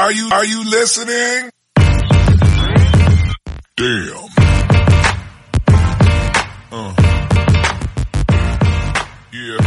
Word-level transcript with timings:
Are 0.00 0.12
you, 0.12 0.28
are 0.30 0.44
you 0.44 0.62
listening? 0.62 1.50
Damn. 3.74 4.30
Uh. 6.70 6.94
Yeah. 9.32 9.58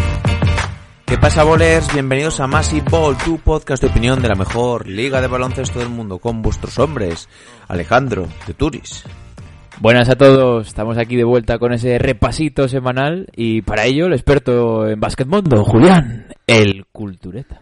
¿Qué 1.05 1.17
pasa, 1.17 1.43
bolers? 1.43 1.91
Bienvenidos 1.93 2.39
a 2.39 2.47
Massive 2.47 2.85
Ball, 2.89 3.17
tu 3.17 3.39
podcast 3.39 3.83
de 3.83 3.89
opinión 3.89 4.21
de 4.21 4.29
la 4.29 4.35
mejor 4.35 4.87
liga 4.87 5.19
de 5.19 5.27
baloncesto 5.27 5.79
del 5.79 5.89
mundo, 5.89 6.19
con 6.19 6.41
vuestros 6.41 6.79
hombres, 6.79 7.27
Alejandro, 7.67 8.29
de 8.47 8.53
Turis. 8.53 9.03
Buenas 9.81 10.07
a 10.07 10.15
todos, 10.15 10.65
estamos 10.65 10.97
aquí 10.97 11.17
de 11.17 11.25
vuelta 11.25 11.59
con 11.59 11.73
ese 11.73 11.99
repasito 11.99 12.69
semanal 12.69 13.27
y 13.35 13.63
para 13.63 13.83
ello 13.83 14.05
el 14.05 14.13
experto 14.13 14.87
en 14.87 15.01
Mundo, 15.27 15.65
Julián, 15.65 16.27
el 16.47 16.85
cultureta. 16.93 17.59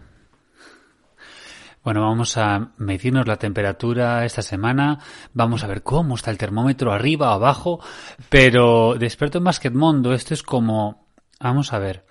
Bueno, 1.82 2.02
vamos 2.02 2.36
a 2.36 2.72
medirnos 2.76 3.26
la 3.26 3.38
temperatura 3.38 4.26
esta 4.26 4.42
semana, 4.42 4.98
vamos 5.32 5.64
a 5.64 5.66
ver 5.66 5.82
cómo 5.82 6.14
está 6.14 6.30
el 6.30 6.36
termómetro 6.36 6.92
arriba 6.92 7.30
o 7.30 7.34
abajo, 7.34 7.80
pero 8.28 8.96
de 8.98 9.06
experto 9.06 9.38
en 9.42 9.76
Mundo 9.76 10.12
esto 10.12 10.34
es 10.34 10.42
como, 10.42 11.06
vamos 11.40 11.72
a 11.72 11.78
ver, 11.78 12.04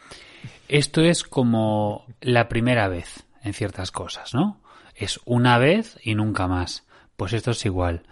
esto 0.68 1.02
es 1.02 1.24
como 1.24 2.06
la 2.22 2.50
primera 2.50 2.88
vez 2.88 3.26
en 3.44 3.54
ciertas 3.54 3.92
cosas, 3.92 4.34
¿no? 4.34 4.62
Es 4.96 5.20
una 5.26 5.58
vez 5.58 5.98
y 6.04 6.16
nunca 6.16 6.48
más. 6.48 6.86
Pues 7.16 7.34
esto 7.34 7.52
es 7.52 7.66
igual. 7.66 8.04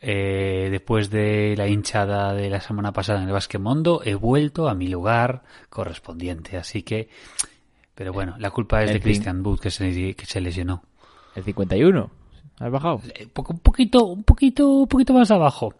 Eh, 0.00 0.68
después 0.70 1.10
de 1.10 1.54
la 1.56 1.66
hinchada 1.66 2.34
de 2.34 2.50
la 2.50 2.60
semana 2.60 2.92
pasada 2.92 3.22
en 3.22 3.28
el 3.28 3.60
Mundo, 3.60 4.02
he 4.04 4.14
vuelto 4.14 4.68
a 4.68 4.74
mi 4.74 4.88
lugar 4.88 5.42
correspondiente. 5.70 6.56
Así 6.56 6.82
que, 6.82 7.08
pero 7.94 8.12
bueno, 8.12 8.36
la 8.38 8.50
culpa 8.50 8.82
es 8.82 8.92
de 8.92 9.00
Christian 9.00 9.44
Wood 9.44 9.60
que 9.60 9.70
se, 9.70 10.14
que 10.14 10.26
se 10.26 10.40
lesionó. 10.40 10.82
El 11.34 11.44
51. 11.44 12.10
¿Has 12.60 12.70
bajado? 12.70 13.02
Eh, 13.14 13.26
un 13.34 13.58
poquito, 13.58 14.04
un 14.04 14.22
poquito, 14.22 14.68
un 14.68 14.88
poquito 14.88 15.12
más 15.12 15.30
abajo. 15.30 15.74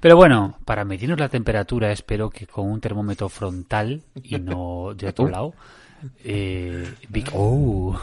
Pero 0.00 0.16
bueno, 0.16 0.58
para 0.64 0.84
medirnos 0.84 1.18
la 1.18 1.28
temperatura, 1.28 1.90
espero 1.90 2.28
que 2.28 2.46
con 2.46 2.70
un 2.70 2.80
termómetro 2.80 3.28
frontal 3.28 4.02
y 4.22 4.38
no 4.38 4.92
de 4.94 5.08
otro 5.08 5.28
lado. 5.28 5.54
Eh, 6.22 6.86
oh. 7.32 7.98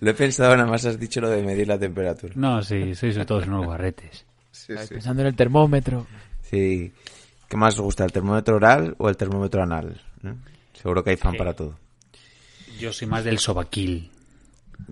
Lo 0.00 0.10
he 0.10 0.14
pensado, 0.14 0.56
nada 0.56 0.68
más 0.68 0.84
has 0.84 0.98
dicho 0.98 1.20
lo 1.20 1.30
de 1.30 1.42
medir 1.42 1.68
la 1.68 1.78
temperatura. 1.78 2.32
No, 2.36 2.62
sí, 2.62 2.94
sois 2.94 3.16
todos 3.26 3.46
unos 3.46 3.66
barretes. 3.66 4.24
Sí, 4.50 4.72
Pensando 4.88 5.22
en 5.22 5.28
el 5.28 5.36
termómetro. 5.36 6.06
Sí. 6.42 6.92
¿Qué 7.48 7.56
más 7.56 7.74
os 7.74 7.82
gusta, 7.82 8.04
el 8.04 8.12
termómetro 8.12 8.56
oral 8.56 8.94
o 8.98 9.08
el 9.08 9.16
termómetro 9.16 9.62
anal? 9.62 10.00
¿Eh? 10.24 10.34
Seguro 10.72 11.02
que 11.02 11.10
hay 11.10 11.16
fan 11.16 11.36
para 11.36 11.54
todo. 11.54 11.76
Yo 12.78 12.92
soy 12.92 13.08
más 13.08 13.24
del 13.24 13.38
sobaquil. 13.38 14.10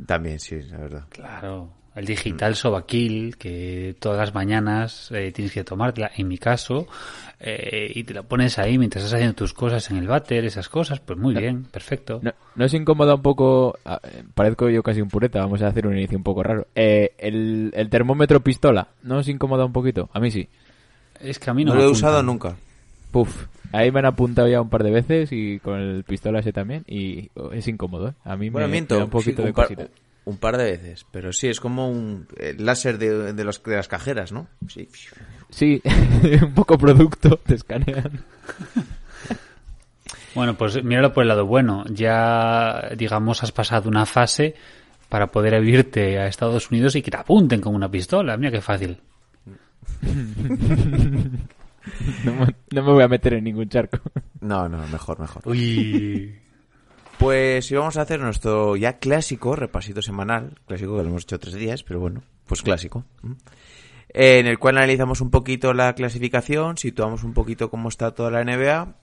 También, 0.07 0.39
sí, 0.39 0.61
la 0.63 0.79
verdad. 0.79 1.05
Claro. 1.09 1.83
El 1.95 2.07
digital 2.07 2.55
Sobaquil, 2.55 3.37
que 3.37 3.95
todas 4.01 4.19
las 4.19 4.35
mañanas 4.35 5.11
eh, 5.13 5.31
tienes 5.31 5.53
que 5.53 5.63
tomártela, 5.63 6.11
en 6.17 6.27
mi 6.27 6.39
caso, 6.39 6.87
eh, 7.39 7.93
y 7.95 8.03
te 8.05 8.15
la 8.15 8.23
pones 8.23 8.59
ahí 8.59 8.79
mientras 8.79 9.05
estás 9.05 9.19
haciendo 9.19 9.35
tus 9.35 9.53
cosas 9.53 9.91
en 9.91 9.99
el 9.99 10.07
váter, 10.07 10.47
esas 10.47 10.71
cosas, 10.71 11.01
pues 11.01 11.19
muy 11.19 11.35
bien, 11.35 11.65
perfecto. 11.65 12.21
No, 12.23 12.33
¿No 12.57 12.65
es 12.65 12.73
incómoda 12.73 13.15
un 13.15 13.21
poco? 13.21 13.79
Ah, 13.85 14.01
parezco 14.35 14.71
yo 14.71 14.83
casi 14.83 15.03
un 15.03 15.09
pureta, 15.09 15.41
vamos 15.41 15.61
a 15.61 15.67
hacer 15.67 15.87
un 15.87 15.95
inicio 15.95 16.17
un 16.17 16.25
poco 16.25 16.43
raro. 16.43 16.67
Eh, 16.75 17.13
el, 17.19 17.71
el, 17.75 17.91
termómetro 17.91 18.41
pistola, 18.41 18.89
¿no 19.03 19.19
os 19.19 19.29
incomoda 19.29 19.67
un 19.67 19.73
poquito? 19.73 20.09
A 20.15 20.21
mí 20.21 20.31
sí. 20.31 20.49
Es 21.21 21.39
que 21.39 21.51
a 21.51 21.55
mí 21.55 21.63
no, 21.63 21.75
no 21.75 21.81
lo 21.81 21.87
he 21.89 21.91
usado 21.91 22.23
nunca. 22.23 22.57
Puf, 23.11 23.49
ahí 23.73 23.91
me 23.91 24.01
han 24.01 24.07
apuntado 24.07 24.49
ya 24.49 24.61
un 24.61 24.69
par 24.69 24.85
de 24.85 24.91
veces 24.91 25.31
y 25.33 25.59
con 25.59 25.81
el 25.81 26.05
pistola 26.05 26.41
ese 26.41 26.53
también 26.53 26.85
y 26.87 27.31
es 27.53 27.67
incómodo, 27.69 28.15
A 28.25 28.37
mí 28.37 28.51
me, 28.51 28.61
da 28.61 29.05
un 29.05 29.11
poquito 29.11 29.43
de 29.43 29.53
cosita. 29.53 29.89
Un 30.25 30.37
par 30.37 30.57
de 30.57 30.65
veces, 30.65 31.05
pero 31.11 31.33
sí, 31.33 31.49
es 31.49 31.59
como 31.59 31.91
un 31.91 32.29
láser 32.59 32.97
de, 32.99 33.33
de, 33.33 33.45
los, 33.45 33.61
de 33.63 33.75
las 33.75 33.89
cajeras, 33.89 34.31
¿no? 34.31 34.47
Sí, 34.69 34.89
sí 35.51 35.83
un 36.43 36.55
poco 36.55 36.79
producto, 36.79 37.39
te 37.45 37.55
escanean. 37.55 38.25
Bueno, 40.35 40.55
pues 40.57 40.83
míralo 40.83 41.13
por 41.13 41.25
el 41.25 41.29
lado 41.29 41.47
bueno. 41.47 41.85
Ya, 41.89 42.91
digamos, 42.97 43.43
has 43.43 43.53
pasado 43.53 43.89
una 43.89 44.07
fase 44.07 44.55
para 45.09 45.27
poder 45.27 45.63
irte 45.63 46.19
a 46.19 46.27
Estados 46.27 46.71
Unidos 46.71 46.97
y 46.97 47.03
que 47.03 47.11
te 47.11 47.19
apunten 47.19 47.61
con 47.61 47.75
una 47.75 47.91
pistola. 47.91 48.37
Mira 48.37 48.51
qué 48.51 48.61
fácil. 48.63 48.99
no, 52.25 52.47
no, 52.71 52.83
me 52.83 52.93
voy 52.93 53.03
a 53.03 53.09
meter 53.09 53.35
en 53.35 53.45
ningún 53.45 53.69
charco. 53.69 53.99
No, 54.41 54.69
no, 54.69 54.87
mejor, 54.89 55.21
mejor. 55.21 55.43
Uy. 55.47 56.39
Pues 57.19 57.71
íbamos 57.71 57.97
a 57.97 58.03
hacer 58.03 58.19
nuestro 58.21 58.75
ya 58.77 58.99
clásico 58.99 59.55
repasito 59.55 60.03
semanal, 60.03 60.59
clásico 60.67 60.97
que 60.97 61.03
lo 61.03 61.09
hemos 61.09 61.23
hecho 61.23 61.39
tres 61.39 61.55
días, 61.55 61.85
pero 61.85 62.01
bueno, 62.01 62.23
pues 62.47 62.63
clásico. 62.63 63.05
En 64.09 64.47
el 64.47 64.59
cual 64.59 64.79
analizamos 64.79 65.21
un 65.21 65.31
poquito 65.31 65.73
la 65.73 65.95
clasificación, 65.95 66.79
situamos 66.79 67.23
un 67.23 67.33
poquito 67.33 67.71
cómo 67.71 67.89
está 67.89 68.13
toda 68.13 68.31
la 68.31 68.43
NBA 68.43 68.97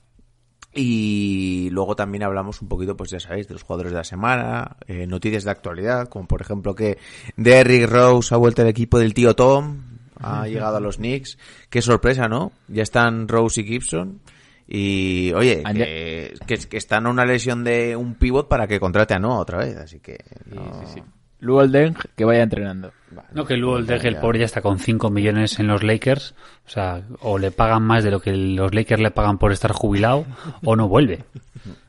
y 0.72 1.68
luego 1.72 1.96
también 1.96 2.22
hablamos 2.22 2.62
un 2.62 2.68
poquito, 2.68 2.96
pues 2.96 3.10
ya 3.10 3.18
sabéis, 3.18 3.48
de 3.48 3.54
los 3.54 3.62
jugadores 3.62 3.92
de 3.92 3.98
la 3.98 4.04
semana, 4.04 4.76
eh, 4.86 5.06
noticias 5.06 5.44
de 5.44 5.50
actualidad, 5.50 6.08
como 6.08 6.28
por 6.28 6.42
ejemplo 6.42 6.74
que 6.74 6.98
Derrick 7.36 7.88
Rose 7.88 8.34
ha 8.34 8.38
vuelto 8.38 8.62
al 8.62 8.68
equipo 8.68 8.98
del 8.98 9.14
tío 9.14 9.34
Tom, 9.34 9.99
ha 10.20 10.46
llegado 10.46 10.76
a 10.76 10.80
los 10.80 10.96
Knicks. 10.96 11.38
Qué 11.68 11.82
sorpresa, 11.82 12.28
¿no? 12.28 12.52
Ya 12.68 12.82
están 12.82 13.28
Rose 13.28 13.60
y 13.60 13.64
Gibson. 13.64 14.20
Y 14.66 15.32
oye, 15.32 15.64
que, 15.74 16.58
que, 16.68 16.76
están 16.76 17.06
a 17.06 17.10
una 17.10 17.24
lesión 17.24 17.64
de 17.64 17.96
un 17.96 18.14
pivot 18.14 18.46
para 18.46 18.68
que 18.68 18.78
contrate 18.78 19.14
a 19.14 19.18
Noah 19.18 19.40
otra 19.40 19.58
vez, 19.58 19.76
así 19.76 19.98
que. 19.98 20.18
No... 20.46 20.86
Sí, 20.86 21.02
Deng, 21.40 21.96
que 22.16 22.24
vaya 22.24 22.42
entrenando. 22.42 22.92
no, 23.32 23.44
que 23.44 23.56
Luol 23.56 23.86
Deng, 23.86 24.04
el 24.04 24.16
pobre, 24.16 24.40
ya 24.40 24.44
está 24.44 24.60
con 24.60 24.78
5 24.78 25.10
millones 25.10 25.58
en 25.58 25.66
los 25.66 25.82
Lakers. 25.82 26.34
O 26.66 26.70
sea, 26.70 27.02
o 27.20 27.38
le 27.38 27.50
pagan 27.50 27.82
más 27.82 28.04
de 28.04 28.10
lo 28.10 28.20
que 28.20 28.32
los 28.32 28.74
Lakers 28.74 29.02
le 29.02 29.10
pagan 29.10 29.38
por 29.38 29.52
estar 29.52 29.72
jubilado, 29.72 30.26
o 30.64 30.76
no 30.76 30.86
vuelve. 30.88 31.24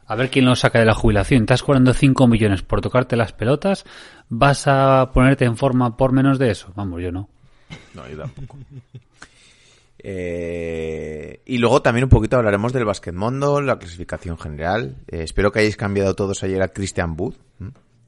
A 0.08 0.16
ver 0.16 0.30
quién 0.30 0.46
lo 0.46 0.56
saca 0.56 0.80
de 0.80 0.86
la 0.86 0.94
jubilación. 0.94 1.44
Estás 1.44 1.64
cobrando 1.64 1.94
5 1.94 2.28
millones 2.28 2.64
por 2.64 2.82
tocarte 2.82 3.16
las 3.16 3.34
pelotas. 3.34 3.86
¿Vas 4.30 4.68
a 4.68 5.12
ponerte 5.14 5.46
en 5.46 5.58
forma 5.58 5.96
por 5.98 6.12
menos 6.14 6.40
de 6.40 6.52
eso? 6.52 6.72
Vamos, 6.76 7.02
yo 7.02 7.12
no. 7.12 7.30
No, 7.94 8.08
yo 8.08 8.18
tampoco. 8.18 8.58
Eh, 10.04 11.42
y 11.46 11.58
luego 11.60 11.82
también 11.82 12.06
un 12.06 12.10
poquito 12.10 12.38
hablaremos 12.38 12.74
del 12.74 12.86
Mundo, 13.14 13.62
la 13.62 13.78
clasificación 13.78 14.38
general. 14.38 14.96
Eh, 15.08 15.24
espero 15.24 15.52
que 15.52 15.60
hayáis 15.60 15.78
cambiado 15.78 16.16
todos 16.16 16.44
ayer 16.44 16.62
a 16.62 16.70
Christian 16.70 17.16
Wood. 17.18 17.36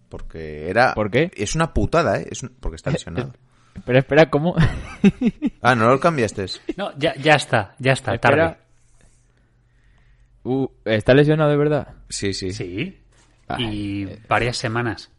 Porque 0.09 0.69
era... 0.69 0.93
¿Por 0.93 1.09
qué? 1.09 1.31
Es 1.35 1.55
una 1.55 1.73
putada, 1.73 2.19
¿eh? 2.19 2.27
Es 2.29 2.41
porque 2.59 2.75
está 2.75 2.91
lesionado. 2.91 3.33
Pero 3.85 3.99
espera, 3.99 4.29
¿cómo? 4.29 4.55
ah, 5.61 5.75
¿no 5.75 5.89
lo 5.89 5.99
cambiaste? 5.99 6.45
No, 6.77 6.95
ya, 6.97 7.15
ya 7.15 7.33
está, 7.33 7.75
ya 7.79 7.93
está, 7.93 8.17
tarde. 8.19 8.57
Uh, 10.43 10.67
¿Está 10.85 11.13
lesionado 11.13 11.49
de 11.49 11.57
verdad? 11.57 11.87
Sí, 12.09 12.33
sí. 12.33 12.51
Sí. 12.51 12.99
y 13.57 14.05
varias 14.27 14.57
semanas. 14.57 15.09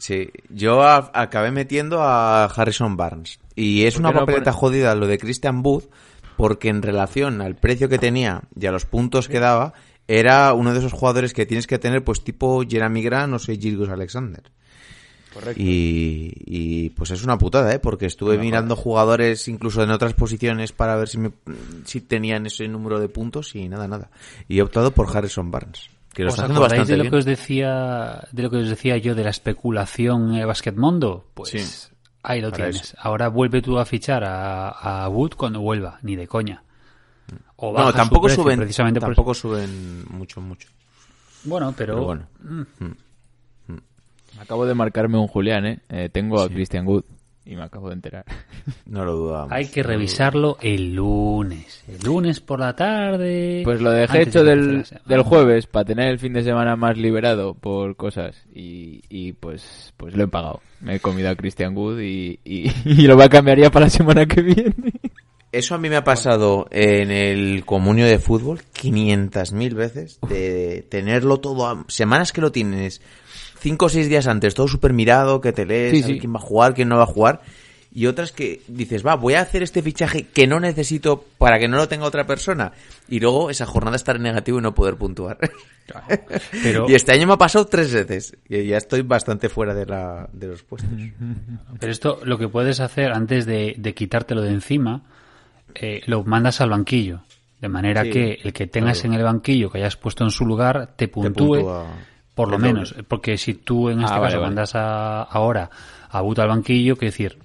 Sí, 0.00 0.30
yo 0.48 0.82
acabé 0.82 1.50
metiendo 1.50 2.02
a 2.02 2.46
Harrison 2.46 2.96
Barnes. 2.96 3.38
Y 3.54 3.84
es 3.84 3.98
una 3.98 4.14
papeleta 4.14 4.50
jodida 4.50 4.94
lo 4.94 5.06
de 5.06 5.18
Christian 5.18 5.62
Booth, 5.62 5.90
porque 6.38 6.70
en 6.70 6.80
relación 6.80 7.42
al 7.42 7.54
precio 7.54 7.90
que 7.90 7.98
tenía 7.98 8.44
y 8.58 8.64
a 8.64 8.72
los 8.72 8.86
puntos 8.86 9.28
que 9.28 9.40
daba, 9.40 9.74
era 10.08 10.54
uno 10.54 10.72
de 10.72 10.78
esos 10.78 10.94
jugadores 10.94 11.34
que 11.34 11.44
tienes 11.44 11.66
que 11.66 11.78
tener, 11.78 12.02
pues 12.02 12.24
tipo 12.24 12.62
Jeremy 12.66 13.02
Grant 13.02 13.34
o 13.34 13.38
sé, 13.38 13.58
Gilgus 13.58 13.90
Alexander. 13.90 14.42
Correcto. 15.34 15.62
Y, 15.62 16.90
pues 16.96 17.10
es 17.10 17.22
una 17.22 17.36
putada, 17.36 17.74
¿eh? 17.74 17.78
Porque 17.78 18.06
estuve 18.06 18.38
mirando 18.38 18.76
jugadores 18.76 19.48
incluso 19.48 19.82
en 19.82 19.90
otras 19.90 20.14
posiciones 20.14 20.72
para 20.72 20.96
ver 20.96 21.08
si, 21.08 21.18
me, 21.18 21.30
si 21.84 22.00
tenían 22.00 22.46
ese 22.46 22.66
número 22.68 22.98
de 22.98 23.10
puntos 23.10 23.54
y 23.54 23.68
nada, 23.68 23.86
nada. 23.86 24.10
Y 24.48 24.60
he 24.60 24.62
optado 24.62 24.92
por 24.92 25.14
Harrison 25.14 25.50
Barnes. 25.50 25.90
Que 26.12 26.24
lo 26.24 26.30
¿Os 26.30 26.38
acordáis 26.38 26.88
de 26.88 26.96
lo 26.96 27.08
que 27.08 27.16
os 27.16 27.24
decía 27.24 28.28
de 28.32 28.42
lo 28.42 28.50
que 28.50 28.56
os 28.56 28.68
decía 28.68 28.96
yo 28.96 29.14
de 29.14 29.24
la 29.24 29.30
especulación 29.30 30.34
en 30.34 30.42
el 30.42 30.76
Mundo? 30.76 31.30
Pues 31.34 31.92
ahí 32.22 32.40
lo 32.40 32.50
tienes. 32.50 32.96
Ahora 32.98 33.28
vuelve 33.28 33.62
tú 33.62 33.78
a 33.78 33.84
fichar 33.84 34.24
a, 34.24 35.08
Wood 35.08 35.34
cuando 35.34 35.60
vuelva, 35.60 35.98
ni 36.02 36.16
de 36.16 36.26
coña. 36.26 36.64
O 37.56 37.76
no, 37.76 37.92
tampoco 37.92 38.28
suben, 38.28 38.58
precisamente 38.58 38.98
tampoco 38.98 39.34
suben 39.34 40.04
mucho, 40.10 40.40
mucho. 40.40 40.68
Bueno, 41.44 41.72
pero, 41.76 42.02
bueno. 42.02 42.26
Mm. 42.40 42.60
Mm. 42.78 42.96
Mm. 43.68 43.78
Acabo 44.40 44.66
de 44.66 44.74
marcarme 44.74 45.16
un 45.16 45.28
Julián, 45.28 45.64
¿eh? 45.66 45.80
eh 45.88 46.08
tengo 46.12 46.40
a 46.40 46.48
Christian 46.48 46.86
Wood 46.86 47.04
y 47.50 47.56
me 47.56 47.64
acabo 47.64 47.88
de 47.88 47.94
enterar. 47.94 48.24
No 48.86 49.04
lo 49.04 49.14
dudamos. 49.14 49.52
Hay 49.52 49.68
que 49.68 49.84
revisarlo 49.84 50.58
el 50.60 50.94
lunes. 50.94 51.84
El 51.88 52.00
lunes 52.02 52.40
por 52.40 52.58
la 52.58 52.74
tarde. 52.74 53.62
Pues 53.64 53.80
lo 53.80 53.92
dejé 53.92 54.22
hecho 54.22 54.42
del, 54.42 54.84
del, 55.06 55.22
jueves 55.22 55.66
para 55.66 55.84
tener 55.84 56.08
el 56.08 56.18
fin 56.18 56.32
de 56.32 56.42
semana 56.42 56.74
más 56.74 56.98
liberado 56.98 57.54
por 57.54 57.94
cosas 57.94 58.36
y, 58.52 59.02
y 59.08 59.32
pues 59.32 59.94
pues 59.96 60.16
lo 60.16 60.24
he 60.24 60.28
pagado. 60.28 60.60
Me 60.80 60.96
he 60.96 61.00
comido 61.00 61.30
a 61.30 61.36
Christian 61.36 61.76
Wood 61.76 62.00
y, 62.00 62.40
y, 62.44 62.70
lo 63.06 63.16
va 63.16 63.26
a 63.26 63.28
cambiar 63.28 63.58
ya 63.58 63.70
para 63.70 63.86
la 63.86 63.90
semana 63.90 64.26
que 64.26 64.42
viene. 64.42 64.92
Eso 65.52 65.74
a 65.74 65.78
mí 65.78 65.88
me 65.88 65.96
ha 65.96 66.04
pasado 66.04 66.66
en 66.70 67.10
el 67.10 67.64
comunio 67.64 68.06
de 68.06 68.18
fútbol 68.18 68.60
500.000 68.74 69.74
veces 69.74 70.18
de 70.28 70.84
tenerlo 70.88 71.38
todo 71.38 71.68
a, 71.68 71.84
semanas 71.88 72.32
que 72.32 72.40
lo 72.40 72.52
tienes 72.52 73.00
cinco 73.60 73.86
o 73.86 73.88
seis 73.88 74.08
días 74.08 74.26
antes, 74.26 74.54
todo 74.54 74.66
súper 74.68 74.92
mirado, 74.92 75.40
que 75.40 75.52
te 75.52 75.64
lees, 75.66 75.92
Sí, 75.92 76.02
sí. 76.02 76.18
quién 76.18 76.32
va 76.34 76.38
a 76.38 76.42
jugar, 76.42 76.74
quién 76.74 76.88
no 76.88 76.96
va 76.96 77.04
a 77.04 77.06
jugar. 77.06 77.40
Y 77.92 78.06
otras 78.06 78.30
que 78.30 78.60
dices, 78.68 79.04
va, 79.04 79.16
voy 79.16 79.34
a 79.34 79.40
hacer 79.40 79.64
este 79.64 79.82
fichaje 79.82 80.22
que 80.28 80.46
no 80.46 80.60
necesito 80.60 81.24
para 81.38 81.58
que 81.58 81.66
no 81.66 81.76
lo 81.76 81.88
tenga 81.88 82.04
otra 82.06 82.24
persona. 82.24 82.70
Y 83.08 83.18
luego 83.18 83.50
esa 83.50 83.66
jornada 83.66 83.96
estar 83.96 84.14
en 84.14 84.22
negativo 84.22 84.60
y 84.60 84.62
no 84.62 84.74
poder 84.74 84.94
puntuar. 84.96 85.38
Pero, 86.62 86.88
y 86.88 86.94
este 86.94 87.12
año 87.12 87.26
me 87.26 87.32
ha 87.32 87.36
pasado 87.36 87.66
tres 87.66 87.92
veces. 87.92 88.36
Y 88.48 88.64
ya 88.66 88.76
estoy 88.76 89.02
bastante 89.02 89.48
fuera 89.48 89.74
de, 89.74 89.86
la, 89.86 90.28
de 90.32 90.46
los 90.46 90.62
puestos. 90.62 90.90
pero 91.80 91.90
esto 91.92 92.20
lo 92.22 92.38
que 92.38 92.46
puedes 92.48 92.78
hacer 92.78 93.10
antes 93.12 93.44
de, 93.44 93.74
de 93.76 93.92
quitártelo 93.94 94.42
de 94.42 94.50
encima, 94.50 95.02
eh, 95.74 96.00
lo 96.06 96.22
mandas 96.22 96.60
al 96.60 96.70
banquillo. 96.70 97.22
De 97.60 97.68
manera 97.68 98.04
Sí, 98.04 98.10
que 98.10 98.38
el 98.44 98.52
que 98.52 98.68
tengas 98.68 99.00
claro. 99.00 99.14
en 99.14 99.18
el 99.20 99.24
banquillo 99.26 99.68
que 99.70 99.78
hayas 99.78 99.96
puesto 99.96 100.22
en 100.24 100.30
su 100.30 100.46
lugar 100.46 100.94
te 100.96 101.08
puntúe, 101.08 101.56
puntúa 101.56 101.86
por 102.44 102.50
lo 102.52 102.58
menos. 102.58 102.90
doble. 102.90 103.04
Porque 103.04 103.38
si 103.38 103.54
tú 103.54 103.88
en 103.90 104.00
Ah, 104.00 104.04
este 104.04 104.14
caso 104.20 104.36
vale. 104.36 104.40
mandas 104.40 104.74
a, 104.74 105.22
ahora 105.22 105.70
a 106.10 106.20
Buto 106.20 106.42
al 106.42 106.48
banquillo, 106.48 106.96
que 106.96 107.06
decir, 107.06 107.38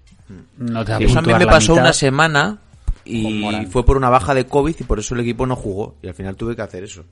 no 0.57 0.83
te 0.85 0.91
va 0.93 0.97
a 0.97 1.01
eso 1.01 1.19
a 1.19 1.21
mí 1.21 1.33
me 1.33 1.45
pasó 1.45 1.73
mitad. 1.73 1.83
una 1.85 1.93
semana 1.93 2.57
y 3.03 3.65
fue 3.69 3.85
por 3.85 3.97
una 3.97 4.09
baja 4.09 4.33
de 4.33 4.45
COVID 4.47 4.75
y 4.79 4.83
por 4.83 4.97
eso 4.99 5.13
el 5.15 5.21
equipo 5.21 5.45
no 5.45 5.55
jugó. 5.55 5.95
Y 6.01 6.07
al 6.07 6.13
final 6.15 6.35
tuve 6.35 6.55
que 6.55 6.61
hacer 6.63 6.83
eso. 6.83 7.03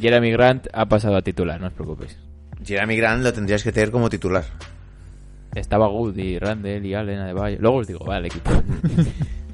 Jeremy 0.00 0.30
Grant 0.32 0.66
ha 0.72 0.86
pasado 0.86 1.16
a 1.16 1.22
titular, 1.22 1.60
no 1.60 1.68
os 1.68 1.72
preocupéis. 1.72 2.18
Jeremy 2.64 2.96
Grant 2.96 3.22
lo 3.22 3.32
tendrías 3.32 3.62
que 3.62 3.70
tener 3.72 3.90
como 3.90 4.08
titular. 4.10 4.44
Estaba 5.54 5.86
Good 5.86 6.16
y 6.18 6.38
Randall 6.38 6.84
y 6.84 6.94
Allen 6.94 7.18
Adebayo. 7.20 7.56
Luego 7.60 7.76
os 7.78 7.86
digo, 7.86 8.04
vale, 8.04 8.20
el 8.20 8.26
equipo. 8.26 8.50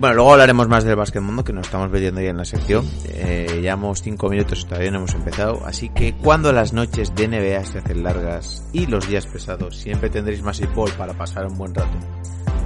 Bueno, 0.00 0.14
luego 0.14 0.32
hablaremos 0.32 0.66
más 0.66 0.82
del 0.82 0.96
básquet 0.96 1.20
mundo 1.20 1.44
que 1.44 1.52
nos 1.52 1.66
estamos 1.66 1.90
metiendo 1.90 2.22
ya 2.22 2.30
en 2.30 2.38
la 2.38 2.46
sección. 2.46 2.88
Eh, 3.04 3.58
llevamos 3.60 4.00
cinco 4.00 4.30
minutos 4.30 4.62
y 4.62 4.64
todavía 4.64 4.90
no 4.90 4.96
hemos 4.96 5.12
empezado. 5.12 5.60
Así 5.66 5.90
que 5.90 6.14
cuando 6.14 6.54
las 6.54 6.72
noches 6.72 7.14
de 7.14 7.28
NBA 7.28 7.62
se 7.66 7.80
hacen 7.80 8.02
largas 8.02 8.64
y 8.72 8.86
los 8.86 9.06
días 9.06 9.26
pesados, 9.26 9.76
siempre 9.76 10.08
tendréis 10.08 10.42
más 10.42 10.58
ball 10.74 10.90
para 10.92 11.12
pasar 11.12 11.44
un 11.44 11.58
buen 11.58 11.74
rato. 11.74 11.98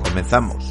Comenzamos. 0.04 0.70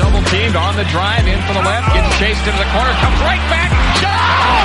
Double 0.00 0.24
teamed 0.32 0.56
on 0.56 0.72
the 0.80 0.84
drive 0.88 1.28
in 1.28 1.36
for 1.44 1.52
the 1.52 1.60
left, 1.60 1.92
gets 1.92 2.08
chased 2.16 2.40
into 2.48 2.56
the 2.56 2.70
corner, 2.72 2.88
comes 3.04 3.20
right 3.20 3.44
back. 3.52 3.68
Shot! 4.00 4.64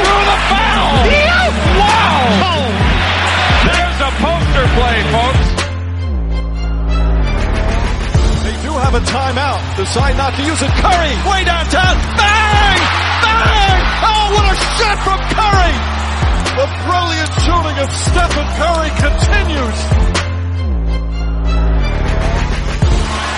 Through 0.00 0.24
the 0.32 0.40
foul! 0.48 0.96
Wow! 1.76 2.48
Oh! 2.48 2.64
There's 3.68 4.00
a 4.00 4.10
poster 4.24 4.66
play, 4.80 4.98
folks. 5.12 5.44
They 8.48 8.56
do 8.64 8.72
have 8.80 8.96
a 8.96 9.04
timeout. 9.04 9.60
Decide 9.76 10.16
not 10.16 10.32
to 10.40 10.42
use 10.42 10.60
it. 10.64 10.72
Curry, 10.80 11.12
way 11.28 11.44
downtown. 11.44 12.00
Bang! 12.16 12.80
Bang! 13.20 13.80
Oh, 14.08 14.24
what 14.32 14.46
a 14.48 14.56
shot 14.56 14.98
from 15.04 15.20
Curry! 15.36 15.76
The 16.56 16.66
brilliant 16.88 17.32
shooting 17.44 17.76
of 17.76 17.88
Stephen 17.92 18.48
Curry 18.56 18.90
continues. 19.04 19.80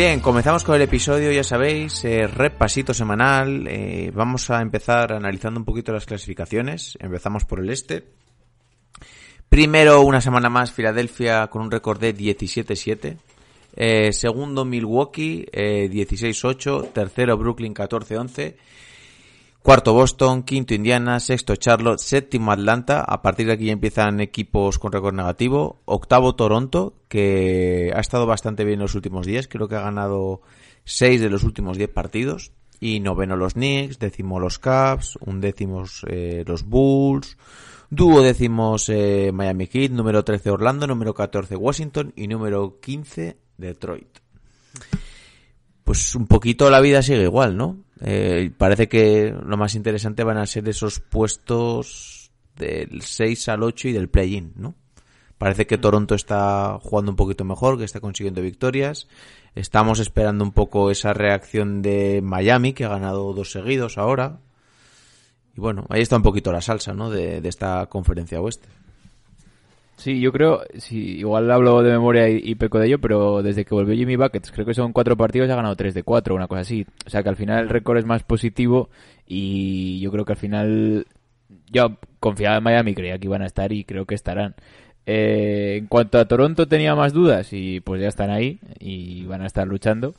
Bien, 0.00 0.20
comenzamos 0.20 0.64
con 0.64 0.76
el 0.76 0.80
episodio, 0.80 1.30
ya 1.30 1.44
sabéis, 1.44 2.02
eh, 2.06 2.26
repasito 2.26 2.94
semanal. 2.94 3.66
eh, 3.68 4.10
vamos 4.14 4.48
a 4.48 4.62
empezar 4.62 5.12
analizando 5.12 5.60
un 5.60 5.66
poquito 5.66 5.92
las 5.92 6.06
clasificaciones. 6.06 6.96
Empezamos 6.98 7.44
por 7.44 7.60
el 7.60 7.68
este. 7.68 8.04
Primero, 9.50 10.00
una 10.00 10.22
semana 10.22 10.48
más, 10.48 10.72
Filadelfia 10.72 11.48
con 11.48 11.60
un 11.60 11.70
récord 11.70 12.00
de 12.00 12.14
17-7. 12.14 13.18
Eh, 13.76 14.10
segundo, 14.14 14.64
Milwaukee, 14.64 15.44
eh, 15.52 15.90
16-8. 15.90 16.92
Tercero, 16.94 17.36
Brooklyn, 17.36 17.74
14-11. 17.74 18.56
Cuarto 19.62 19.92
Boston, 19.92 20.42
quinto 20.42 20.72
Indiana, 20.72 21.20
sexto 21.20 21.54
Charlotte, 21.54 22.00
séptimo 22.00 22.50
Atlanta. 22.50 23.04
A 23.06 23.20
partir 23.20 23.46
de 23.46 23.52
aquí 23.52 23.68
empiezan 23.68 24.20
equipos 24.20 24.78
con 24.78 24.90
récord 24.90 25.14
negativo. 25.14 25.82
Octavo 25.84 26.34
Toronto, 26.34 26.94
que 27.08 27.92
ha 27.94 28.00
estado 28.00 28.24
bastante 28.24 28.64
bien 28.64 28.78
en 28.78 28.84
los 28.84 28.94
últimos 28.94 29.26
días. 29.26 29.48
Creo 29.48 29.68
que 29.68 29.76
ha 29.76 29.82
ganado 29.82 30.40
seis 30.84 31.20
de 31.20 31.28
los 31.28 31.44
últimos 31.44 31.76
diez 31.76 31.90
partidos. 31.90 32.52
Y 32.80 33.00
noveno 33.00 33.36
los 33.36 33.52
Knicks, 33.52 33.98
décimo 33.98 34.40
los 34.40 34.58
Cavs, 34.58 35.18
undécimos 35.20 36.06
eh, 36.08 36.42
los 36.46 36.64
Bulls, 36.64 37.36
dúo 37.90 38.22
décimos 38.22 38.88
eh, 38.88 39.30
Miami 39.34 39.66
Heat, 39.66 39.90
número 39.90 40.24
13 40.24 40.48
Orlando, 40.48 40.86
número 40.86 41.12
14 41.12 41.56
Washington 41.56 42.14
y 42.16 42.26
número 42.28 42.80
15 42.80 43.36
Detroit 43.58 44.20
pues 45.90 46.14
un 46.14 46.28
poquito 46.28 46.70
la 46.70 46.78
vida 46.78 47.02
sigue 47.02 47.24
igual, 47.24 47.56
¿no? 47.56 47.78
Eh, 48.00 48.52
parece 48.56 48.88
que 48.88 49.34
lo 49.44 49.56
más 49.56 49.74
interesante 49.74 50.22
van 50.22 50.36
a 50.38 50.46
ser 50.46 50.68
esos 50.68 51.00
puestos 51.00 52.30
del 52.54 53.02
6 53.02 53.48
al 53.48 53.64
8 53.64 53.88
y 53.88 53.92
del 53.92 54.08
play-in, 54.08 54.52
¿no? 54.54 54.76
Parece 55.36 55.66
que 55.66 55.78
Toronto 55.78 56.14
está 56.14 56.78
jugando 56.80 57.10
un 57.10 57.16
poquito 57.16 57.44
mejor, 57.44 57.76
que 57.76 57.82
está 57.82 57.98
consiguiendo 57.98 58.40
victorias. 58.40 59.08
Estamos 59.56 59.98
esperando 59.98 60.44
un 60.44 60.52
poco 60.52 60.92
esa 60.92 61.12
reacción 61.12 61.82
de 61.82 62.20
Miami, 62.22 62.72
que 62.72 62.84
ha 62.84 62.88
ganado 62.90 63.32
dos 63.32 63.50
seguidos 63.50 63.98
ahora. 63.98 64.38
Y 65.56 65.60
bueno, 65.60 65.86
ahí 65.88 66.02
está 66.02 66.14
un 66.14 66.22
poquito 66.22 66.52
la 66.52 66.60
salsa, 66.60 66.94
¿no? 66.94 67.10
De, 67.10 67.40
de 67.40 67.48
esta 67.48 67.86
conferencia 67.86 68.40
oeste. 68.40 68.68
Sí, 70.00 70.18
yo 70.18 70.32
creo, 70.32 70.62
sí, 70.78 71.18
igual 71.18 71.50
hablo 71.50 71.82
de 71.82 71.90
memoria 71.92 72.26
y, 72.28 72.40
y 72.42 72.54
peco 72.54 72.78
de 72.78 72.86
ello, 72.86 72.98
pero 73.00 73.42
desde 73.42 73.66
que 73.66 73.74
volvió 73.74 73.94
Jimmy 73.94 74.16
Buckets, 74.16 74.50
creo 74.50 74.64
que 74.64 74.72
son 74.72 74.92
cuatro 74.94 75.14
partidos 75.14 75.46
y 75.48 75.52
ha 75.52 75.56
ganado 75.56 75.76
tres 75.76 75.92
de 75.92 76.02
cuatro, 76.02 76.34
una 76.34 76.48
cosa 76.48 76.62
así. 76.62 76.86
O 77.06 77.10
sea 77.10 77.22
que 77.22 77.28
al 77.28 77.36
final 77.36 77.60
el 77.64 77.68
récord 77.68 77.98
es 77.98 78.06
más 78.06 78.22
positivo 78.22 78.88
y 79.26 80.00
yo 80.00 80.10
creo 80.10 80.24
que 80.24 80.32
al 80.32 80.38
final 80.38 81.06
yo 81.70 81.98
confiaba 82.18 82.56
en 82.56 82.62
Miami, 82.64 82.94
creía 82.94 83.18
que 83.18 83.26
iban 83.26 83.42
a 83.42 83.46
estar 83.46 83.70
y 83.72 83.84
creo 83.84 84.06
que 84.06 84.14
estarán. 84.14 84.54
Eh, 85.04 85.76
en 85.80 85.86
cuanto 85.86 86.18
a 86.18 86.24
Toronto 86.26 86.66
tenía 86.66 86.94
más 86.94 87.12
dudas 87.12 87.52
y 87.52 87.80
pues 87.80 88.00
ya 88.00 88.08
están 88.08 88.30
ahí 88.30 88.58
y 88.78 89.26
van 89.26 89.42
a 89.42 89.46
estar 89.46 89.66
luchando. 89.68 90.14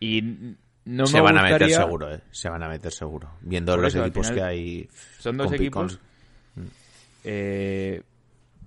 Y 0.00 0.56
no 0.84 1.06
Se 1.06 1.18
me 1.18 1.20
van 1.22 1.38
a 1.38 1.42
meter 1.42 1.60
gustaría- 1.60 1.76
seguro, 1.76 2.12
¿eh? 2.12 2.20
Se 2.32 2.48
van 2.48 2.62
a 2.64 2.68
meter 2.68 2.90
seguro. 2.90 3.28
Viendo 3.40 3.72
Por 3.74 3.82
los 3.84 3.94
eso, 3.94 4.04
equipos 4.04 4.30
que 4.32 4.42
hay. 4.42 4.88
son 5.20 5.36
dos 5.36 5.52
equipos. 5.52 6.00
Eh, 7.24 8.02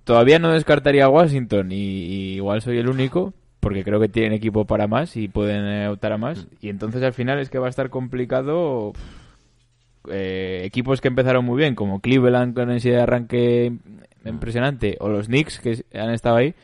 todavía 0.06 0.38
no 0.38 0.52
descartaría 0.52 1.04
a 1.04 1.08
Washington 1.08 1.72
y, 1.72 2.36
igual 2.36 2.62
soy 2.62 2.78
el 2.78 2.88
único 2.88 3.34
porque 3.58 3.82
creo 3.82 3.98
que 3.98 4.08
tienen 4.08 4.32
equipo 4.32 4.64
para 4.64 4.86
más 4.86 5.16
y 5.16 5.26
pueden 5.26 5.66
eh, 5.66 5.88
optar 5.88 6.12
a 6.12 6.16
más 6.16 6.46
y 6.60 6.68
entonces 6.68 7.02
al 7.02 7.12
final 7.12 7.40
es 7.40 7.50
que 7.50 7.58
va 7.58 7.66
a 7.66 7.70
estar 7.70 7.90
complicado 7.90 8.92
eh, 10.08 10.62
equipos 10.62 11.00
que 11.00 11.08
empezaron 11.08 11.44
muy 11.44 11.58
bien 11.58 11.74
como 11.74 12.00
Cleveland 12.00 12.54
con 12.54 12.70
ese 12.70 12.96
arranque 12.96 13.72
impresionante 14.24 14.96
o 15.00 15.08
los 15.08 15.26
Knicks 15.26 15.58
que 15.58 15.84
han 15.92 16.10
estado 16.10 16.36
ahí 16.36 16.54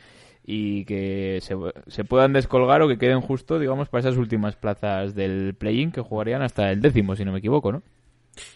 y 0.45 0.85
que 0.85 1.39
se, 1.41 1.55
se 1.87 2.05
puedan 2.05 2.31
descolgar 2.31 2.81
o 2.81 2.87
que 2.87 2.97
queden 2.97 3.19
justo 3.19 3.59
digamos 3.59 3.89
para 3.89 3.99
esas 3.99 4.15
últimas 4.15 4.55
plazas 4.55 5.15
del 5.15 5.53
play-in 5.53 5.91
que 5.91 5.99
jugarían 5.99 6.43
hasta 6.43 6.71
el 6.71 6.79
décimo 6.79 7.17
si 7.17 7.25
no 7.25 7.33
me 7.33 7.39
equivoco 7.39 7.73
¿no? 7.73 7.83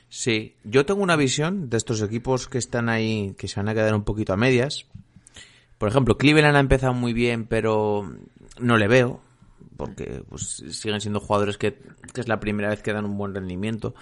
Sí, 0.10 0.56
yo 0.64 0.86
tengo 0.86 1.04
una 1.04 1.16
visión 1.16 1.70
de 1.70 1.78
estos 1.78 2.02
equipos 2.02 2.48
que 2.48 2.58
están 2.58 2.90
ahí, 2.90 3.36
que 3.38 3.48
se 3.48 3.60
van 3.60 3.70
a 3.70 3.74
quedar 3.74 3.94
un 3.94 4.04
poquito 4.04 4.34
a 4.34 4.38
medias. 4.38 4.86
Por 5.78 5.90
ejemplo, 5.90 6.18
Cleveland 6.18 6.56
ha 6.56 6.62
empezado 6.62 6.94
muy 6.94 7.14
bien, 7.14 7.46
pero 7.46 8.12
no 8.60 8.78
le 8.78 8.88
veo, 8.88 9.22
porque 9.76 10.24
pues, 10.28 10.64
siguen 10.72 11.02
siendo 11.02 11.20
jugadores 11.20 11.58
que, 11.58 11.78
es 12.16 12.28
la 12.28 12.40
primera 12.40 12.70
vez 12.70 12.82
que 12.82 12.94
dan 12.94 13.06
un 13.06 13.18
buen 13.18 13.36
rendimiento. 13.36 13.94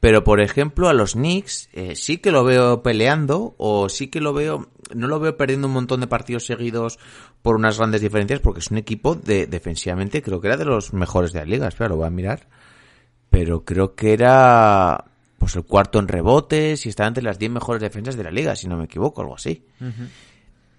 Pero, 0.00 0.24
por 0.24 0.40
ejemplo, 0.40 0.88
a 0.88 0.92
los 0.92 1.12
Knicks 1.12 1.70
eh, 1.72 1.94
sí 1.94 2.18
que 2.18 2.30
lo 2.30 2.44
veo 2.44 2.82
peleando, 2.82 3.54
o 3.58 3.88
sí 3.88 4.08
que 4.08 4.20
lo 4.20 4.32
veo, 4.32 4.68
no 4.94 5.06
lo 5.06 5.20
veo 5.20 5.36
perdiendo 5.36 5.66
un 5.66 5.74
montón 5.74 6.00
de 6.00 6.06
partidos 6.06 6.46
seguidos 6.46 6.98
por 7.42 7.56
unas 7.56 7.78
grandes 7.78 8.00
diferencias, 8.00 8.40
porque 8.40 8.60
es 8.60 8.70
un 8.70 8.78
equipo 8.78 9.14
de 9.14 9.46
defensivamente, 9.46 10.22
creo 10.22 10.40
que 10.40 10.48
era 10.48 10.56
de 10.56 10.66
los 10.66 10.92
mejores 10.92 11.32
de 11.32 11.38
la 11.38 11.46
liga, 11.46 11.68
espera, 11.68 11.90
lo 11.90 11.96
voy 11.96 12.06
a 12.06 12.10
mirar 12.10 12.48
pero 13.34 13.64
creo 13.64 13.96
que 13.96 14.12
era 14.12 15.06
pues 15.38 15.56
el 15.56 15.64
cuarto 15.64 15.98
en 15.98 16.06
rebotes 16.06 16.86
y 16.86 16.88
está 16.88 17.04
entre 17.04 17.24
las 17.24 17.36
10 17.36 17.50
mejores 17.50 17.82
defensas 17.82 18.16
de 18.16 18.22
la 18.22 18.30
liga, 18.30 18.54
si 18.54 18.68
no 18.68 18.76
me 18.76 18.84
equivoco, 18.84 19.22
algo 19.22 19.34
así. 19.34 19.66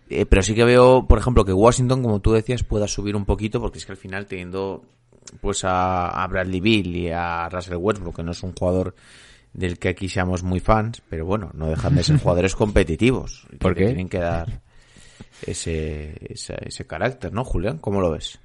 Eh, 0.09 0.25
pero 0.25 0.41
sí 0.41 0.55
que 0.55 0.63
veo, 0.63 1.05
por 1.05 1.19
ejemplo, 1.19 1.43
que 1.43 1.51
Washington, 1.51 2.01
como 2.01 2.21
tú 2.21 2.31
decías, 2.31 2.63
pueda 2.63 2.87
subir 2.87 3.17
un 3.17 3.25
poquito, 3.25 3.59
porque 3.59 3.79
es 3.79 3.85
que 3.85 3.91
al 3.91 3.97
final 3.97 4.25
teniendo 4.25 4.85
pues 5.41 5.65
a, 5.65 6.07
a 6.07 6.27
Bradley 6.27 6.61
Bill 6.61 6.95
y 6.95 7.09
a 7.09 7.49
Russell 7.49 7.75
Westbrook, 7.75 8.15
que 8.15 8.23
no 8.23 8.31
es 8.31 8.41
un 8.41 8.53
jugador 8.53 8.95
del 9.51 9.77
que 9.77 9.89
aquí 9.89 10.07
seamos 10.07 10.41
muy 10.41 10.61
fans, 10.61 11.01
pero 11.09 11.25
bueno, 11.25 11.51
no 11.55 11.67
dejan 11.67 11.93
de 11.93 12.03
ser 12.03 12.17
jugadores 12.21 12.55
competitivos. 12.55 13.47
¿Por 13.59 13.73
que 13.73 13.81
qué? 13.81 13.85
Tienen 13.87 14.07
que 14.07 14.19
dar 14.19 14.61
ese, 15.45 16.15
ese, 16.21 16.55
ese 16.65 16.87
carácter, 16.87 17.33
¿no, 17.33 17.43
Julián? 17.43 17.79
¿Cómo 17.79 17.99
lo 17.99 18.11
ves? 18.11 18.39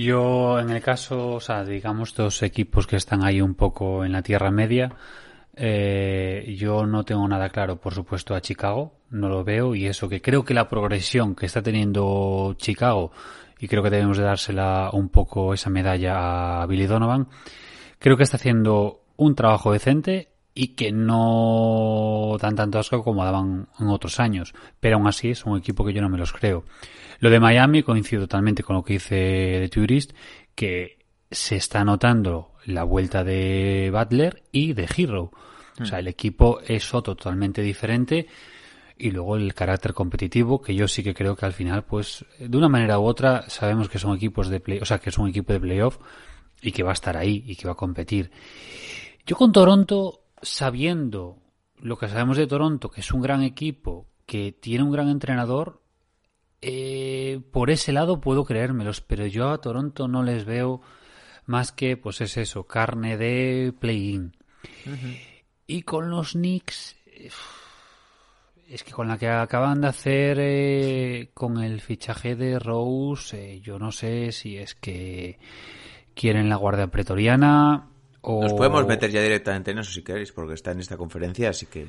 Yo, 0.00 0.60
en 0.60 0.70
el 0.70 0.80
caso, 0.80 1.34
o 1.34 1.40
sea, 1.40 1.64
digamos, 1.64 2.14
dos 2.14 2.44
equipos 2.44 2.86
que 2.86 2.94
están 2.94 3.24
ahí 3.24 3.40
un 3.40 3.56
poco 3.56 4.04
en 4.04 4.12
la 4.12 4.22
Tierra 4.22 4.52
Media, 4.52 4.92
eh, 5.56 6.54
yo 6.56 6.86
no 6.86 7.04
tengo 7.04 7.26
nada 7.26 7.48
claro, 7.48 7.80
por 7.80 7.94
supuesto, 7.94 8.36
a 8.36 8.40
Chicago, 8.40 8.92
no 9.10 9.28
lo 9.28 9.42
veo, 9.42 9.74
y 9.74 9.86
eso 9.86 10.08
que 10.08 10.22
creo 10.22 10.44
que 10.44 10.54
la 10.54 10.68
progresión 10.68 11.34
que 11.34 11.46
está 11.46 11.62
teniendo 11.62 12.54
Chicago, 12.58 13.10
y 13.58 13.66
creo 13.66 13.82
que 13.82 13.90
debemos 13.90 14.18
de 14.18 14.22
dársela 14.22 14.90
un 14.92 15.08
poco 15.08 15.52
esa 15.52 15.68
medalla 15.68 16.62
a 16.62 16.66
Billy 16.66 16.86
Donovan, 16.86 17.26
creo 17.98 18.16
que 18.16 18.22
está 18.22 18.36
haciendo 18.36 19.00
un 19.16 19.34
trabajo 19.34 19.72
decente 19.72 20.28
y 20.58 20.74
que 20.74 20.90
no 20.90 22.36
dan 22.40 22.56
tanto 22.56 22.80
asco 22.80 23.04
como 23.04 23.24
daban 23.24 23.68
en 23.78 23.86
otros 23.86 24.18
años, 24.18 24.54
pero 24.80 24.96
aún 24.96 25.06
así 25.06 25.30
es 25.30 25.46
un 25.46 25.56
equipo 25.56 25.84
que 25.84 25.92
yo 25.92 26.02
no 26.02 26.08
me 26.08 26.18
los 26.18 26.32
creo. 26.32 26.64
Lo 27.20 27.30
de 27.30 27.38
Miami 27.38 27.84
coincido 27.84 28.22
totalmente 28.22 28.64
con 28.64 28.74
lo 28.74 28.82
que 28.82 28.94
dice 28.94 29.14
de 29.14 29.68
Tourist, 29.68 30.14
que 30.56 30.98
se 31.30 31.54
está 31.54 31.84
notando 31.84 32.54
la 32.66 32.82
vuelta 32.82 33.22
de 33.22 33.92
Butler 33.92 34.42
y 34.50 34.72
de 34.72 34.88
Hero. 34.96 35.30
O 35.80 35.84
sea, 35.84 36.00
el 36.00 36.08
equipo 36.08 36.58
es 36.66 36.92
otro 36.92 37.14
totalmente 37.14 37.62
diferente 37.62 38.26
y 38.96 39.12
luego 39.12 39.36
el 39.36 39.54
carácter 39.54 39.94
competitivo 39.94 40.60
que 40.60 40.74
yo 40.74 40.88
sí 40.88 41.04
que 41.04 41.14
creo 41.14 41.36
que 41.36 41.46
al 41.46 41.52
final 41.52 41.84
pues 41.84 42.24
de 42.36 42.56
una 42.56 42.68
manera 42.68 42.98
u 42.98 43.04
otra 43.04 43.48
sabemos 43.48 43.88
que 43.88 44.00
son 44.00 44.16
equipos 44.16 44.48
de 44.48 44.58
play, 44.58 44.80
o 44.80 44.84
sea, 44.84 44.98
que 44.98 45.10
es 45.10 45.18
un 45.18 45.28
equipo 45.28 45.52
de 45.52 45.60
playoff 45.60 45.98
y 46.60 46.72
que 46.72 46.82
va 46.82 46.90
a 46.90 46.94
estar 46.94 47.16
ahí 47.16 47.44
y 47.46 47.54
que 47.54 47.68
va 47.68 47.74
a 47.74 47.76
competir. 47.76 48.32
Yo 49.24 49.36
con 49.36 49.52
Toronto 49.52 50.22
sabiendo 50.42 51.38
lo 51.78 51.96
que 51.98 52.08
sabemos 52.08 52.36
de 52.36 52.46
Toronto, 52.46 52.90
que 52.90 53.00
es 53.00 53.12
un 53.12 53.20
gran 53.20 53.42
equipo, 53.42 54.06
que 54.26 54.52
tiene 54.52 54.84
un 54.84 54.92
gran 54.92 55.08
entrenador, 55.08 55.82
eh, 56.60 57.40
por 57.52 57.70
ese 57.70 57.92
lado 57.92 58.20
puedo 58.20 58.44
creérmelos, 58.44 59.00
pero 59.00 59.26
yo 59.26 59.50
a 59.50 59.60
Toronto 59.60 60.08
no 60.08 60.22
les 60.22 60.44
veo 60.44 60.80
más 61.46 61.72
que, 61.72 61.96
pues 61.96 62.20
es 62.20 62.36
eso, 62.36 62.64
carne 62.64 63.16
de 63.16 63.72
play-in. 63.78 64.36
Y 65.66 65.82
con 65.82 66.10
los 66.10 66.32
Knicks, 66.32 66.96
eh, 67.06 67.30
es 68.68 68.84
que 68.84 68.92
con 68.92 69.08
la 69.08 69.16
que 69.16 69.28
acaban 69.28 69.80
de 69.80 69.88
hacer 69.88 70.38
eh, 70.40 71.30
con 71.32 71.62
el 71.62 71.80
fichaje 71.80 72.36
de 72.36 72.58
Rose, 72.58 73.54
eh, 73.54 73.60
yo 73.60 73.78
no 73.78 73.92
sé 73.92 74.30
si 74.32 74.58
es 74.58 74.74
que 74.74 75.38
quieren 76.14 76.50
la 76.50 76.56
guardia 76.56 76.88
pretoriana 76.88 77.88
o... 78.28 78.42
Nos 78.42 78.52
podemos 78.52 78.86
meter 78.86 79.10
ya 79.10 79.22
directamente 79.22 79.70
en 79.70 79.78
eso 79.78 79.90
si 79.90 80.02
queréis, 80.02 80.32
porque 80.32 80.54
está 80.54 80.72
en 80.72 80.80
esta 80.80 80.98
conferencia, 80.98 81.48
así 81.48 81.66
que... 81.66 81.86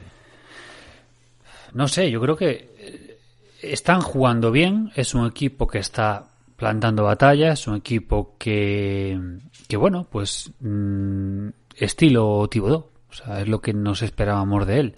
No 1.74 1.88
sé, 1.88 2.10
yo 2.10 2.22
creo 2.22 2.38
que 2.38 2.74
eh, 2.80 3.18
están 3.62 4.00
jugando 4.02 4.50
bien, 4.50 4.92
es 4.96 5.14
un 5.14 5.28
equipo 5.28 5.68
que 5.68 5.80
está 5.80 6.30
plantando 6.56 7.04
batalla, 7.04 7.52
es 7.52 7.68
un 7.68 7.76
equipo 7.76 8.36
que, 8.40 9.20
que 9.68 9.78
bueno, 9.78 10.08
pues 10.10 10.52
mm, 10.62 11.50
estilo 11.76 12.48
Tibodó, 12.48 12.92
o 13.10 13.14
sea, 13.14 13.42
es 13.42 13.48
lo 13.50 13.60
que 13.60 13.74
nos 13.74 14.02
esperábamos 14.02 14.66
de 14.66 14.80
él. 14.80 14.96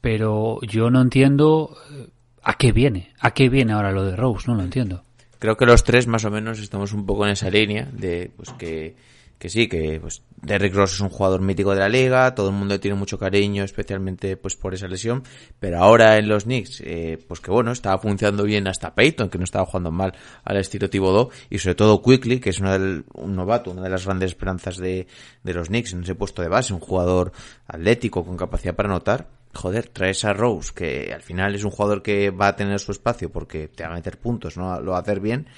Pero 0.00 0.60
yo 0.62 0.90
no 0.90 1.02
entiendo 1.02 1.76
eh, 1.92 2.08
a 2.42 2.54
qué 2.54 2.72
viene, 2.72 3.12
a 3.20 3.32
qué 3.32 3.50
viene 3.50 3.74
ahora 3.74 3.92
lo 3.92 4.04
de 4.04 4.16
Rose, 4.16 4.46
no 4.48 4.54
lo 4.54 4.62
entiendo. 4.62 5.02
Creo 5.38 5.58
que 5.58 5.66
los 5.66 5.84
tres 5.84 6.06
más 6.06 6.24
o 6.24 6.30
menos 6.30 6.58
estamos 6.58 6.94
un 6.94 7.04
poco 7.04 7.26
en 7.26 7.32
esa 7.32 7.50
línea 7.50 7.86
de 7.92 8.30
pues 8.34 8.50
que, 8.52 8.96
que 9.44 9.50
sí, 9.50 9.68
que 9.68 9.98
pues 10.00 10.22
Derrick 10.40 10.74
Rose 10.74 10.94
es 10.94 11.00
un 11.02 11.10
jugador 11.10 11.42
mítico 11.42 11.72
de 11.74 11.80
la 11.80 11.88
liga, 11.90 12.34
todo 12.34 12.48
el 12.48 12.54
mundo 12.54 12.80
tiene 12.80 12.96
mucho 12.96 13.18
cariño, 13.18 13.62
especialmente 13.62 14.38
pues 14.38 14.56
por 14.56 14.72
esa 14.72 14.88
lesión, 14.88 15.22
pero 15.60 15.80
ahora 15.80 16.16
en 16.16 16.28
los 16.28 16.44
Knicks, 16.44 16.80
eh, 16.82 17.18
pues 17.28 17.40
que 17.40 17.50
bueno, 17.50 17.70
estaba 17.70 17.98
funcionando 17.98 18.44
bien 18.44 18.66
hasta 18.68 18.94
Peyton, 18.94 19.28
que 19.28 19.36
no 19.36 19.44
estaba 19.44 19.66
jugando 19.66 19.90
mal 19.90 20.14
al 20.44 20.56
estilo 20.56 20.88
Thibodeau, 20.88 21.28
y 21.50 21.58
sobre 21.58 21.74
todo 21.74 22.00
Quickly, 22.00 22.40
que 22.40 22.48
es 22.48 22.60
una 22.60 22.78
del- 22.78 23.04
un 23.12 23.36
novato, 23.36 23.70
una 23.70 23.82
de 23.82 23.90
las 23.90 24.06
grandes 24.06 24.30
esperanzas 24.30 24.78
de, 24.78 25.06
de 25.42 25.52
los 25.52 25.68
Knicks 25.68 25.92
en 25.92 26.04
ese 26.04 26.14
puesto 26.14 26.40
de 26.40 26.48
base, 26.48 26.72
un 26.72 26.80
jugador 26.80 27.32
atlético 27.66 28.24
con 28.24 28.38
capacidad 28.38 28.74
para 28.74 28.88
anotar, 28.88 29.28
joder, 29.52 29.88
traes 29.88 30.24
a 30.24 30.32
Rose, 30.32 30.72
que 30.74 31.12
al 31.14 31.20
final 31.20 31.54
es 31.54 31.64
un 31.64 31.70
jugador 31.70 32.02
que 32.02 32.30
va 32.30 32.46
a 32.48 32.56
tener 32.56 32.80
su 32.80 32.92
espacio 32.92 33.30
porque 33.30 33.68
te 33.68 33.82
va 33.84 33.90
a 33.90 33.94
meter 33.94 34.16
puntos, 34.18 34.56
¿no? 34.56 34.80
Lo 34.80 34.92
va 34.92 34.96
a 34.96 35.02
hacer 35.02 35.20
bien. 35.20 35.48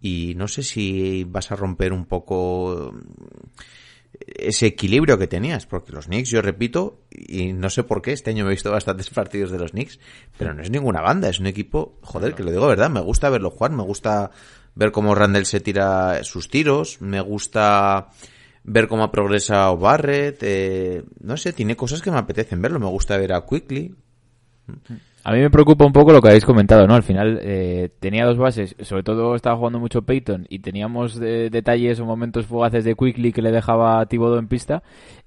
Y 0.00 0.34
no 0.36 0.48
sé 0.48 0.62
si 0.62 1.24
vas 1.24 1.50
a 1.50 1.56
romper 1.56 1.92
un 1.92 2.06
poco 2.06 2.92
ese 4.26 4.66
equilibrio 4.66 5.18
que 5.18 5.26
tenías, 5.26 5.66
porque 5.66 5.92
los 5.92 6.06
Knicks, 6.06 6.30
yo 6.30 6.42
repito, 6.42 7.02
y 7.10 7.52
no 7.52 7.70
sé 7.70 7.84
por 7.84 8.02
qué, 8.02 8.12
este 8.12 8.30
año 8.30 8.44
me 8.44 8.50
he 8.50 8.54
visto 8.54 8.70
bastantes 8.70 9.10
partidos 9.14 9.50
de 9.50 9.58
los 9.58 9.72
Knicks, 9.72 9.98
pero 10.36 10.54
no 10.54 10.62
es 10.62 10.70
ninguna 10.70 11.00
banda, 11.00 11.28
es 11.28 11.40
un 11.40 11.46
equipo, 11.46 11.98
joder, 12.02 12.34
que 12.34 12.42
lo 12.42 12.50
digo 12.50 12.66
verdad, 12.66 12.90
me 12.90 13.00
gusta 13.00 13.30
verlo 13.30 13.50
jugar, 13.50 13.72
me 13.72 13.82
gusta 13.82 14.30
ver 14.74 14.92
cómo 14.92 15.14
Randall 15.14 15.46
se 15.46 15.60
tira 15.60 16.22
sus 16.24 16.48
tiros, 16.48 17.00
me 17.00 17.20
gusta 17.20 18.08
ver 18.64 18.88
cómo 18.88 19.10
progresa 19.10 19.70
Barrett, 19.70 20.38
eh, 20.42 21.04
no 21.20 21.36
sé, 21.36 21.52
tiene 21.52 21.76
cosas 21.76 22.02
que 22.02 22.10
me 22.10 22.18
apetecen 22.18 22.62
verlo, 22.62 22.78
me 22.78 22.86
gusta 22.86 23.16
ver 23.16 23.32
a 23.32 23.44
Quickly, 23.44 23.94
A 25.24 25.32
mí 25.32 25.40
me 25.40 25.50
preocupa 25.50 25.84
un 25.84 25.92
poco 25.92 26.12
lo 26.12 26.22
que 26.22 26.28
habéis 26.28 26.44
comentado, 26.46 26.86
¿no? 26.86 26.94
Al 26.94 27.02
final 27.02 27.38
eh, 27.42 27.90
tenía 28.00 28.24
dos 28.24 28.38
bases, 28.38 28.74
sobre 28.80 29.02
todo 29.02 29.34
estaba 29.34 29.56
jugando 29.56 29.78
mucho 29.78 30.02
Peyton 30.02 30.46
y 30.48 30.60
teníamos 30.60 31.18
de- 31.18 31.50
detalles 31.50 32.00
o 32.00 32.06
momentos 32.06 32.46
fugaces 32.46 32.84
de 32.84 32.94
Quickly 32.94 33.32
que 33.32 33.42
le 33.42 33.50
dejaba 33.52 34.00
a 34.00 34.08
en 34.10 34.48
pista 34.48 34.82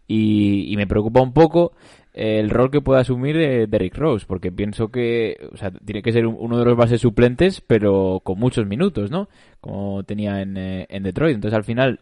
y, 0.07 0.71
y 0.73 0.77
me 0.77 0.87
preocupa 0.87 1.21
un 1.21 1.33
poco 1.33 1.73
el 2.13 2.49
rol 2.49 2.71
que 2.71 2.81
pueda 2.81 3.01
asumir 3.01 3.37
eh, 3.37 3.67
Derrick 3.67 3.95
Rose, 3.95 4.25
porque 4.27 4.51
pienso 4.51 4.89
que 4.89 5.37
o 5.53 5.57
sea, 5.57 5.71
tiene 5.71 6.01
que 6.01 6.11
ser 6.11 6.25
un- 6.25 6.35
uno 6.39 6.57
de 6.57 6.65
los 6.65 6.75
bases 6.77 6.99
suplentes, 7.01 7.61
pero 7.61 8.21
con 8.23 8.39
muchos 8.39 8.65
minutos, 8.65 9.11
¿no? 9.11 9.29
Como 9.59 10.03
tenía 10.03 10.41
en, 10.41 10.57
eh, 10.57 10.87
en 10.89 11.03
Detroit. 11.03 11.35
Entonces 11.35 11.55
al 11.55 11.63
final 11.63 11.99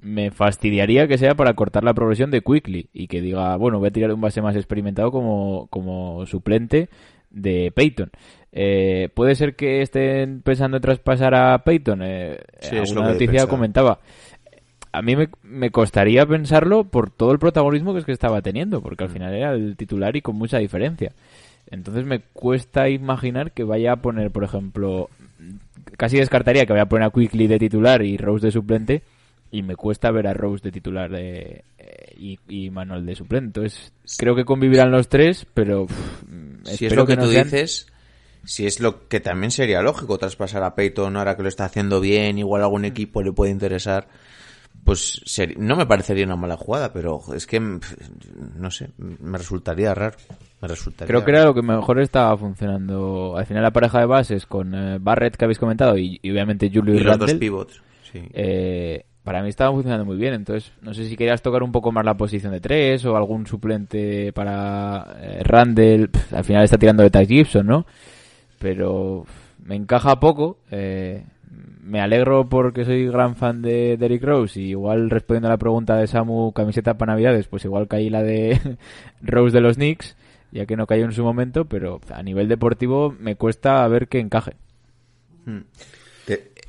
me 0.00 0.30
fastidiaría 0.30 1.08
que 1.08 1.18
sea 1.18 1.34
para 1.34 1.54
cortar 1.54 1.84
la 1.84 1.94
progresión 1.94 2.30
de 2.30 2.42
Quickly 2.42 2.88
y 2.92 3.08
que 3.08 3.20
diga, 3.20 3.56
bueno, 3.56 3.78
voy 3.80 3.88
a 3.88 3.92
tirar 3.92 4.12
un 4.14 4.20
base 4.20 4.40
más 4.40 4.56
experimentado 4.56 5.10
como, 5.10 5.66
como 5.68 6.24
suplente 6.26 6.88
de 7.30 7.72
Peyton. 7.74 8.10
Eh, 8.52 9.08
¿Puede 9.14 9.34
ser 9.36 9.54
que 9.54 9.80
estén 9.82 10.42
pensando 10.42 10.76
en 10.78 10.82
traspasar 10.82 11.34
a 11.34 11.58
Peyton? 11.62 12.00
Eh, 12.02 12.40
Sí, 12.60 12.76
es 12.76 12.90
he 12.90 12.94
noticia 12.94 13.46
comentaba. 13.46 14.00
A 14.92 15.02
mí 15.02 15.14
me, 15.14 15.28
me 15.44 15.70
costaría 15.70 16.26
pensarlo 16.26 16.82
por 16.84 17.10
todo 17.10 17.30
el 17.30 17.38
protagonismo 17.38 17.92
que 17.92 18.00
es 18.00 18.04
que 18.04 18.12
estaba 18.12 18.42
teniendo, 18.42 18.82
porque 18.82 19.04
Mm. 19.04 19.06
al 19.06 19.12
final 19.12 19.34
era 19.34 19.52
el 19.52 19.76
titular 19.76 20.16
y 20.16 20.20
con 20.20 20.34
mucha 20.36 20.58
diferencia. 20.58 21.12
Entonces 21.70 22.04
me 22.04 22.20
cuesta 22.32 22.88
imaginar 22.88 23.52
que 23.52 23.62
vaya 23.62 23.92
a 23.92 23.96
poner, 23.96 24.32
por 24.32 24.42
ejemplo, 24.42 25.08
casi 25.96 26.18
descartaría 26.18 26.66
que 26.66 26.72
vaya 26.72 26.82
a 26.82 26.88
poner 26.88 27.06
a 27.06 27.10
Quickly 27.12 27.46
de 27.46 27.58
titular 27.60 28.02
y 28.02 28.16
Rose 28.16 28.46
de 28.46 28.50
suplente, 28.52 29.02
y 29.52 29.62
me 29.62 29.76
cuesta 29.76 30.10
ver 30.10 30.26
a 30.26 30.34
Rose 30.34 30.62
de 30.64 30.72
titular 30.72 31.10
de, 31.10 31.62
eh, 31.78 32.14
y, 32.18 32.38
y 32.48 32.70
Manuel 32.70 33.06
de 33.06 33.14
suplente. 33.14 33.46
Entonces 33.60 33.92
creo 34.18 34.34
que 34.34 34.44
convivirán 34.44 34.90
los 34.90 35.08
tres, 35.08 35.46
pero 35.54 35.86
si 36.64 36.86
es 36.86 36.94
lo 36.94 37.06
que, 37.06 37.16
no 37.16 37.24
tú 37.24 37.30
sean- 37.30 37.44
dices, 37.44 37.86
si 38.44 38.66
es 38.66 38.80
lo 38.80 39.08
que 39.08 39.20
también 39.20 39.50
sería 39.50 39.82
lógico 39.82 40.18
traspasar 40.18 40.62
a 40.62 40.74
Peyton 40.74 41.16
ahora 41.16 41.36
que 41.36 41.42
lo 41.42 41.48
está 41.48 41.64
haciendo 41.66 42.00
bien, 42.00 42.38
igual 42.38 42.62
algún 42.62 42.84
equipo 42.84 43.22
le 43.22 43.32
puede 43.32 43.50
interesar, 43.52 44.08
pues 44.84 45.20
seri- 45.26 45.56
no 45.58 45.76
me 45.76 45.86
parecería 45.86 46.24
una 46.24 46.36
mala 46.36 46.56
jugada, 46.56 46.92
pero 46.92 47.20
es 47.34 47.46
que 47.46 47.60
pf, 47.60 47.96
no 48.56 48.70
sé, 48.70 48.90
me 48.96 49.36
resultaría 49.38 49.94
raro. 49.94 50.16
Me 50.62 50.68
resultaría 50.68 51.06
Creo 51.06 51.24
que 51.24 51.30
era 51.30 51.44
lo 51.44 51.54
que 51.54 51.62
mejor 51.62 52.00
estaba 52.00 52.36
funcionando. 52.36 53.34
Al 53.36 53.46
final 53.46 53.62
la 53.62 53.72
pareja 53.72 54.00
de 54.00 54.06
bases 54.06 54.44
con 54.46 54.74
eh, 54.74 54.98
Barrett 55.00 55.36
que 55.36 55.44
habéis 55.46 55.58
comentado 55.58 55.96
y, 55.96 56.18
y 56.22 56.30
obviamente 56.30 56.70
Julio 56.72 56.94
y 56.94 56.98
y 56.98 57.00
los 57.00 57.18
dos 57.18 57.28
Randle, 57.28 57.38
pivots. 57.38 57.82
Sí. 58.12 58.20
eh, 58.32 59.04
para 59.24 59.42
mí 59.42 59.48
estaban 59.48 59.74
funcionando 59.74 60.04
muy 60.04 60.16
bien. 60.16 60.34
Entonces, 60.34 60.72
no 60.82 60.94
sé 60.94 61.04
si 61.06 61.16
querías 61.16 61.42
tocar 61.42 61.62
un 61.62 61.72
poco 61.72 61.92
más 61.92 62.04
la 62.04 62.16
posición 62.16 62.52
de 62.52 62.60
tres 62.60 63.04
o 63.04 63.16
algún 63.16 63.46
suplente 63.46 64.32
para 64.32 65.16
eh, 65.20 65.42
Randall. 65.42 66.10
Al 66.32 66.44
final 66.44 66.64
está 66.64 66.78
tirando 66.78 67.02
de 67.02 67.10
Ty 67.10 67.26
Gibson, 67.26 67.66
¿no? 67.66 67.86
Pero 68.58 69.26
me 69.64 69.76
encaja 69.76 70.20
poco. 70.20 70.58
eh, 70.70 71.24
me 71.82 72.00
alegro 72.00 72.48
porque 72.48 72.84
soy 72.84 73.06
gran 73.08 73.34
fan 73.34 73.62
de 73.62 73.96
Derrick 73.96 74.22
Rose 74.22 74.60
y 74.60 74.70
igual 74.70 75.10
respondiendo 75.10 75.48
a 75.48 75.52
la 75.52 75.58
pregunta 75.58 75.96
de 75.96 76.06
Samu 76.06 76.52
camiseta 76.52 76.96
para 76.96 77.12
navidades, 77.12 77.48
pues 77.48 77.64
igual 77.64 77.88
caí 77.88 78.10
la 78.10 78.22
de 78.22 78.78
Rose 79.22 79.52
de 79.54 79.60
los 79.60 79.76
Knicks, 79.76 80.16
ya 80.52 80.66
que 80.66 80.76
no 80.76 80.86
cayó 80.86 81.04
en 81.04 81.12
su 81.12 81.24
momento, 81.24 81.64
pero 81.64 82.00
a 82.14 82.22
nivel 82.22 82.48
deportivo 82.48 83.14
me 83.18 83.34
cuesta 83.34 83.86
ver 83.88 84.06
que 84.08 84.20
encaje. 84.20 84.52
Mm. 85.46 85.62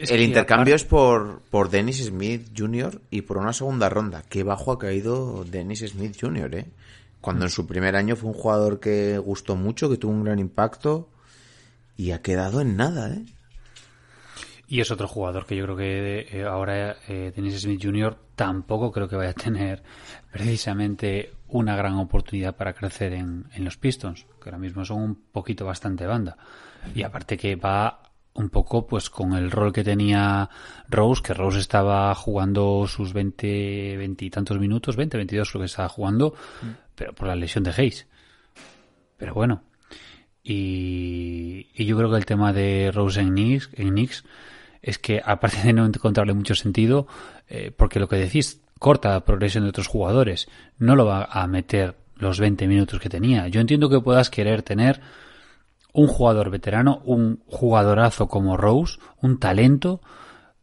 El 0.10 0.22
intercambio 0.22 0.74
es 0.74 0.84
por, 0.84 1.42
por 1.50 1.70
Dennis 1.70 2.04
Smith 2.06 2.52
Jr. 2.58 3.02
y 3.12 3.22
por 3.22 3.38
una 3.38 3.54
segunda 3.54 3.88
ronda. 3.90 4.24
Qué 4.28 4.44
bajo 4.44 4.72
ha 4.72 4.80
caído 4.80 5.44
Dennis 5.44 5.86
Smith 5.88 6.18
Jr., 6.20 6.56
¿eh? 6.56 6.66
Cuando 7.20 7.46
en 7.46 7.52
su 7.52 7.68
primer 7.68 7.96
año 7.96 8.16
fue 8.16 8.32
un 8.32 8.36
jugador 8.36 8.80
que 8.80 9.20
gustó 9.20 9.56
mucho, 9.56 9.90
que 9.90 9.98
tuvo 9.98 10.12
un 10.12 10.24
gran 10.24 10.40
impacto 10.40 11.10
y 11.96 12.12
ha 12.12 12.22
quedado 12.22 12.62
en 12.62 12.76
nada, 12.76 13.14
¿eh? 13.14 13.26
Y 14.68 14.80
es 14.80 14.90
otro 14.90 15.08
jugador 15.08 15.46
que 15.46 15.56
yo 15.56 15.66
creo 15.66 15.76
que 15.76 16.28
eh, 16.32 16.46
ahora 16.46 16.96
eh, 17.08 17.34
Dennis 17.36 17.62
Smith 17.62 17.84
Jr. 17.84 18.18
tampoco 18.36 18.92
creo 18.92 19.08
que 19.08 19.18
vaya 19.18 19.32
a 19.32 19.34
tener 19.34 19.84
precisamente 20.32 21.34
una 21.50 21.76
gran 21.76 21.96
oportunidad 21.96 22.56
para 22.56 22.74
crecer 22.74 23.14
en, 23.14 23.46
en 23.54 23.66
los 23.66 23.78
Pistons, 23.78 24.26
que 24.42 24.50
ahora 24.50 24.58
mismo 24.58 24.86
son 24.86 25.02
un 25.02 25.16
poquito 25.16 25.66
bastante 25.66 26.08
banda. 26.08 26.38
Y 26.96 27.04
aparte 27.04 27.38
que 27.38 27.58
va 27.58 28.11
un 28.34 28.50
poco 28.50 28.88
pues 28.88 29.10
con 29.10 29.34
el 29.34 29.52
rol 29.52 29.74
que 29.74 29.84
tenía 29.84 30.50
Rose, 30.90 31.22
que 31.22 31.34
Rose 31.34 31.60
estaba 31.60 32.14
jugando 32.16 32.86
sus 32.88 33.14
20, 33.14 33.98
20 33.98 34.26
y 34.26 34.30
tantos 34.30 34.60
minutos, 34.60 34.96
20, 34.96 35.18
22 35.18 35.50
creo 35.50 35.62
que 35.62 35.66
estaba 35.66 35.90
jugando, 35.90 36.34
pero 36.96 37.14
por 37.14 37.28
la 37.28 37.36
lesión 37.36 37.64
de 37.64 37.72
Hayes. 37.72 38.08
Pero 39.18 39.34
bueno, 39.34 39.64
y, 40.44 41.68
y 41.76 41.86
yo 41.86 41.98
creo 41.98 42.10
que 42.10 42.18
el 42.18 42.26
tema 42.26 42.54
de 42.54 42.92
Rose 42.92 43.20
en 43.20 43.30
Knicks, 43.30 43.70
en 43.74 43.90
Knicks 43.90 44.24
es 44.82 44.98
que 44.98 45.22
aparte 45.26 45.62
de 45.64 45.74
no 45.74 45.86
encontrarle 45.86 46.34
mucho 46.34 46.56
sentido, 46.56 47.08
eh, 47.50 47.72
porque 47.76 48.00
lo 48.00 48.08
que 48.08 48.16
decís 48.16 48.62
corta 48.80 49.10
la 49.10 49.26
progresión 49.26 49.64
de 49.64 49.70
otros 49.70 49.88
jugadores, 49.88 50.48
no 50.80 50.96
lo 50.96 51.06
va 51.06 51.26
a 51.26 51.46
meter 51.46 51.96
los 52.16 52.40
20 52.40 52.68
minutos 52.68 53.00
que 53.00 53.10
tenía. 53.10 53.48
Yo 53.48 53.62
entiendo 53.62 53.90
que 53.90 54.00
puedas 54.00 54.32
querer 54.32 54.64
tener 54.64 55.02
un 55.94 56.08
jugador 56.08 56.50
veterano, 56.50 57.02
un 57.06 57.44
jugadorazo 57.48 58.28
como 58.28 58.58
Rose, 58.58 59.00
un 59.22 59.40
talento 59.40 60.02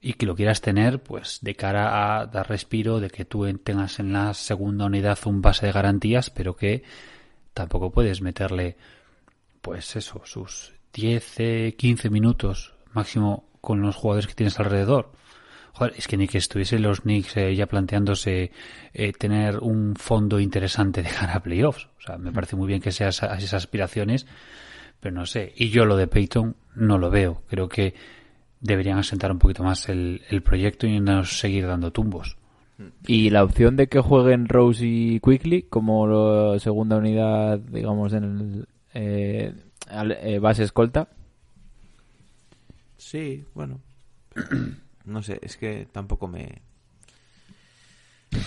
y 0.01 0.15
que 0.15 0.27
lo 0.27 0.37
quieras 0.37 0.61
tener 0.61 1.03
pues 1.03 1.39
de 1.43 1.55
cara 1.55 2.21
a 2.21 2.27
dar 2.27 2.49
respiro 2.49 3.01
de 3.01 3.11
que 3.11 3.25
tú 3.25 3.47
tengas 3.59 3.99
en 3.99 4.13
la 4.13 4.33
segunda 4.35 4.87
unidad 4.87 5.19
un 5.27 5.43
base 5.43 5.67
de 5.67 5.73
garantías, 5.73 6.31
pero 6.31 6.57
que 6.57 6.83
tampoco 7.53 7.91
puedes 7.91 8.23
meterle 8.23 8.77
pues 9.61 9.97
eso, 9.97 10.23
sus 10.25 10.73
10, 10.93 11.75
15 11.77 12.11
minutos 12.11 12.75
máximo 12.93 13.49
con 13.61 13.83
los 13.83 13.97
jugadores 13.97 14.27
que 14.27 14.35
tienes 14.35 14.59
alrededor. 14.59 15.13
Es 15.97 16.09
que 16.09 16.17
ni 16.17 16.27
que 16.27 16.39
estuviesen 16.39 16.83
los 16.83 17.03
Knicks 17.03 17.37
eh, 17.37 17.55
ya 17.55 17.67
planteándose 17.67 18.51
eh, 18.93 19.13
tener 19.13 19.59
un 19.59 19.95
fondo 19.95 20.41
interesante 20.41 21.03
de 21.03 21.09
cara 21.11 21.35
a 21.35 21.43
playoffs. 21.43 21.89
O 21.99 22.01
sea, 22.01 22.19
me 22.19 22.33
parece 22.33 22.57
muy 22.57 22.67
bien 22.67 22.81
que 22.81 22.91
sean 22.91 23.11
esas 23.11 23.55
aspiraciones, 23.55 24.27
pero 25.01 25.15
no 25.15 25.27
sé. 25.27 25.53
Y 25.57 25.71
yo 25.71 25.85
lo 25.85 25.97
de 25.97 26.07
Peyton 26.07 26.57
no 26.75 26.99
lo 26.99 27.11
veo. 27.11 27.43
Creo 27.49 27.69
que 27.69 27.95
deberían 28.61 28.99
asentar 28.99 29.31
un 29.31 29.39
poquito 29.39 29.63
más 29.63 29.89
el, 29.89 30.23
el 30.31 30.43
proyecto 30.43 30.87
y 30.87 30.99
no 31.01 31.25
seguir 31.25 31.67
dando 31.67 31.93
tumbos. 31.93 32.37
Y 33.09 33.31
la 33.31 33.43
opción 33.43 33.75
de 33.77 33.89
que 33.89 33.99
jueguen 34.01 34.47
Rose 34.49 34.87
y 34.87 35.19
Quickly 35.21 35.63
como 35.63 36.07
la 36.07 36.59
segunda 36.61 36.97
unidad, 36.97 37.59
digamos, 37.59 38.13
en 38.13 38.25
el 38.25 38.69
eh, 38.95 39.53
al- 39.89 40.13
eh, 40.13 40.39
base 40.39 40.63
escolta. 40.63 41.09
Sí, 42.97 43.45
bueno. 43.55 43.81
No 45.05 45.23
sé, 45.23 45.39
es 45.41 45.57
que 45.57 45.89
tampoco 45.91 46.29
me. 46.29 46.61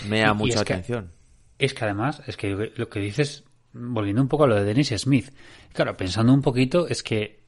Me 0.08 0.20
da 0.20 0.32
mucha 0.32 0.60
es 0.60 0.64
que- 0.64 0.72
atención. 0.74 1.10
Es 1.58 1.74
que 1.74 1.84
además, 1.84 2.22
es 2.28 2.36
que 2.36 2.72
lo 2.76 2.88
que 2.88 3.00
dices, 3.00 3.42
volviendo 3.72 4.22
un 4.22 4.28
poco 4.28 4.44
a 4.44 4.46
lo 4.46 4.56
de 4.56 4.64
Dennis 4.64 4.92
Smith, 4.96 5.32
claro, 5.72 5.96
pensando 5.96 6.32
un 6.32 6.42
poquito, 6.42 6.86
es 6.88 7.02
que 7.02 7.40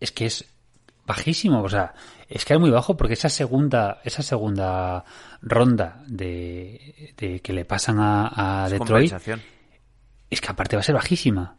es 0.00 0.12
que 0.12 0.26
es 0.26 0.44
bajísimo, 1.06 1.62
o 1.62 1.68
sea, 1.68 1.94
es 2.28 2.44
que 2.44 2.54
es 2.54 2.60
muy 2.60 2.70
bajo 2.70 2.96
porque 2.96 3.14
esa 3.14 3.30
segunda, 3.30 4.00
esa 4.04 4.22
segunda 4.22 5.04
ronda 5.40 6.02
de, 6.06 7.14
de 7.16 7.40
que 7.40 7.52
le 7.52 7.64
pasan 7.64 7.96
a, 7.98 8.68
Detroit, 8.70 9.12
es 10.30 10.40
que 10.40 10.48
aparte 10.48 10.76
va 10.76 10.80
a 10.80 10.84
ser 10.84 10.94
bajísima. 10.94 11.56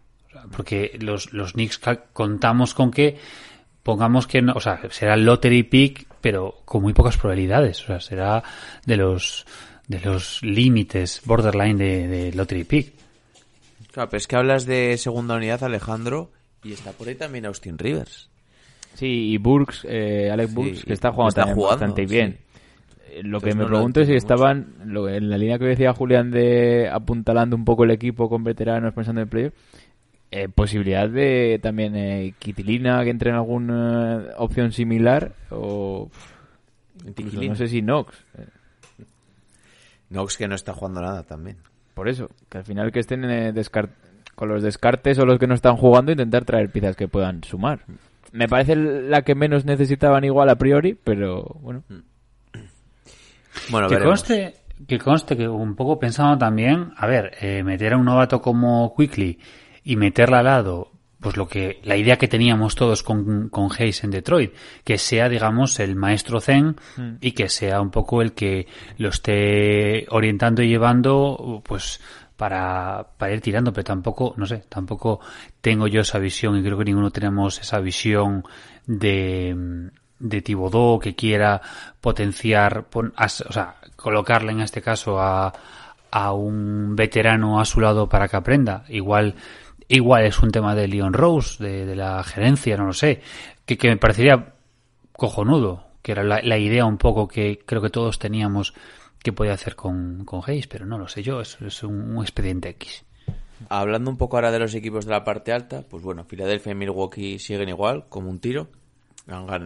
Porque 0.55 0.97
los, 1.01 1.33
los 1.33 1.53
Knicks 1.53 1.81
contamos 2.13 2.75
con 2.75 2.91
que 2.91 3.17
pongamos 3.81 4.27
que 4.27 4.41
no, 4.43 4.53
o 4.53 4.59
sea, 4.59 4.79
será 4.91 5.17
lottery 5.17 5.63
pick, 5.63 6.07
pero 6.21 6.61
con 6.65 6.83
muy 6.83 6.93
pocas 6.93 7.17
probabilidades. 7.17 7.81
O 7.83 7.87
sea, 7.87 7.99
será 7.99 8.43
de 8.85 8.97
los 8.97 9.45
de 9.87 9.99
los 10.01 10.43
límites 10.43 11.21
borderline 11.25 11.77
de, 11.77 12.07
de 12.07 12.33
lottery 12.33 12.63
pick. 12.63 12.93
Claro, 13.99 14.11
pero 14.11 14.17
es 14.19 14.27
que 14.27 14.35
hablas 14.37 14.65
de 14.65 14.97
segunda 14.97 15.35
unidad, 15.35 15.61
Alejandro, 15.63 16.31
y 16.63 16.71
está 16.71 16.93
por 16.93 17.09
ahí 17.09 17.15
también 17.15 17.45
Austin 17.45 17.77
Rivers. 17.77 18.29
Sí, 18.93 19.31
y 19.33 19.37
Burks, 19.37 19.85
eh, 19.89 20.29
Alex 20.31 20.49
Sí, 20.51 20.55
Burks, 20.55 20.85
que 20.85 20.93
está 20.93 21.11
jugando 21.11 21.29
está 21.29 21.41
también 21.41 21.55
jugando, 21.57 21.75
bastante 21.85 22.07
sí. 22.07 22.13
bien. 22.15 22.37
Eh, 23.09 23.21
Lo 23.23 23.41
que 23.41 23.53
me 23.53 23.63
no 23.63 23.67
pregunto 23.67 23.99
es 23.99 24.07
si 24.07 24.13
mucho. 24.13 24.17
estaban, 24.19 24.73
lo- 24.85 25.09
en 25.09 25.29
la 25.29 25.37
línea 25.37 25.59
que 25.59 25.65
decía 25.65 25.93
Julián 25.93 26.31
de 26.31 26.87
apuntalando 26.89 27.57
un 27.57 27.65
poco 27.65 27.83
el 27.83 27.91
equipo 27.91 28.29
con 28.29 28.41
veteranos 28.45 28.93
pensando 28.93 29.19
en 29.19 29.25
el 29.27 29.29
playoff, 29.29 29.53
eh, 30.31 30.47
posibilidad 30.47 31.09
de 31.09 31.59
también 31.61 31.93
eh, 31.97 32.33
Kitilina 32.39 33.03
que 33.03 33.09
entre 33.09 33.31
en 33.31 33.35
alguna 33.35 34.27
opción 34.37 34.71
similar 34.71 35.33
o 35.49 36.09
no 37.41 37.55
sé 37.55 37.67
si 37.67 37.81
Knox. 37.81 38.15
eh, 38.37 38.45
Knox 40.09 40.37
que 40.37 40.47
no 40.47 40.55
está 40.55 40.73
jugando 40.73 41.01
nada 41.01 41.23
también. 41.23 41.57
Por 41.99 42.07
eso, 42.07 42.29
que 42.47 42.59
al 42.59 42.63
final 42.63 42.93
que 42.93 43.01
estén 43.01 43.25
eh, 43.29 43.53
con 44.33 44.47
los 44.47 44.63
descartes 44.63 45.19
o 45.19 45.25
los 45.25 45.37
que 45.37 45.47
no 45.47 45.53
están 45.53 45.75
jugando 45.75 46.13
intentar 46.13 46.45
traer 46.45 46.71
piezas 46.71 46.95
que 46.95 47.09
puedan 47.09 47.43
sumar. 47.43 47.81
Me 48.31 48.47
parece 48.47 48.77
la 48.77 49.23
que 49.23 49.35
menos 49.35 49.65
necesitaban 49.65 50.23
igual 50.23 50.47
a 50.47 50.55
priori, 50.55 50.93
pero 50.93 51.57
bueno. 51.59 51.83
Bueno, 53.69 53.89
que 53.89 53.95
veremos. 53.95 54.21
conste, 54.21 54.53
que 54.87 54.97
conste 54.97 55.35
que 55.35 55.49
un 55.49 55.75
poco 55.75 55.99
pensando 55.99 56.37
también, 56.37 56.93
a 56.95 57.05
ver, 57.05 57.33
eh, 57.41 57.63
meter 57.63 57.91
a 57.91 57.97
un 57.97 58.05
novato 58.05 58.41
como 58.41 58.95
Quickly 58.95 59.37
y 59.83 59.97
meterla 59.97 60.39
al 60.39 60.45
lado, 60.45 60.93
pues 61.21 61.35
lo 61.37 61.47
que, 61.47 61.79
la 61.83 61.97
idea 61.97 62.17
que 62.17 62.27
teníamos 62.27 62.75
todos 62.75 63.03
con, 63.03 63.49
con 63.49 63.69
Hayes 63.77 64.03
en 64.03 64.11
Detroit, 64.11 64.53
que 64.83 64.97
sea, 64.97 65.27
digamos, 65.29 65.79
el 65.79 65.95
maestro 65.95 66.39
Zen 66.39 66.77
y 67.21 67.31
que 67.33 67.49
sea 67.49 67.81
un 67.81 67.91
poco 67.91 68.21
el 68.21 68.31
que 68.33 68.67
lo 68.97 69.09
esté 69.09 70.05
orientando 70.09 70.61
y 70.63 70.69
llevando, 70.69 71.61
pues, 71.65 71.99
para, 72.37 73.05
para 73.17 73.33
ir 73.33 73.41
tirando, 73.41 73.73
pero 73.73 73.83
tampoco, 73.83 74.33
no 74.37 74.45
sé, 74.45 74.63
tampoco 74.69 75.19
tengo 75.59 75.87
yo 75.87 75.99
esa 76.01 76.19
visión 76.19 76.57
y 76.57 76.63
creo 76.63 76.77
que 76.77 76.85
ninguno 76.85 77.11
tenemos 77.11 77.59
esa 77.59 77.79
visión 77.81 78.45
de, 78.85 79.89
de 80.19 80.41
Thibodeau 80.41 80.99
que 80.99 81.15
quiera 81.15 81.61
potenciar, 81.99 82.85
pon- 82.85 83.13
as- 83.17 83.41
o 83.41 83.51
sea, 83.51 83.75
colocarle 83.97 84.53
en 84.53 84.61
este 84.61 84.81
caso 84.81 85.19
a, 85.19 85.53
a 86.11 86.31
un 86.33 86.95
veterano 86.95 87.59
a 87.59 87.65
su 87.65 87.81
lado 87.81 88.07
para 88.07 88.27
que 88.29 88.37
aprenda. 88.37 88.85
Igual, 88.87 89.35
igual 89.89 90.25
es 90.25 90.39
un 90.39 90.51
tema 90.51 90.75
de 90.75 90.87
Leon 90.87 91.13
Rose, 91.13 91.61
de, 91.61 91.85
de 91.85 91.95
la 91.95 92.23
gerencia, 92.23 92.77
no 92.77 92.85
lo 92.85 92.93
sé, 92.93 93.21
que, 93.65 93.77
que 93.77 93.89
me 93.89 93.97
parecería 93.97 94.53
cojonudo, 95.11 95.87
que 96.01 96.13
era 96.13 96.23
la, 96.23 96.41
la 96.41 96.57
idea 96.57 96.85
un 96.85 96.97
poco 96.97 97.27
que 97.27 97.59
creo 97.65 97.81
que 97.81 97.89
todos 97.89 98.19
teníamos 98.19 98.73
que 99.21 99.33
podía 99.33 99.53
hacer 99.53 99.75
con, 99.75 100.23
con 100.23 100.41
Hayes, 100.45 100.67
pero 100.67 100.85
no 100.85 100.97
lo 100.97 101.07
sé 101.07 101.23
yo, 101.23 101.41
es, 101.41 101.57
es 101.61 101.83
un, 101.83 102.15
un 102.17 102.23
expediente 102.23 102.69
X. 102.69 103.03
Hablando 103.67 104.09
un 104.09 104.17
poco 104.17 104.37
ahora 104.37 104.51
de 104.51 104.59
los 104.59 104.73
equipos 104.73 105.05
de 105.05 105.11
la 105.11 105.25
parte 105.25 105.51
alta, 105.51 105.81
pues 105.81 106.01
bueno, 106.01 106.23
Filadelfia 106.23 106.71
y 106.71 106.75
Milwaukee 106.75 107.39
siguen 107.39 107.67
igual, 107.67 108.05
como 108.07 108.29
un 108.29 108.39
tiro. 108.39 108.69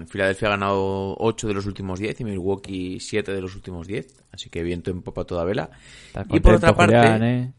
Filadelfia 0.07 0.47
ha 0.47 0.51
ganado 0.51 1.15
8 1.19 1.47
de 1.47 1.53
los 1.53 1.65
últimos 1.67 1.99
10 1.99 2.21
y 2.21 2.23
Milwaukee 2.25 2.99
7 2.99 3.31
de 3.31 3.39
los 3.39 3.55
últimos 3.55 3.87
10, 3.87 4.25
así 4.31 4.49
que 4.49 4.63
viento 4.63 4.89
en 4.89 5.03
popa 5.03 5.23
toda 5.23 5.45
vela. 5.45 5.69
Y 6.29 6.39
por 6.39 6.55
otra 6.55 6.75
parte, 6.75 6.97
Julián, 6.97 7.23
¿eh? 7.23 7.53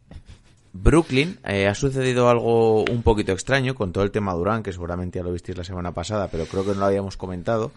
Brooklyn 0.77 1.39
eh, 1.45 1.69
ha 1.69 1.75
sucedido 1.75 2.29
algo 2.29 2.83
un 2.83 3.03
poquito 3.05 3.31
extraño 3.31 3.77
con 3.77 3.93
todo 3.93 4.03
el 4.03 4.11
tema 4.11 4.35
Durán, 4.35 4.65
que 4.65 4.73
seguramente 4.73 5.21
ya 5.21 5.23
lo 5.23 5.33
visteis 5.33 5.57
la 5.57 5.63
semana 5.63 5.95
pasada, 5.95 6.29
pero 6.29 6.47
creo 6.47 6.65
que 6.65 6.73
no 6.73 6.81
lo 6.81 6.87
habíamos 6.87 7.17
comentado. 7.17 7.71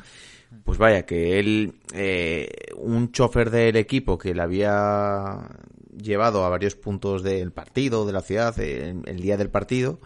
Pues 0.64 0.80
vaya, 0.80 1.06
que 1.06 1.40
él, 1.40 1.76
eh, 1.94 2.50
un 2.76 3.12
chofer 3.12 3.52
del 3.52 3.76
equipo 3.76 4.18
que 4.18 4.34
le 4.34 4.42
había 4.42 5.48
llevado 5.96 6.44
a 6.44 6.50
varios 6.50 6.76
puntos 6.76 7.22
del 7.22 7.52
partido, 7.52 8.04
de 8.08 8.14
la 8.14 8.22
ciudad, 8.22 8.60
el, 8.60 9.04
el 9.06 9.20
día 9.22 9.38
del 9.38 9.52
partido, 9.52 10.00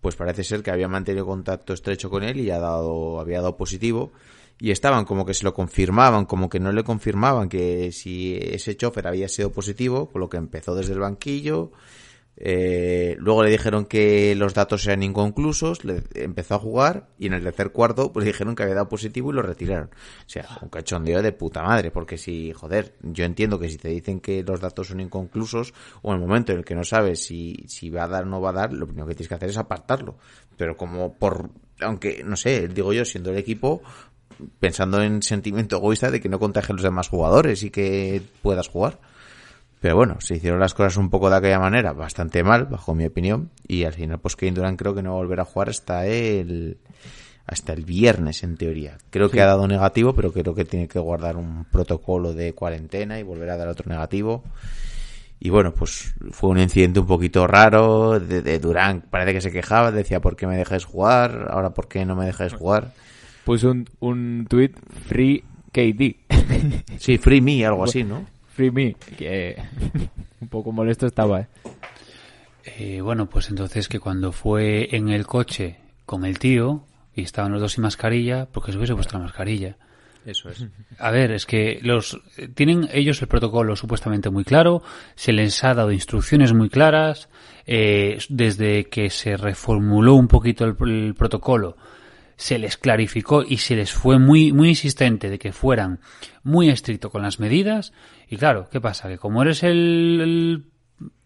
pues 0.00 0.16
parece 0.16 0.42
ser 0.42 0.62
que 0.62 0.70
había 0.70 0.88
mantenido 0.88 1.26
contacto 1.26 1.74
estrecho 1.74 2.08
con 2.08 2.22
él 2.22 2.40
y 2.40 2.50
ha 2.50 2.58
dado, 2.58 3.20
había 3.20 3.42
dado 3.42 3.58
positivo. 3.58 4.10
Y 4.58 4.70
estaban 4.70 5.04
como 5.04 5.26
que 5.26 5.34
se 5.34 5.44
lo 5.44 5.52
confirmaban, 5.52 6.24
como 6.24 6.48
que 6.48 6.60
no 6.60 6.72
le 6.72 6.82
confirmaban 6.82 7.50
que 7.50 7.92
si 7.92 8.38
ese 8.40 8.74
chofer 8.74 9.06
había 9.06 9.28
sido 9.28 9.52
positivo, 9.52 10.08
con 10.08 10.22
lo 10.22 10.30
que 10.30 10.38
empezó 10.38 10.74
desde 10.74 10.94
el 10.94 11.00
banquillo, 11.00 11.72
eh, 12.40 13.16
luego 13.18 13.42
le 13.42 13.50
dijeron 13.50 13.84
que 13.84 14.34
los 14.36 14.54
datos 14.54 14.86
eran 14.86 15.02
inconclusos, 15.02 15.84
le 15.84 16.04
empezó 16.14 16.54
a 16.54 16.58
jugar 16.60 17.08
y 17.18 17.26
en 17.26 17.32
el 17.32 17.42
tercer 17.42 17.72
cuarto 17.72 18.12
pues 18.12 18.24
dijeron 18.24 18.54
que 18.54 18.62
había 18.62 18.76
dado 18.76 18.88
positivo 18.88 19.30
y 19.30 19.34
lo 19.34 19.42
retiraron. 19.42 19.88
O 19.88 20.28
sea, 20.28 20.46
un 20.62 20.68
cachondeo 20.68 21.20
de 21.20 21.32
puta 21.32 21.62
madre, 21.64 21.90
porque 21.90 22.16
si, 22.16 22.52
joder, 22.52 22.94
yo 23.02 23.24
entiendo 23.24 23.58
que 23.58 23.68
si 23.68 23.76
te 23.76 23.88
dicen 23.88 24.20
que 24.20 24.44
los 24.44 24.60
datos 24.60 24.86
son 24.86 25.00
inconclusos 25.00 25.74
o 26.02 26.12
en 26.12 26.20
el 26.20 26.26
momento 26.26 26.52
en 26.52 26.58
el 26.58 26.64
que 26.64 26.76
no 26.76 26.84
sabes 26.84 27.24
si, 27.24 27.64
si 27.66 27.90
va 27.90 28.04
a 28.04 28.08
dar 28.08 28.22
o 28.22 28.26
no 28.26 28.40
va 28.40 28.50
a 28.50 28.54
dar, 28.54 28.72
lo 28.72 28.86
primero 28.86 29.08
que 29.08 29.16
tienes 29.16 29.28
que 29.28 29.34
hacer 29.34 29.50
es 29.50 29.58
apartarlo. 29.58 30.16
Pero 30.56 30.76
como 30.76 31.14
por, 31.14 31.50
aunque, 31.80 32.22
no 32.24 32.36
sé, 32.36 32.68
digo 32.68 32.92
yo, 32.92 33.04
siendo 33.04 33.30
el 33.30 33.38
equipo, 33.38 33.82
pensando 34.60 35.02
en 35.02 35.22
sentimiento 35.22 35.76
egoísta 35.76 36.12
de 36.12 36.20
que 36.20 36.28
no 36.28 36.38
contagien 36.38 36.76
los 36.76 36.84
demás 36.84 37.08
jugadores 37.08 37.64
y 37.64 37.70
que 37.70 38.22
puedas 38.42 38.68
jugar. 38.68 39.00
Pero 39.80 39.96
bueno, 39.96 40.20
se 40.20 40.36
hicieron 40.36 40.58
las 40.58 40.74
cosas 40.74 40.96
un 40.96 41.08
poco 41.08 41.30
de 41.30 41.36
aquella 41.36 41.60
manera, 41.60 41.92
bastante 41.92 42.42
mal, 42.42 42.66
bajo 42.66 42.94
mi 42.94 43.06
opinión, 43.06 43.50
y 43.66 43.84
al 43.84 43.92
final 43.92 44.18
pues 44.18 44.34
Kevin 44.34 44.54
Durant 44.54 44.78
creo 44.78 44.94
que 44.94 45.02
no 45.02 45.10
va 45.10 45.16
a 45.16 45.22
volver 45.22 45.40
a 45.40 45.44
jugar 45.44 45.68
hasta 45.68 46.06
el 46.06 46.78
hasta 47.46 47.72
el 47.72 47.84
viernes 47.84 48.42
en 48.42 48.56
teoría. 48.58 48.98
Creo 49.08 49.30
que 49.30 49.40
ha 49.40 49.46
dado 49.46 49.66
negativo, 49.66 50.12
pero 50.14 50.32
creo 50.32 50.54
que 50.54 50.66
tiene 50.66 50.86
que 50.86 50.98
guardar 50.98 51.38
un 51.38 51.64
protocolo 51.64 52.34
de 52.34 52.52
cuarentena 52.52 53.18
y 53.18 53.22
volver 53.22 53.48
a 53.48 53.56
dar 53.56 53.68
otro 53.68 53.88
negativo. 53.88 54.44
Y 55.40 55.48
bueno, 55.48 55.72
pues 55.72 56.14
fue 56.30 56.50
un 56.50 56.58
incidente 56.58 57.00
un 57.00 57.06
poquito 57.06 57.46
raro. 57.46 58.20
De, 58.20 58.42
de 58.42 58.58
Durán 58.58 59.02
parece 59.08 59.32
que 59.32 59.40
se 59.40 59.50
quejaba, 59.50 59.92
decía, 59.92 60.20
¿por 60.20 60.36
qué 60.36 60.46
me 60.46 60.58
dejáis 60.58 60.84
jugar? 60.84 61.48
Ahora, 61.50 61.70
¿por 61.70 61.88
qué 61.88 62.04
no 62.04 62.14
me 62.16 62.26
dejáis 62.26 62.52
jugar? 62.52 62.92
Puso 63.44 63.70
un, 63.70 63.88
un 64.00 64.46
tweet 64.46 64.72
free 65.06 65.42
KD. 65.72 66.16
Sí, 66.98 67.16
free 67.16 67.40
me, 67.40 67.64
algo 67.64 67.84
así, 67.84 68.04
¿no? 68.04 68.26
Free 68.58 68.72
me. 68.72 68.94
Que 69.16 69.56
un 70.40 70.48
poco 70.48 70.72
molesto 70.72 71.06
estaba, 71.06 71.42
¿eh? 71.42 71.46
Eh, 72.64 73.00
bueno, 73.00 73.26
pues 73.26 73.48
entonces 73.50 73.88
que 73.88 74.00
cuando 74.00 74.32
fue 74.32 74.94
en 74.96 75.08
el 75.08 75.26
coche 75.26 75.76
con 76.04 76.24
el 76.24 76.40
tío 76.40 76.84
y 77.14 77.22
estaban 77.22 77.52
los 77.52 77.60
dos 77.60 77.74
sin 77.74 77.82
mascarilla, 77.82 78.46
porque 78.46 78.72
se 78.72 78.78
hubiese 78.78 78.94
puesto 78.94 79.16
la 79.16 79.24
mascarilla. 79.24 79.76
Eso 80.26 80.50
es. 80.50 80.66
A 80.98 81.12
ver, 81.12 81.30
es 81.30 81.46
que 81.46 81.78
los 81.82 82.20
tienen 82.56 82.88
ellos 82.92 83.22
el 83.22 83.28
protocolo 83.28 83.76
supuestamente 83.76 84.28
muy 84.28 84.42
claro, 84.42 84.82
se 85.14 85.32
les 85.32 85.62
ha 85.62 85.74
dado 85.74 85.92
instrucciones 85.92 86.52
muy 86.52 86.68
claras, 86.68 87.28
eh, 87.64 88.18
desde 88.28 88.86
que 88.86 89.08
se 89.10 89.36
reformuló 89.36 90.14
un 90.14 90.26
poquito 90.26 90.64
el, 90.64 90.76
el 90.80 91.14
protocolo, 91.14 91.76
se 92.38 92.58
les 92.58 92.76
clarificó 92.76 93.42
y 93.42 93.58
se 93.58 93.74
les 93.76 93.92
fue 93.92 94.18
muy 94.18 94.52
muy 94.52 94.70
insistente 94.70 95.28
de 95.28 95.38
que 95.38 95.52
fueran 95.52 95.98
muy 96.44 96.70
estricto 96.70 97.10
con 97.10 97.20
las 97.20 97.40
medidas 97.40 97.92
y 98.30 98.36
claro, 98.36 98.68
¿qué 98.70 98.80
pasa? 98.80 99.08
Que 99.08 99.18
como 99.18 99.42
eres 99.42 99.62
el, 99.64 100.64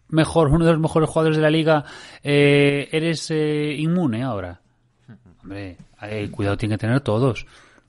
mejor 0.09 0.49
uno 0.49 0.65
de 0.65 0.71
los 0.71 0.81
mejores 0.81 1.09
jugadores 1.09 1.37
de 1.37 1.43
la 1.43 1.49
liga, 1.49 1.85
eh, 2.23 2.89
eres 2.91 3.29
eh, 3.31 3.75
inmune 3.77 4.23
ahora. 4.23 4.59
Hombre, 5.41 5.77
eh, 6.01 6.29
cuidado 6.31 6.57
tienen 6.57 6.77
que 6.77 6.81
tener 6.81 7.01
todos. 7.01 7.45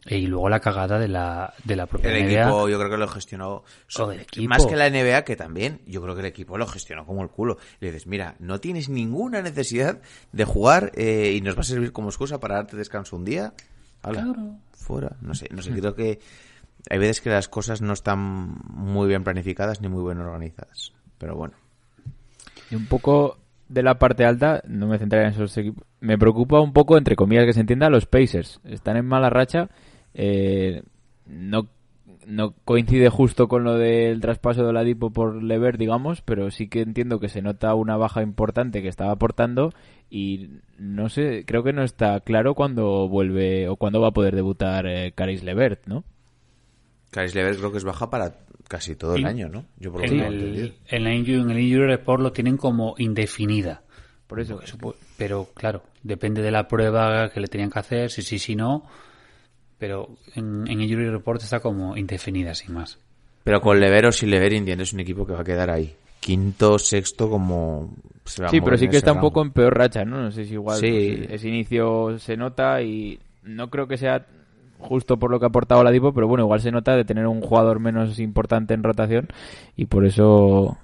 Y 0.06 0.26
luego 0.26 0.48
la 0.48 0.60
cagada 0.60 0.98
de 0.98 1.08
la, 1.08 1.54
de 1.64 1.76
la 1.76 1.86
propia 1.86 2.10
El 2.10 2.24
NBA. 2.24 2.42
equipo 2.42 2.68
yo 2.68 2.78
creo 2.78 2.90
que 2.90 2.96
lo 2.98 3.08
gestionó 3.08 3.64
el 4.12 4.20
equipo. 4.20 4.48
más 4.48 4.66
que 4.66 4.76
la 4.76 4.90
NBA 4.90 5.24
que 5.24 5.34
también 5.34 5.80
yo 5.86 6.02
creo 6.02 6.14
que 6.14 6.20
el 6.20 6.26
equipo 6.26 6.58
lo 6.58 6.66
gestionó 6.66 7.06
como 7.06 7.22
el 7.22 7.30
culo 7.30 7.56
le 7.80 7.88
dices 7.90 8.06
mira 8.06 8.34
no 8.38 8.60
tienes 8.60 8.90
ninguna 8.90 9.40
necesidad 9.40 10.02
de 10.32 10.44
jugar 10.44 10.92
eh, 10.94 11.32
y 11.34 11.40
nos 11.40 11.56
va 11.56 11.60
a 11.60 11.64
servir 11.64 11.92
como 11.92 12.08
excusa 12.08 12.38
para 12.38 12.56
darte 12.56 12.76
descanso 12.76 13.16
un 13.16 13.24
día 13.24 13.54
Hala, 14.02 14.26
fuera 14.72 15.16
no 15.22 15.34
sé 15.34 15.48
no 15.50 15.62
sé 15.62 15.70
creo 15.70 15.94
que 15.94 16.18
hay 16.90 16.98
veces 16.98 17.22
que 17.22 17.30
las 17.30 17.48
cosas 17.48 17.80
no 17.80 17.94
están 17.94 18.18
muy 18.68 19.08
bien 19.08 19.24
planificadas 19.24 19.80
ni 19.80 19.88
muy 19.88 20.04
bien 20.04 20.18
organizadas 20.18 20.92
pero 21.16 21.34
bueno 21.34 21.54
Y 22.70 22.74
un 22.74 22.86
poco 22.86 23.38
de 23.68 23.82
la 23.82 23.98
parte 23.98 24.24
alta, 24.24 24.62
no 24.66 24.86
me 24.86 24.98
centraré 24.98 25.24
en 25.26 25.32
esos 25.32 25.56
equipos. 25.56 25.84
Me 26.00 26.18
preocupa 26.18 26.60
un 26.60 26.72
poco, 26.72 26.98
entre 26.98 27.16
comillas, 27.16 27.46
que 27.46 27.52
se 27.54 27.60
entienda, 27.60 27.88
los 27.88 28.06
Pacers. 28.06 28.60
Están 28.64 28.96
en 28.96 29.06
mala 29.06 29.30
racha. 29.30 29.70
Eh, 30.14 30.82
no, 31.26 31.68
no 32.26 32.54
coincide 32.64 33.08
justo 33.08 33.48
con 33.48 33.64
lo 33.64 33.74
del 33.76 34.20
traspaso 34.20 34.62
de 34.62 34.68
Oladipo 34.68 35.10
por 35.10 35.42
Lever, 35.42 35.76
digamos, 35.78 36.22
pero 36.22 36.50
sí 36.50 36.68
que 36.68 36.80
entiendo 36.80 37.20
que 37.20 37.28
se 37.28 37.42
nota 37.42 37.74
una 37.74 37.96
baja 37.96 38.22
importante 38.22 38.82
que 38.82 38.88
estaba 38.88 39.12
aportando 39.12 39.72
y 40.10 40.50
no 40.78 41.08
sé, 41.08 41.44
creo 41.46 41.62
que 41.64 41.72
no 41.72 41.82
está 41.82 42.20
claro 42.20 42.54
cuándo 42.54 43.08
vuelve 43.08 43.68
o 43.68 43.76
cuándo 43.76 44.00
va 44.00 44.08
a 44.08 44.12
poder 44.12 44.34
debutar 44.36 44.86
eh, 44.86 45.12
Caris 45.14 45.42
Levert, 45.42 45.86
¿no? 45.86 46.04
Caris 47.10 47.34
Lever 47.34 47.56
creo 47.56 47.70
que 47.72 47.78
es 47.78 47.84
baja 47.84 48.10
para 48.10 48.34
casi 48.68 48.96
todo 48.96 49.14
el 49.14 49.26
año 49.26 49.48
¿no? 49.48 49.66
yo 49.78 49.92
por 49.92 50.00
lo 50.00 50.06
En 50.06 50.20
el, 50.20 50.74
en, 50.88 51.04
la 51.04 51.14
injury, 51.14 51.40
en 51.40 51.50
el 51.50 51.58
injury 51.60 51.86
report 51.86 52.22
lo 52.22 52.32
tienen 52.32 52.56
como 52.56 52.94
indefinida. 52.98 53.82
Por 54.26 54.40
eso. 54.40 54.60
Supo- 54.62 54.96
Pero 55.18 55.48
claro, 55.54 55.82
depende 56.02 56.40
de 56.42 56.50
la 56.50 56.66
prueba 56.66 57.28
que 57.30 57.40
le 57.40 57.46
tenían 57.48 57.70
que 57.70 57.78
hacer, 57.78 58.10
si 58.10 58.22
sí, 58.22 58.38
si 58.38 58.56
no. 58.56 58.84
Pero 59.78 60.08
en, 60.34 60.66
en 60.68 60.80
injury 60.80 61.08
report 61.10 61.42
está 61.42 61.60
como 61.60 61.96
indefinida, 61.96 62.54
sin 62.54 62.74
más. 62.74 62.98
pero 63.42 63.60
con 63.60 63.78
Lever 63.80 64.06
o 64.06 64.12
sin 64.12 64.30
Lever 64.30 64.54
entiendo 64.54 64.82
es 64.84 64.92
un 64.92 65.00
equipo 65.00 65.26
que 65.26 65.32
va 65.34 65.40
a 65.40 65.44
quedar 65.44 65.70
ahí 65.70 65.94
quinto 66.20 66.78
sexto 66.78 67.28
como 67.28 67.90
se 68.24 68.42
va 68.42 68.48
a 68.48 68.50
Sí, 68.50 68.60
pero 68.62 68.78
sí 68.78 68.88
que 68.88 68.96
está 68.96 69.12
un 69.12 69.20
poco 69.20 69.42
en 69.42 69.50
peor 69.50 69.76
racha, 69.76 70.04
¿no? 70.06 70.22
No 70.22 70.30
sé 70.32 70.46
si 70.46 70.54
igual 70.54 70.78
Sí. 70.78 71.16
pues, 71.18 71.30
ese 71.32 71.48
inicio 71.48 72.18
se 72.18 72.36
nota 72.38 72.80
y 72.80 73.18
no 73.42 73.68
creo 73.68 73.86
que 73.86 73.98
sea 73.98 74.24
justo 74.78 75.18
por 75.18 75.30
lo 75.30 75.38
que 75.38 75.44
ha 75.46 75.48
aportado 75.48 75.84
la 75.84 75.90
Dipo, 75.90 76.14
pero 76.14 76.26
bueno, 76.26 76.44
igual 76.44 76.60
se 76.62 76.70
nota 76.70 76.96
de 76.96 77.04
tener 77.04 77.26
un 77.26 77.40
jugador 77.42 77.78
menos 77.80 78.18
importante 78.20 78.72
en 78.74 78.82
rotación 78.82 79.28
y 79.76 79.84
por 79.86 80.06
eso 80.06 80.78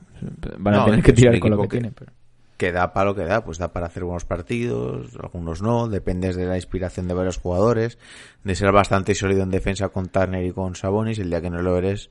van 0.58 0.74
a 0.74 0.78
No, 0.78 0.84
tener 0.84 0.98
es 1.00 1.04
que 1.06 1.12
tirar 1.14 1.38
con 1.40 1.50
lo 1.52 1.56
que, 1.62 1.68
que- 1.68 1.68
tienen. 1.78 1.94
pero- 1.98 2.12
que 2.60 2.72
da 2.72 2.92
para 2.92 3.06
lo 3.06 3.14
que 3.14 3.24
da, 3.24 3.42
pues 3.42 3.56
da 3.56 3.72
para 3.72 3.86
hacer 3.86 4.04
buenos 4.04 4.26
partidos, 4.26 5.16
algunos 5.18 5.62
no, 5.62 5.88
dependes 5.88 6.36
de 6.36 6.44
la 6.44 6.56
inspiración 6.56 7.08
de 7.08 7.14
varios 7.14 7.38
jugadores, 7.38 7.96
de 8.44 8.54
ser 8.54 8.70
bastante 8.70 9.14
sólido 9.14 9.42
en 9.42 9.50
defensa 9.50 9.88
con 9.88 10.10
Turner 10.10 10.44
y 10.44 10.52
con 10.52 10.74
Sabonis, 10.74 11.18
el 11.20 11.30
día 11.30 11.40
que 11.40 11.48
no 11.48 11.62
lo 11.62 11.78
eres, 11.78 12.10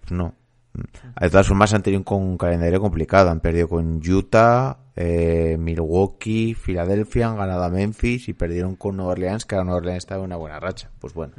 pues 0.00 0.12
no. 0.12 0.34
De 1.20 1.28
todas 1.28 1.46
formas 1.46 1.74
han 1.74 1.82
tenido 1.82 2.02
un, 2.16 2.38
calendario 2.38 2.80
complicado, 2.80 3.28
han 3.28 3.40
perdido 3.40 3.68
con 3.68 4.00
Utah, 4.08 4.78
eh, 4.96 5.58
Milwaukee, 5.58 6.54
Filadelfia, 6.54 7.28
han 7.28 7.36
ganado 7.36 7.64
a 7.64 7.68
Memphis 7.68 8.30
y 8.30 8.32
perdieron 8.32 8.76
con 8.76 8.96
Nueva 8.96 9.12
Orleans, 9.12 9.44
que 9.44 9.56
ahora 9.56 9.64
Nueva 9.64 9.78
Orleans 9.78 10.04
está 10.04 10.14
en 10.14 10.22
una 10.22 10.36
buena 10.36 10.58
racha, 10.58 10.90
pues 10.98 11.12
bueno. 11.12 11.34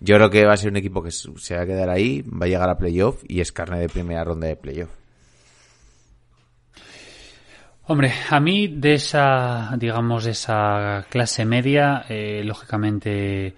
Yo 0.00 0.16
creo 0.16 0.28
que 0.28 0.44
va 0.44 0.52
a 0.52 0.58
ser 0.58 0.70
un 0.70 0.76
equipo 0.76 1.02
que 1.02 1.10
se 1.10 1.56
va 1.56 1.62
a 1.62 1.66
quedar 1.66 1.88
ahí, 1.88 2.20
va 2.20 2.44
a 2.44 2.48
llegar 2.48 2.68
a 2.68 2.76
playoff 2.76 3.24
y 3.26 3.40
es 3.40 3.52
carne 3.52 3.80
de 3.80 3.88
primera 3.88 4.22
ronda 4.22 4.48
de 4.48 4.56
playoff. 4.56 4.97
Hombre, 7.90 8.12
a 8.28 8.38
mí 8.38 8.68
de 8.68 8.92
esa, 8.92 9.74
digamos, 9.78 10.24
de 10.24 10.32
esa 10.32 11.06
clase 11.08 11.46
media, 11.46 12.04
eh, 12.10 12.42
lógicamente, 12.44 13.54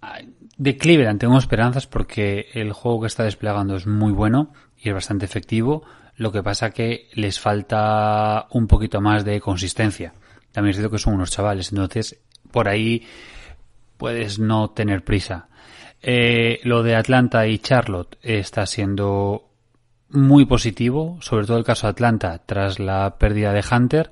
ah, 0.00 0.20
de 0.56 0.76
Cleveland 0.78 1.20
tengo 1.20 1.36
esperanzas 1.36 1.86
porque 1.86 2.46
el 2.54 2.72
juego 2.72 3.02
que 3.02 3.06
está 3.08 3.24
desplegando 3.24 3.76
es 3.76 3.86
muy 3.86 4.12
bueno 4.12 4.54
y 4.78 4.88
es 4.88 4.94
bastante 4.94 5.26
efectivo. 5.26 5.84
Lo 6.16 6.32
que 6.32 6.42
pasa 6.42 6.70
que 6.70 7.10
les 7.12 7.38
falta 7.38 8.46
un 8.52 8.66
poquito 8.66 9.02
más 9.02 9.26
de 9.26 9.42
consistencia. 9.42 10.14
También 10.50 10.70
es 10.70 10.76
cierto 10.76 10.92
que 10.92 10.98
son 10.98 11.12
unos 11.12 11.30
chavales, 11.30 11.70
entonces 11.70 12.18
por 12.50 12.66
ahí 12.66 13.06
puedes 13.98 14.38
no 14.38 14.70
tener 14.70 15.04
prisa. 15.04 15.48
Eh, 16.00 16.60
lo 16.62 16.82
de 16.82 16.96
Atlanta 16.96 17.46
y 17.46 17.58
Charlotte 17.58 18.16
está 18.22 18.64
siendo 18.64 19.47
muy 20.10 20.46
positivo, 20.46 21.18
sobre 21.20 21.46
todo 21.46 21.58
el 21.58 21.64
caso 21.64 21.86
de 21.86 21.92
Atlanta 21.92 22.42
tras 22.44 22.78
la 22.78 23.18
pérdida 23.18 23.52
de 23.52 23.64
Hunter. 23.70 24.10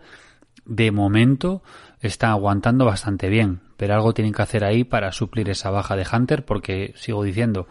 De 0.65 0.91
momento 0.91 1.63
está 2.01 2.31
aguantando 2.31 2.85
bastante 2.85 3.29
bien, 3.29 3.61
pero 3.77 3.95
algo 3.95 4.15
tienen 4.15 4.33
que 4.33 4.43
hacer 4.43 4.65
ahí 4.65 4.85
para 4.85 5.13
suplir 5.13 5.49
esa 5.49 5.71
baja 5.71 5.97
de 5.97 6.07
Hunter 6.11 6.45
porque 6.45 6.93
sigo 6.97 7.23
diciendo, 7.23 7.69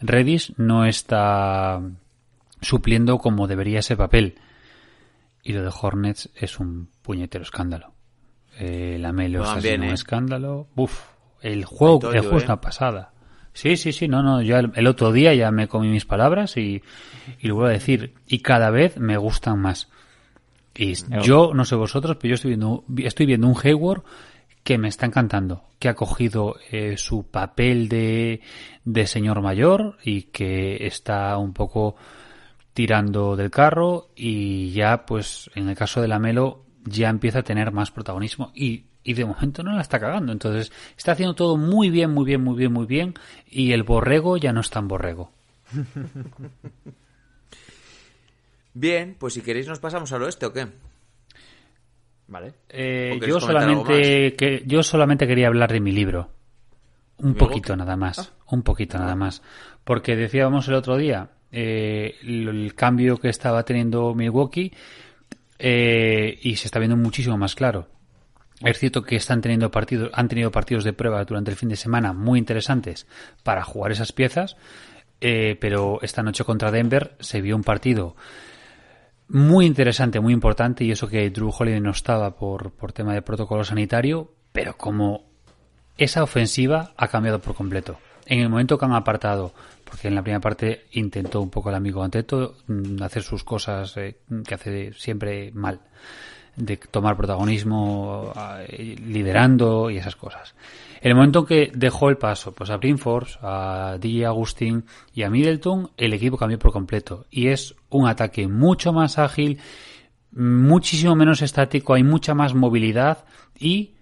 Redis 0.00 0.54
no 0.56 0.84
está 0.84 1.80
supliendo 2.60 3.18
como 3.18 3.46
debería 3.46 3.80
ese 3.80 3.96
papel. 3.96 4.38
Y 5.42 5.52
lo 5.52 5.62
de 5.62 5.72
Hornets 5.72 6.30
es 6.34 6.58
un 6.58 6.90
puñetero 7.02 7.42
escándalo. 7.42 7.94
Eh, 8.58 8.98
la 8.98 9.12
Melo 9.12 9.44
bien, 9.62 9.82
un 9.82 9.88
¿eh? 9.88 9.92
escándalo. 9.92 10.68
Uf, 10.74 11.04
el 11.40 11.64
juego, 11.64 12.12
el 12.12 12.20
juego 12.20 12.36
es 12.38 12.42
¿eh? 12.42 12.46
una 12.46 12.60
pasada. 12.60 13.12
Sí, 13.58 13.76
sí, 13.76 13.90
sí, 13.90 14.06
no, 14.06 14.22
no, 14.22 14.40
ya 14.40 14.60
el, 14.60 14.70
el 14.76 14.86
otro 14.86 15.10
día 15.10 15.34
ya 15.34 15.50
me 15.50 15.66
comí 15.66 15.88
mis 15.88 16.04
palabras 16.04 16.56
y, 16.56 16.80
y 17.40 17.48
lo 17.48 17.56
voy 17.56 17.66
a 17.66 17.72
decir. 17.72 18.14
Y 18.28 18.38
cada 18.38 18.70
vez 18.70 18.98
me 18.98 19.16
gustan 19.16 19.58
más. 19.58 19.88
Y 20.76 20.94
yo, 21.24 21.50
no 21.54 21.64
sé 21.64 21.74
vosotros, 21.74 22.18
pero 22.20 22.30
yo 22.30 22.34
estoy 22.36 22.50
viendo, 22.50 22.84
estoy 22.98 23.26
viendo 23.26 23.48
un 23.48 23.56
Hayward 23.60 24.04
que 24.62 24.78
me 24.78 24.86
está 24.86 25.06
encantando, 25.06 25.64
que 25.80 25.88
ha 25.88 25.96
cogido 25.96 26.54
eh, 26.70 26.96
su 26.98 27.24
papel 27.24 27.88
de, 27.88 28.42
de 28.84 29.06
señor 29.08 29.42
mayor 29.42 29.96
y 30.04 30.22
que 30.22 30.86
está 30.86 31.36
un 31.36 31.52
poco 31.52 31.96
tirando 32.74 33.34
del 33.34 33.50
carro 33.50 34.10
y 34.14 34.70
ya, 34.70 35.04
pues, 35.04 35.50
en 35.56 35.68
el 35.68 35.74
caso 35.74 36.00
de 36.00 36.06
la 36.06 36.20
Melo, 36.20 36.64
ya 36.84 37.08
empieza 37.08 37.40
a 37.40 37.42
tener 37.42 37.72
más 37.72 37.90
protagonismo 37.90 38.52
y, 38.54 38.84
y 39.02 39.14
de 39.14 39.24
momento 39.24 39.62
no 39.62 39.72
la 39.72 39.80
está 39.82 39.98
cagando. 39.98 40.32
Entonces, 40.32 40.72
está 40.96 41.12
haciendo 41.12 41.34
todo 41.34 41.56
muy 41.56 41.90
bien, 41.90 42.10
muy 42.12 42.24
bien, 42.24 42.42
muy 42.42 42.56
bien, 42.56 42.72
muy 42.72 42.86
bien 42.86 43.14
y 43.48 43.72
el 43.72 43.82
borrego 43.82 44.36
ya 44.36 44.52
no 44.52 44.60
es 44.60 44.70
tan 44.70 44.88
borrego. 44.88 45.32
Bien, 48.74 49.16
pues 49.18 49.34
si 49.34 49.40
queréis 49.40 49.66
nos 49.66 49.80
pasamos 49.80 50.12
al 50.12 50.22
oeste 50.22 50.46
o 50.46 50.52
qué. 50.52 50.68
Vale. 52.28 52.54
Eh, 52.68 53.14
¿O 53.16 53.18
queréis 53.18 53.34
yo 53.34 53.40
solamente 53.40 54.36
que 54.36 54.62
yo 54.66 54.84
solamente 54.84 55.26
quería 55.26 55.48
hablar 55.48 55.72
de 55.72 55.80
mi 55.80 55.90
libro. 55.90 56.30
Un 57.16 57.32
¿Luego 57.32 57.48
poquito 57.48 57.74
nada 57.74 57.96
más, 57.96 58.32
un 58.46 58.62
poquito 58.62 58.96
nada 58.96 59.16
más, 59.16 59.42
porque 59.82 60.14
decíamos 60.14 60.68
el 60.68 60.74
otro 60.74 60.96
día 60.96 61.30
eh, 61.50 62.14
el, 62.22 62.46
el 62.46 62.74
cambio 62.76 63.16
que 63.16 63.30
estaba 63.30 63.64
teniendo 63.64 64.14
Milwaukee 64.14 64.72
eh, 65.58 66.38
y 66.40 66.54
se 66.54 66.68
está 66.68 66.78
viendo 66.78 66.96
muchísimo 66.96 67.36
más 67.36 67.56
claro. 67.56 67.88
Es 68.62 68.78
cierto 68.78 69.02
que 69.02 69.16
están 69.16 69.40
teniendo 69.40 69.70
partidos, 69.70 70.10
han 70.12 70.28
tenido 70.28 70.50
partidos 70.50 70.84
de 70.84 70.92
prueba 70.92 71.24
durante 71.24 71.50
el 71.50 71.56
fin 71.56 71.68
de 71.68 71.76
semana 71.76 72.12
muy 72.12 72.38
interesantes 72.38 73.06
para 73.44 73.62
jugar 73.62 73.92
esas 73.92 74.12
piezas, 74.12 74.56
eh, 75.20 75.56
pero 75.60 76.00
esta 76.02 76.22
noche 76.22 76.44
contra 76.44 76.72
Denver 76.72 77.16
se 77.20 77.40
vio 77.40 77.54
un 77.54 77.62
partido 77.62 78.16
muy 79.28 79.66
interesante, 79.66 80.20
muy 80.20 80.32
importante, 80.32 80.84
y 80.84 80.90
eso 80.90 81.08
que 81.08 81.30
Drew 81.30 81.52
Holiday 81.56 81.80
no 81.80 81.90
estaba 81.90 82.34
por, 82.34 82.72
por 82.72 82.92
tema 82.92 83.14
de 83.14 83.22
protocolo 83.22 83.62
sanitario, 83.62 84.32
pero 84.52 84.76
como 84.76 85.26
esa 85.96 86.22
ofensiva 86.22 86.94
ha 86.96 87.08
cambiado 87.08 87.40
por 87.40 87.54
completo. 87.54 87.98
En 88.26 88.40
el 88.40 88.48
momento 88.48 88.78
que 88.78 88.84
han 88.86 88.92
apartado, 88.92 89.52
porque 89.84 90.08
en 90.08 90.14
la 90.14 90.22
primera 90.22 90.40
parte 90.40 90.86
intentó 90.92 91.40
un 91.40 91.50
poco 91.50 91.68
el 91.68 91.76
amigo 91.76 92.02
Anteto 92.02 92.56
mm, 92.66 93.02
hacer 93.02 93.22
sus 93.22 93.44
cosas 93.44 93.96
eh, 93.96 94.18
que 94.46 94.54
hace 94.54 94.92
siempre 94.94 95.50
mal 95.52 95.80
de 96.58 96.76
tomar 96.76 97.16
protagonismo, 97.16 98.32
liderando 98.68 99.90
y 99.90 99.96
esas 99.98 100.16
cosas. 100.16 100.54
En 101.00 101.10
el 101.10 101.14
momento 101.14 101.40
en 101.40 101.46
que 101.46 101.72
dejó 101.74 102.10
el 102.10 102.18
paso 102.18 102.52
pues 102.52 102.70
a 102.70 102.76
Brinforce, 102.76 103.38
a 103.40 103.96
DJ 104.00 104.26
Agustín 104.26 104.84
y 105.14 105.22
a 105.22 105.30
Middleton, 105.30 105.90
el 105.96 106.12
equipo 106.12 106.36
cambió 106.36 106.58
por 106.58 106.72
completo 106.72 107.26
y 107.30 107.48
es 107.48 107.76
un 107.88 108.08
ataque 108.08 108.48
mucho 108.48 108.92
más 108.92 109.18
ágil, 109.18 109.60
muchísimo 110.32 111.14
menos 111.14 111.40
estático, 111.40 111.94
hay 111.94 112.02
mucha 112.02 112.34
más 112.34 112.54
movilidad 112.54 113.24
y 113.58 113.94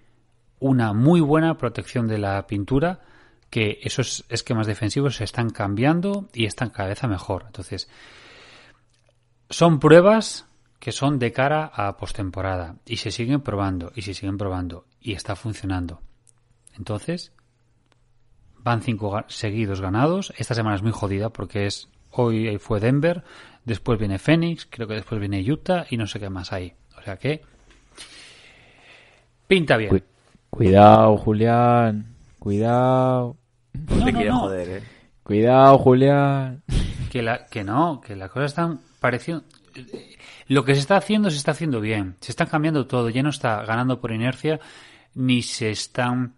una 0.59 0.93
muy 0.93 1.21
buena 1.21 1.57
protección 1.57 2.07
de 2.07 2.17
la 2.17 2.47
pintura 2.47 3.01
que 3.51 3.79
esos 3.83 4.25
esquemas 4.29 4.65
defensivos 4.65 5.17
se 5.17 5.23
están 5.23 5.51
cambiando 5.51 6.27
y 6.33 6.45
están 6.45 6.71
cada 6.71 6.89
vez 6.89 7.03
mejor. 7.03 7.43
Entonces, 7.45 7.87
son 9.49 9.79
pruebas 9.79 10.46
que 10.79 10.91
son 10.91 11.19
de 11.19 11.31
cara 11.31 11.71
a 11.73 11.97
postemporada 11.97 12.75
y 12.85 12.97
se 12.97 13.11
siguen 13.11 13.41
probando 13.41 13.91
y 13.95 14.03
se 14.03 14.13
siguen 14.13 14.37
probando 14.37 14.85
y 15.01 15.13
está 15.13 15.35
funcionando. 15.35 16.01
Entonces, 16.77 17.31
van 18.59 18.81
cinco 18.81 19.23
seguidos 19.27 19.81
ganados. 19.81 20.33
Esta 20.37 20.53
semana 20.53 20.75
es 20.75 20.83
muy 20.83 20.91
jodida 20.91 21.29
porque 21.29 21.65
es 21.65 21.89
hoy 22.11 22.57
fue 22.59 22.79
Denver, 22.79 23.23
después 23.65 23.99
viene 23.99 24.19
Phoenix, 24.19 24.67
creo 24.69 24.87
que 24.87 24.95
después 24.95 25.19
viene 25.19 25.41
Utah 25.41 25.85
y 25.89 25.97
no 25.97 26.07
sé 26.07 26.19
qué 26.19 26.29
más 26.29 26.53
hay. 26.53 26.73
O 26.97 27.01
sea 27.01 27.17
que 27.17 27.41
pinta 29.47 29.77
bien. 29.77 30.03
cuidado, 30.49 31.17
Julián. 31.17 32.15
Cuidado. 32.39 33.35
No, 33.73 34.11
no, 34.11 34.23
no. 34.23 34.39
Joder, 34.39 34.69
eh. 34.69 34.83
Cuidado, 35.23 35.77
Julián. 35.79 36.63
Que, 37.11 37.21
la, 37.21 37.45
que 37.45 37.63
no, 37.63 37.99
que 38.01 38.15
las 38.15 38.29
cosas 38.29 38.51
están 38.51 38.81
pareciendo 38.99 39.43
lo 40.47 40.63
que 40.63 40.75
se 40.75 40.81
está 40.81 40.97
haciendo 40.97 41.29
se 41.29 41.37
está 41.37 41.51
haciendo 41.51 41.81
bien. 41.81 42.15
Se 42.21 42.31
está 42.31 42.45
cambiando 42.45 42.87
todo. 42.87 43.09
Ya 43.09 43.23
no 43.23 43.29
está 43.29 43.63
ganando 43.63 43.99
por 43.99 44.11
inercia 44.11 44.59
ni 45.13 45.41
se 45.41 45.71
están 45.71 46.35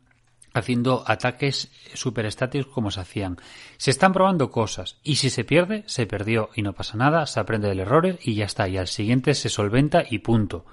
haciendo 0.53 1.03
ataques 1.05 1.71
super 1.93 2.25
estáticos 2.25 2.71
como 2.73 2.91
se 2.91 3.01
hacían. 3.01 3.37
Se 3.77 3.91
están 3.91 4.13
probando 4.13 4.49
cosas 4.49 4.97
y 5.03 5.17
si 5.17 5.29
se 5.29 5.43
pierde, 5.43 5.83
se 5.85 6.07
perdió 6.07 6.49
y 6.55 6.61
no 6.61 6.73
pasa 6.73 6.97
nada, 6.97 7.25
se 7.27 7.39
aprende 7.39 7.67
del 7.67 7.81
error 7.81 8.17
y 8.21 8.35
ya 8.35 8.45
está. 8.45 8.67
Y 8.67 8.77
al 8.77 8.87
siguiente 8.87 9.33
se 9.33 9.49
solventa 9.49 10.03
y 10.09 10.19
punto. 10.19 10.65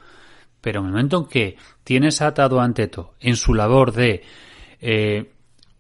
Pero 0.61 0.81
en 0.81 0.87
el 0.87 0.93
momento 0.93 1.19
en 1.19 1.27
que 1.27 1.57
tienes 1.85 2.23
atado 2.23 2.61
a 2.61 2.65
Anteto 2.65 3.15
en 3.21 3.37
su 3.37 3.55
labor 3.55 3.93
de 3.93 4.23
eh, 4.81 5.33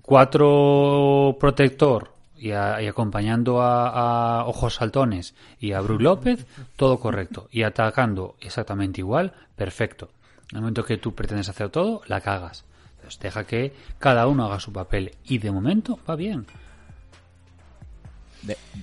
cuatro 0.03 1.37
protector, 1.41 2.16
y, 2.39 2.53
acompañando 2.53 3.63
a, 3.63 4.45
Ojos 4.47 4.75
Saltones 4.75 5.35
y 5.59 5.73
a 5.73 5.81
Bru 5.81 5.99
López, 5.99 6.47
todo 6.77 6.99
correcto. 6.99 7.49
Y 7.51 7.63
atacando 7.63 8.37
exactamente 8.41 9.01
igual, 9.01 9.33
perfecto. 9.57 10.11
En 10.51 10.57
el 10.57 10.63
momento 10.63 10.85
que 10.85 10.99
tú 10.99 11.15
pretendes 11.15 11.49
hacer 11.49 11.71
todo, 11.71 12.03
la 12.07 12.21
cagas. 12.21 12.65
Entonces 12.97 13.21
deja 13.21 13.45
que 13.45 13.73
cada 13.99 14.27
uno 14.27 14.47
haga 14.47 14.61
su 14.61 14.73
papel. 14.73 15.13
Y 15.25 15.39
de 15.39 15.51
momento 15.51 15.99
va 16.09 16.17
bien. 16.17 16.47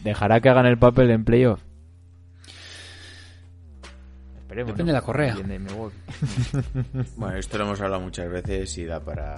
¿Dejará 0.03 0.41
que 0.41 0.49
hagan 0.49 0.65
el 0.65 0.77
papel 0.77 1.11
en 1.11 1.23
playoff? 1.23 1.61
Depende 4.49 4.83
de 4.83 4.93
la 4.93 5.01
correa. 5.01 5.35
bueno, 7.17 7.37
esto 7.37 7.57
lo 7.57 7.63
hemos 7.63 7.81
hablado 7.81 8.01
muchas 8.03 8.29
veces 8.29 8.77
y 8.77 8.85
da 8.85 8.99
para... 8.99 9.35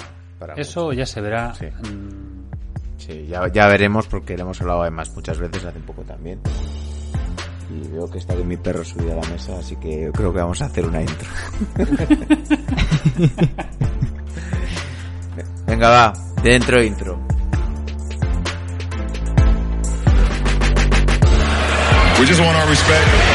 Eso 0.57 0.91
ya 0.91 1.05
se 1.05 1.21
verá. 1.21 1.53
Sí, 1.55 1.67
ya, 2.97 3.47
ya 3.51 3.67
veremos 3.67 4.07
porque 4.07 4.35
le 4.35 4.41
hemos 4.43 4.59
hablado 4.61 4.81
además 4.81 5.11
muchas 5.15 5.37
veces 5.37 5.65
hace 5.65 5.79
poco 5.79 6.03
también. 6.03 6.39
Y 7.69 7.87
veo 7.87 8.09
que 8.09 8.19
está 8.19 8.35
bien 8.35 8.47
mi 8.47 8.57
perro 8.57 8.83
subido 8.83 9.13
a 9.13 9.15
la 9.15 9.27
mesa, 9.29 9.57
así 9.57 9.75
que 9.77 10.03
yo 10.03 10.11
creo 10.11 10.31
que 10.31 10.39
vamos 10.39 10.61
a 10.61 10.65
hacer 10.65 10.85
una 10.85 11.01
intro. 11.01 11.27
Venga, 15.65 15.89
va, 15.89 16.13
dentro 16.43 16.83
intro. 16.83 17.19
We 22.19 22.25
just 22.25 22.39
want 22.39 22.55
our 22.55 22.69
respect. 22.69 23.34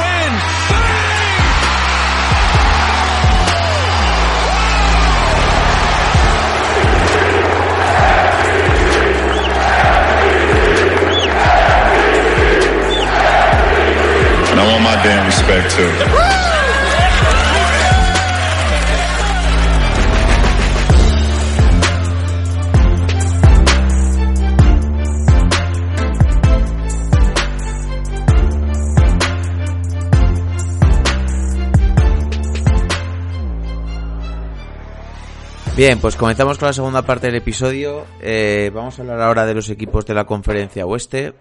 Bien, 35.81 35.97
pues 35.99 36.15
comenzamos 36.15 36.59
con 36.59 36.67
la 36.67 36.73
segunda 36.73 37.01
parte 37.01 37.25
del 37.25 37.37
episodio. 37.37 38.05
Eh, 38.21 38.69
vamos 38.71 38.99
a 38.99 39.01
hablar 39.01 39.19
ahora 39.21 39.47
de 39.47 39.55
los 39.55 39.67
equipos 39.71 40.05
de 40.05 40.13
la 40.13 40.25
conferencia 40.25 40.85
oeste. 40.85 41.33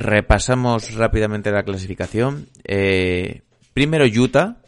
Repasamos 0.00 0.94
rápidamente 0.94 1.50
la 1.50 1.64
clasificación. 1.64 2.46
Eh, 2.64 3.42
primero 3.74 4.04
Utah, 4.04 4.58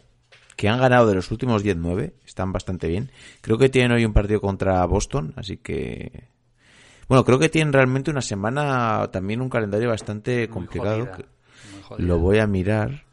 que 0.57 0.67
han 0.67 0.79
ganado 0.79 1.07
de 1.07 1.15
los 1.15 1.31
últimos 1.31 1.63
10-9, 1.63 2.13
están 2.25 2.51
bastante 2.51 2.87
bien. 2.87 3.11
Creo 3.39 3.57
que 3.57 3.69
tienen 3.69 3.93
hoy 3.93 4.03
un 4.03 4.13
partido 4.13 4.41
contra 4.41 4.85
Boston, 4.85 5.33
así 5.37 5.57
que... 5.57 6.25
Bueno, 7.07 7.23
creo 7.23 7.39
que 7.39 7.49
tienen 7.49 7.73
realmente 7.73 8.11
una 8.11 8.21
semana, 8.21 9.09
también 9.11 9.41
un 9.41 9.49
calendario 9.49 9.89
bastante 9.89 10.47
complicado. 10.49 11.09
Lo 11.97 12.19
voy 12.19 12.39
a 12.39 12.47
mirar 12.47 13.03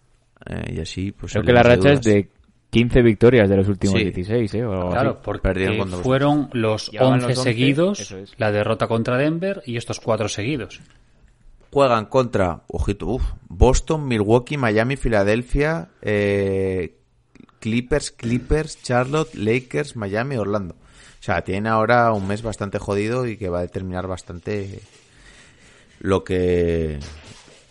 eh, 0.46 0.74
y 0.74 0.81
así 0.81 1.12
pues... 1.12 1.33
Creo 1.33 1.44
que 1.44 1.52
la 1.52 1.62
racha 1.62 1.92
es 1.92 2.02
de 2.02 2.31
15 2.70 3.02
victorias 3.02 3.48
de 3.48 3.57
los 3.57 3.68
últimos 3.68 3.98
16, 3.98 4.54
¿eh? 4.54 4.59
claro, 4.61 5.20
porque 5.22 5.83
fueron 6.02 6.50
los 6.52 6.90
11 6.98 7.35
seguidos, 7.37 8.14
la 8.37 8.52
derrota 8.52 8.88
contra 8.88 9.16
Denver 9.16 9.62
y 9.66 9.76
estos 9.76 10.00
cuatro 10.00 10.28
seguidos 10.28 10.81
juegan 11.72 12.07
contra, 12.07 12.62
ojito, 12.68 13.18
Boston, 13.48 14.07
Milwaukee, 14.07 14.57
Miami, 14.57 14.96
Filadelfia, 14.96 15.88
eh, 16.02 16.98
Clippers, 17.61 18.11
Clippers, 18.11 18.83
Charlotte, 18.83 19.35
Lakers, 19.35 19.96
Miami, 19.96 20.37
Orlando. 20.37 20.74
O 20.74 21.22
sea, 21.22 21.42
tienen 21.42 21.66
ahora 21.66 22.12
un 22.12 22.26
mes 22.28 22.42
bastante 22.42 22.78
jodido 22.78 23.26
y 23.26 23.37
que 23.37 23.48
va 23.48 23.59
a 23.59 23.62
determinar 23.62 24.07
bastante 24.07 24.81
lo 26.00 26.22
que 26.22 27.00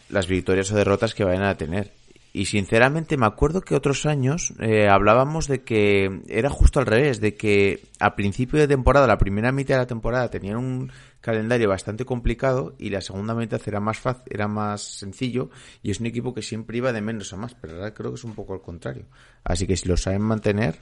las 0.10 0.28
victorias 0.28 0.72
o 0.72 0.76
derrotas 0.76 1.16
que 1.16 1.24
vayan 1.24 1.44
a 1.44 1.56
tener. 1.56 1.94
Y 2.34 2.46
sinceramente 2.46 3.18
me 3.18 3.26
acuerdo 3.26 3.62
que 3.62 3.74
otros 3.74 4.06
años 4.06 4.54
eh, 4.60 4.88
hablábamos 4.90 5.48
de 5.48 5.64
que 5.64 6.22
era 6.28 6.50
justo 6.50 6.80
al 6.80 6.86
revés, 6.86 7.20
de 7.20 7.36
que 7.36 7.82
a 8.00 8.16
principio 8.16 8.60
de 8.60 8.68
temporada, 8.68 9.08
la 9.08 9.18
primera 9.18 9.52
mitad 9.52 9.76
de 9.76 9.82
la 9.82 9.88
temporada 9.88 10.30
tenían 10.30 10.58
un 10.58 10.92
calendario 11.22 11.70
bastante 11.70 12.06
complicado 12.06 12.76
y 12.78 12.90
la 12.90 13.02
segunda 13.02 13.34
mitad 13.34 13.62
era 13.66 13.80
más 13.80 14.00
fácil, 14.00 14.24
era 14.30 14.48
más 14.48 14.82
sencillo 14.82 15.50
y 15.82 15.92
es 15.92 16.00
un 16.00 16.06
equipo 16.06 16.34
que 16.34 16.42
siempre 16.42 16.78
iba 16.78 16.94
de 16.94 17.02
menos 17.02 17.34
a 17.34 17.38
más, 17.38 17.56
pero 17.56 17.94
creo 17.94 18.12
que 18.12 18.16
es 18.16 18.24
un 18.24 18.36
poco 18.36 18.54
al 18.54 18.62
contrario. 18.62 19.06
Así 19.44 19.68
que 19.68 19.78
si 19.78 19.88
lo 19.88 19.98
saben 19.98 20.22
mantener, 20.22 20.78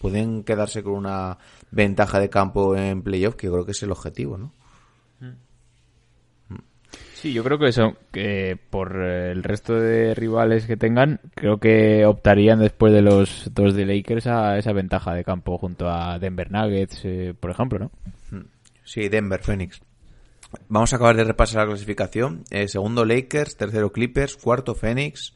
pueden 0.00 0.44
quedarse 0.44 0.82
con 0.82 0.94
una 0.94 1.38
ventaja 1.70 2.20
de 2.20 2.30
campo 2.30 2.76
en 2.76 3.02
playoff, 3.02 3.34
que 3.34 3.48
creo 3.48 3.64
que 3.64 3.72
es 3.72 3.82
el 3.82 3.92
objetivo, 3.92 4.38
¿no? 4.38 4.52
Sí, 7.14 7.32
yo 7.32 7.42
creo 7.42 7.58
que 7.58 7.68
eso, 7.68 7.96
que 8.12 8.58
por 8.70 8.94
el 9.00 9.42
resto 9.42 9.74
de 9.74 10.14
rivales 10.14 10.66
que 10.66 10.76
tengan, 10.76 11.20
creo 11.34 11.58
que 11.58 12.04
optarían 12.04 12.58
después 12.58 12.92
de 12.92 13.00
los 13.00 13.50
dos 13.54 13.74
de 13.74 13.86
Lakers 13.86 14.26
a 14.26 14.58
esa 14.58 14.72
ventaja 14.72 15.14
de 15.14 15.24
campo 15.24 15.56
junto 15.56 15.88
a 15.88 16.18
Denver 16.18 16.52
Nuggets, 16.52 17.00
eh, 17.04 17.34
por 17.38 17.50
ejemplo, 17.50 17.78
¿no? 17.78 17.90
Sí, 18.86 19.08
Denver, 19.08 19.42
Phoenix. 19.42 19.80
Vamos 20.68 20.92
a 20.92 20.96
acabar 20.96 21.16
de 21.16 21.24
repasar 21.24 21.62
la 21.62 21.66
clasificación. 21.66 22.44
Eh, 22.50 22.68
segundo 22.68 23.04
Lakers, 23.04 23.56
tercero 23.56 23.92
Clippers, 23.92 24.36
cuarto 24.36 24.74
Phoenix, 24.74 25.34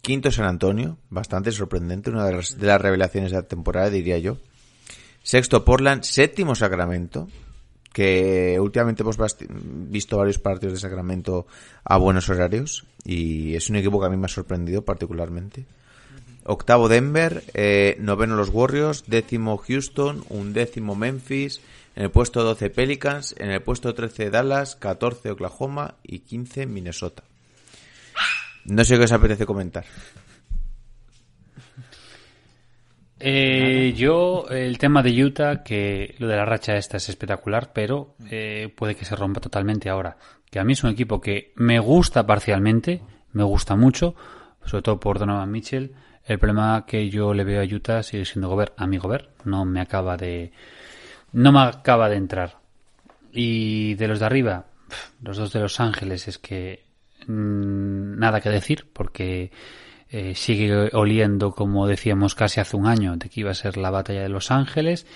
quinto 0.00 0.30
San 0.30 0.46
Antonio, 0.46 0.96
bastante 1.10 1.52
sorprendente, 1.52 2.10
una 2.10 2.24
de 2.24 2.32
las, 2.32 2.58
de 2.58 2.66
las 2.66 2.80
revelaciones 2.80 3.30
de 3.30 3.36
la 3.36 3.46
temporada, 3.46 3.90
diría 3.90 4.18
yo. 4.18 4.38
Sexto 5.22 5.64
Portland, 5.64 6.02
séptimo 6.02 6.54
Sacramento, 6.54 7.28
que 7.92 8.58
últimamente 8.58 9.02
hemos 9.02 9.18
visto 9.90 10.16
varios 10.16 10.38
partidos 10.38 10.74
de 10.74 10.80
Sacramento 10.80 11.46
a 11.84 11.98
buenos 11.98 12.28
horarios 12.30 12.86
y 13.04 13.54
es 13.54 13.68
un 13.68 13.76
equipo 13.76 14.00
que 14.00 14.06
a 14.06 14.10
mí 14.10 14.16
me 14.16 14.26
ha 14.26 14.28
sorprendido 14.28 14.82
particularmente. 14.82 15.66
Octavo 16.44 16.88
Denver, 16.88 17.44
eh, 17.52 17.96
noveno 18.00 18.34
los 18.34 18.48
Warriors, 18.48 19.04
décimo 19.06 19.58
Houston, 19.58 20.24
undécimo 20.30 20.94
Memphis, 20.94 21.60
en 21.98 22.04
el 22.04 22.10
puesto 22.12 22.44
12 22.44 22.70
Pelicans, 22.70 23.34
en 23.38 23.50
el 23.50 23.60
puesto 23.60 23.92
13 23.92 24.30
Dallas, 24.30 24.76
14 24.76 25.32
Oklahoma 25.32 25.96
y 26.04 26.20
15 26.20 26.66
Minnesota. 26.66 27.24
No 28.66 28.84
sé 28.84 28.96
qué 28.96 29.02
os 29.02 29.10
apetece 29.10 29.44
comentar. 29.44 29.84
Eh, 33.18 33.94
yo, 33.96 34.46
el 34.48 34.78
tema 34.78 35.02
de 35.02 35.24
Utah, 35.24 35.64
que 35.64 36.14
lo 36.18 36.28
de 36.28 36.36
la 36.36 36.44
racha 36.44 36.76
esta 36.76 36.98
es 36.98 37.08
espectacular, 37.08 37.72
pero 37.72 38.14
eh, 38.30 38.72
puede 38.76 38.94
que 38.94 39.04
se 39.04 39.16
rompa 39.16 39.40
totalmente 39.40 39.88
ahora. 39.88 40.18
Que 40.48 40.60
a 40.60 40.64
mí 40.64 40.74
es 40.74 40.84
un 40.84 40.90
equipo 40.90 41.20
que 41.20 41.52
me 41.56 41.80
gusta 41.80 42.24
parcialmente, 42.24 43.00
me 43.32 43.42
gusta 43.42 43.74
mucho, 43.74 44.14
sobre 44.64 44.82
todo 44.82 45.00
por 45.00 45.18
Donovan 45.18 45.50
Mitchell. 45.50 45.96
El 46.24 46.38
problema 46.38 46.84
que 46.86 47.10
yo 47.10 47.34
le 47.34 47.42
veo 47.42 47.60
a 47.60 47.64
Utah 47.64 48.04
sigue 48.04 48.24
siendo 48.24 48.48
Gobert, 48.48 48.74
a 48.76 48.86
mi 48.86 48.98
Gobert, 48.98 49.30
no 49.44 49.64
me 49.64 49.80
acaba 49.80 50.16
de, 50.16 50.52
no 51.32 51.52
me 51.52 51.60
acaba 51.60 52.08
de 52.08 52.16
entrar. 52.16 52.58
Y 53.32 53.94
de 53.94 54.08
los 54.08 54.20
de 54.20 54.26
arriba, 54.26 54.66
los 55.22 55.36
dos 55.36 55.52
de 55.52 55.60
Los 55.60 55.80
Ángeles, 55.80 56.28
es 56.28 56.38
que 56.38 56.84
mm, 57.26 58.18
nada 58.18 58.40
que 58.40 58.48
decir, 58.50 58.86
porque 58.92 59.50
eh, 60.10 60.34
sigue 60.34 60.90
oliendo, 60.94 61.52
como 61.52 61.86
decíamos 61.86 62.34
casi 62.34 62.60
hace 62.60 62.76
un 62.76 62.86
año, 62.86 63.16
de 63.16 63.28
que 63.28 63.40
iba 63.40 63.50
a 63.50 63.54
ser 63.54 63.76
la 63.76 63.90
batalla 63.90 64.22
de 64.22 64.28
Los 64.30 64.50
Ángeles. 64.50 65.06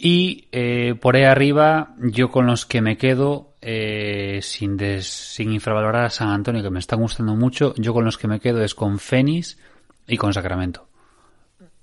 Y 0.00 0.46
eh, 0.52 0.94
por 1.00 1.16
ahí 1.16 1.24
arriba, 1.24 1.96
yo 1.98 2.30
con 2.30 2.46
los 2.46 2.64
que 2.66 2.80
me 2.80 2.96
quedo, 2.96 3.54
eh, 3.60 4.38
sin, 4.42 4.76
des- 4.76 5.08
sin 5.08 5.52
infravalorar 5.52 6.04
a 6.04 6.10
San 6.10 6.28
Antonio, 6.28 6.62
que 6.62 6.70
me 6.70 6.78
están 6.78 7.00
gustando 7.00 7.34
mucho, 7.34 7.74
yo 7.76 7.92
con 7.92 8.04
los 8.04 8.16
que 8.16 8.28
me 8.28 8.38
quedo 8.38 8.62
es 8.62 8.76
con 8.76 9.00
Phoenix 9.00 9.58
y 10.06 10.16
con 10.16 10.32
Sacramento. 10.32 10.86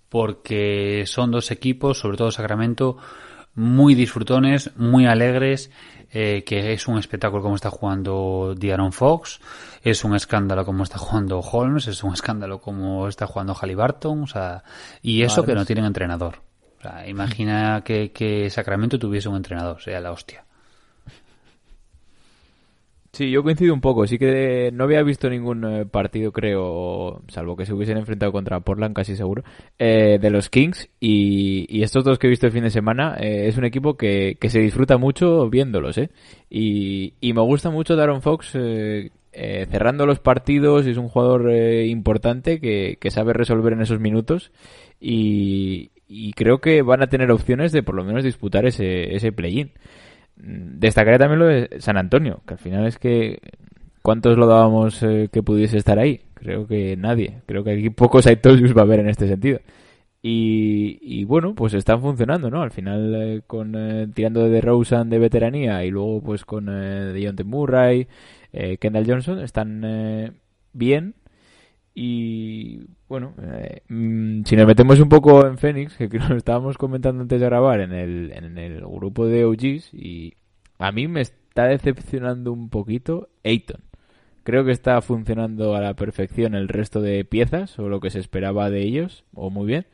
Porque 0.08 1.04
son 1.08 1.32
dos 1.32 1.52
equipos, 1.52 2.00
sobre 2.00 2.18
todo 2.18 2.32
Sacramento, 2.32 2.98
muy 3.56 3.96
disfrutones, 3.96 4.72
muy 4.76 5.06
alegres, 5.06 5.72
eh, 6.12 6.44
que 6.46 6.74
es 6.74 6.88
un 6.88 6.98
espectáculo 6.98 7.42
como 7.42 7.56
está 7.56 7.70
jugando 7.70 8.54
Diaron 8.58 8.92
Fox, 8.92 9.40
es 9.82 10.04
un 10.04 10.16
escándalo 10.16 10.66
como 10.66 10.84
está 10.84 10.98
jugando 10.98 11.40
Holmes, 11.40 11.88
es 11.88 12.04
un 12.04 12.14
escándalo 12.14 12.60
como 12.62 13.08
está 13.08 13.28
jugando 13.28 13.54
Halliburton, 13.54 14.24
o 14.24 14.28
sea, 14.28 14.64
y 15.02 15.24
eso 15.24 15.44
que 15.44 15.56
no 15.56 15.66
tienen 15.66 15.86
entrenador. 15.86 16.42
O 16.80 16.82
sea, 16.82 17.08
imagina 17.08 17.82
que, 17.84 18.12
que 18.12 18.50
Sacramento 18.50 19.00
tuviese 19.00 19.30
un 19.30 19.38
entrenador, 19.38 19.82
sería 19.82 20.00
la 20.00 20.12
hostia. 20.12 20.46
Sí, 23.16 23.32
yo 23.32 23.44
coincido 23.44 23.74
un 23.74 23.80
poco. 23.80 24.06
Sí 24.08 24.18
que 24.18 24.72
no 24.74 24.84
había 24.84 25.02
visto 25.02 25.30
ningún 25.30 25.64
eh, 25.64 25.86
partido, 25.86 26.34
creo, 26.34 27.22
salvo 27.30 27.56
que 27.56 27.66
se 27.66 27.74
hubiesen 27.74 27.96
enfrentado 27.96 28.34
contra 28.34 28.60
Portland, 28.60 28.94
casi 28.94 29.16
seguro, 29.16 29.42
eh, 29.80 30.20
de 30.20 30.30
los 30.30 30.50
Kings. 30.50 30.90
Y, 31.00 31.82
estos 31.82 32.04
dos 32.04 32.20
que 32.20 32.28
he 32.28 32.30
visto 32.30 32.46
el 32.46 32.52
fin 32.52 32.64
de 32.64 32.72
semana, 32.72 33.16
eh, 33.18 33.48
es 33.48 33.56
un 33.58 33.64
equipo 33.64 33.96
que, 33.96 34.36
que 34.38 34.50
se 34.50 34.60
disfruta 34.60 34.98
mucho 34.98 35.50
viéndolos, 35.50 35.98
¿eh? 35.98 36.10
Y, 36.50 37.14
y 37.22 37.32
me 37.32 37.40
gusta 37.40 37.70
mucho 37.70 37.96
Daron 37.96 38.22
Fox 38.22 38.52
eh, 38.56 39.12
eh, 39.32 39.66
cerrando 39.72 40.06
los 40.06 40.20
partidos. 40.20 40.86
Es 40.86 40.98
un 40.98 41.08
jugador 41.08 41.50
importante 41.86 42.60
que, 42.60 42.98
que 43.00 43.12
sabe 43.12 43.32
resolver 43.32 43.72
en 43.72 43.82
esos 43.82 44.02
minutos. 44.02 44.52
Y, 45.00 45.92
y 46.10 46.34
creo 46.34 46.60
que 46.60 46.82
van 46.82 47.02
a 47.02 47.08
tener 47.08 47.32
opciones 47.32 47.72
de 47.72 47.82
por 47.82 47.96
lo 47.96 48.04
menos 48.04 48.26
disputar 48.26 48.66
ese, 48.66 49.16
ese 49.16 49.32
play-in. 49.32 49.72
Destacaré 50.38 51.18
también 51.18 51.40
lo 51.40 51.46
de 51.46 51.70
San 51.80 51.98
Antonio, 51.98 52.42
que 52.46 52.56
al 52.56 52.60
final 52.60 52.86
es 52.86 52.98
que 52.98 53.40
¿cuántos 54.02 54.38
lo 54.38 54.48
dábamos 54.48 55.02
eh, 55.04 55.30
que 55.32 55.44
pudiese 55.44 55.78
estar 55.78 56.00
ahí? 56.00 56.22
Creo 56.34 56.68
que 56.68 56.96
nadie. 56.98 57.42
Creo 57.46 57.64
que 57.64 57.72
aquí 57.72 57.90
pocos 57.90 58.28
Aitolius 58.28 58.76
va 58.76 58.82
a 58.82 58.84
haber 58.86 59.00
en 59.00 59.10
este 59.10 59.28
sentido. 59.28 59.60
Y, 60.22 60.98
y 61.02 61.24
bueno, 61.24 61.54
pues 61.54 61.76
están 61.76 62.02
funcionando, 62.02 62.50
¿no? 62.50 62.64
Al 62.64 62.72
final 62.72 63.14
eh, 63.16 63.42
con 63.46 63.76
eh, 63.76 64.08
tirando 64.14 64.50
de 64.50 64.60
Rosen 64.60 65.10
de 65.10 65.20
veteranía 65.20 65.86
y 65.86 65.92
luego 65.92 66.22
pues 66.22 66.46
con 66.46 66.68
eh, 66.68 67.14
Dejounte 67.14 67.44
Murray, 67.44 68.08
eh, 68.52 68.78
Kendall 68.78 69.06
Johnson 69.08 69.40
están 69.40 70.34
bien 70.74 71.14
y 71.98 72.82
bueno, 73.08 73.34
eh, 73.42 73.82
mm, 73.88 74.44
si 74.44 74.58
nos 74.58 74.68
metemos 74.68 75.00
un 75.00 75.08
poco 75.08 75.48
en 75.48 75.58
Phoenix, 75.58 75.96
que 75.96 76.10
lo 76.10 76.36
estábamos 76.36 76.78
comentando 76.78 77.22
antes 77.22 77.40
de 77.40 77.46
grabar 77.46 77.80
en 77.80 77.94
el, 77.94 78.34
en 78.36 78.58
el 78.58 78.82
grupo 78.82 79.26
de 79.26 79.46
OGs, 79.46 79.94
y 79.94 80.34
a 80.78 80.92
mí 80.92 81.08
me 81.08 81.22
está 81.22 81.68
decepcionando 81.68 82.52
un 82.52 82.70
poquito 82.70 83.30
Ayton. 83.46 83.82
Creo 84.44 84.66
que 84.66 84.74
está 84.74 85.02
funcionando 85.02 85.74
a 85.74 85.80
la 85.80 85.96
perfección 85.96 86.54
el 86.54 86.68
resto 86.68 87.02
de 87.02 87.24
piezas, 87.24 87.80
o 87.80 87.88
lo 87.88 88.02
que 88.02 88.12
se 88.12 88.20
esperaba 88.20 88.70
de 88.70 88.82
ellos, 88.82 89.24
o 89.34 89.50
muy 89.50 89.66
bien, 89.66 89.86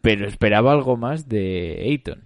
pero 0.00 0.26
esperaba 0.26 0.72
algo 0.72 0.96
más 0.96 1.28
de 1.28 1.84
Ayton. 1.84 2.22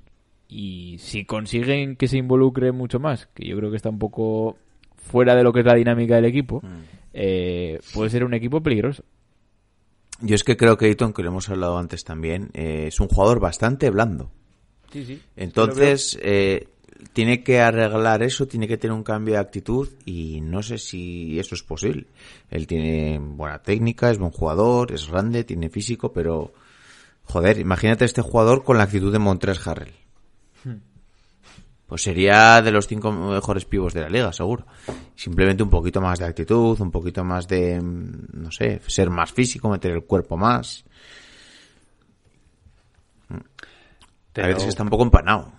Y 0.49 0.99
si 0.99 1.25
consiguen 1.25 1.97
que 1.97 2.07
se 2.07 2.19
involucre 2.19 2.71
mucho 2.71 3.01
más, 3.01 3.27
que 3.27 3.49
yo 3.49 3.57
creo 3.57 3.71
que 3.71 3.77
está 3.77 3.89
un 3.89 3.99
poco 3.99 4.59
fuera 4.95 5.35
de 5.35 5.43
lo 5.43 5.53
que 5.53 5.61
es 5.61 5.67
la 5.67 5.75
dinámica 5.75 6.15
del 6.15 6.27
equipo, 6.27 6.63
eh, 7.13 7.81
puede 7.95 8.11
ser 8.11 8.25
un 8.25 8.35
equipo 8.35 8.63
peligroso. 8.63 9.05
Yo 10.21 10.35
es 10.35 10.45
que 10.45 10.57
creo 10.57 10.77
que 10.77 10.87
Ayton, 10.87 11.13
que 11.13 11.23
lo 11.23 11.31
hemos 11.31 11.49
hablado 11.49 11.79
antes 11.79 12.05
también, 12.05 12.51
eh, 12.55 12.85
es 12.89 13.01
un 13.01 13.09
jugador 13.09 13.41
bastante 13.41 13.91
blando. 13.91 14.31
Sí, 14.93 15.05
sí. 15.05 15.21
Entonces, 15.37 16.19
eh, 16.23 16.69
tiene 17.13 17.43
que 17.43 17.61
arreglar 17.61 18.23
eso, 18.23 18.47
tiene 18.47 18.69
que 18.69 18.77
tener 18.77 18.95
un 18.95 19.03
cambio 19.03 19.35
de 19.35 19.41
actitud 19.41 19.89
y 20.05 20.41
no 20.41 20.63
sé 20.63 20.79
si 20.79 21.39
eso 21.39 21.55
es 21.55 21.63
posible. 21.63 22.07
Él 22.51 22.67
tiene 22.67 23.19
buena 23.19 23.61
técnica, 23.63 24.11
es 24.11 24.19
buen 24.19 24.31
jugador, 24.31 24.93
es 24.93 25.09
grande, 25.11 25.45
tiene 25.45 25.69
físico, 25.69 26.13
pero 26.13 26.53
joder, 27.25 27.59
imagínate 27.59 28.05
este 28.05 28.23
jugador 28.23 28.63
con 28.63 28.79
la 28.79 28.85
actitud 28.85 29.13
de 29.13 29.19
Montres 29.19 29.67
Harrell. 29.67 29.95
Pues 31.93 32.05
sería 32.05 32.63
de 32.63 32.71
los 32.71 32.87
cinco 32.87 33.13
mejores 33.13 33.67
pivos 33.67 33.93
de 33.93 34.01
la 34.01 34.09
liga, 34.09 34.33
seguro. 34.33 34.65
Simplemente 35.15 35.63
un 35.63 35.69
poquito 35.69 36.01
más 36.01 36.19
de 36.19 36.25
actitud, 36.25 36.81
un 36.81 36.91
poquito 36.91 37.23
más 37.23 37.47
de, 37.47 37.79
mm, 37.79 38.29
no 38.33 38.51
sé, 38.51 38.81
ser 38.87 39.11
más 39.11 39.31
físico, 39.31 39.69
meter 39.69 39.91
el 39.93 40.05
cuerpo 40.05 40.39
más. 40.39 40.87
A 43.29 43.35
ver, 44.35 44.57
es 44.57 44.63
que 44.63 44.71
está 44.71 44.85
un 44.85 44.89
poco 44.89 45.03
empanado. 45.03 45.53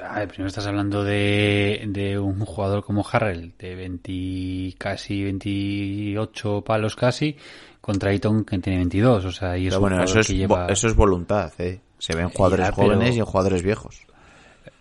A 0.00 0.24
primero 0.28 0.46
estás 0.46 0.68
hablando 0.68 1.02
de, 1.02 1.82
de 1.88 2.20
un 2.20 2.38
jugador 2.44 2.84
como 2.84 3.04
Harrell, 3.10 3.54
de 3.58 3.74
20, 3.74 4.76
casi 4.78 5.24
28 5.24 6.62
palos 6.62 6.94
casi, 6.94 7.36
contra 7.80 8.10
Ayton 8.10 8.44
que 8.44 8.60
tiene 8.60 8.78
22, 8.78 9.24
o 9.24 9.32
sea, 9.32 9.58
y 9.58 9.66
es 9.66 9.72
Pero 9.72 9.80
bueno, 9.80 10.04
eso 10.04 10.20
es, 10.20 10.28
lleva... 10.28 10.68
eso 10.68 10.86
es 10.86 10.94
voluntad, 10.94 11.52
¿eh? 11.58 11.80
Se 11.98 12.14
ven 12.14 12.28
jugadores 12.28 12.64
Ya, 12.66 12.72
pero- 12.72 12.86
jóvenes 12.94 13.16
y 13.16 13.20
jugadores 13.22 13.64
viejos. 13.64 14.06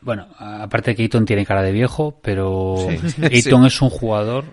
Bueno, 0.01 0.27
aparte 0.37 0.95
que 0.95 1.03
Ayton 1.03 1.25
tiene 1.25 1.45
cara 1.45 1.61
de 1.61 1.71
viejo, 1.71 2.19
pero 2.21 2.75
Sí. 2.77 3.21
Ayton 3.23 3.61
Sí. 3.61 3.67
es 3.67 3.81
un 3.81 3.89
jugador 3.89 4.45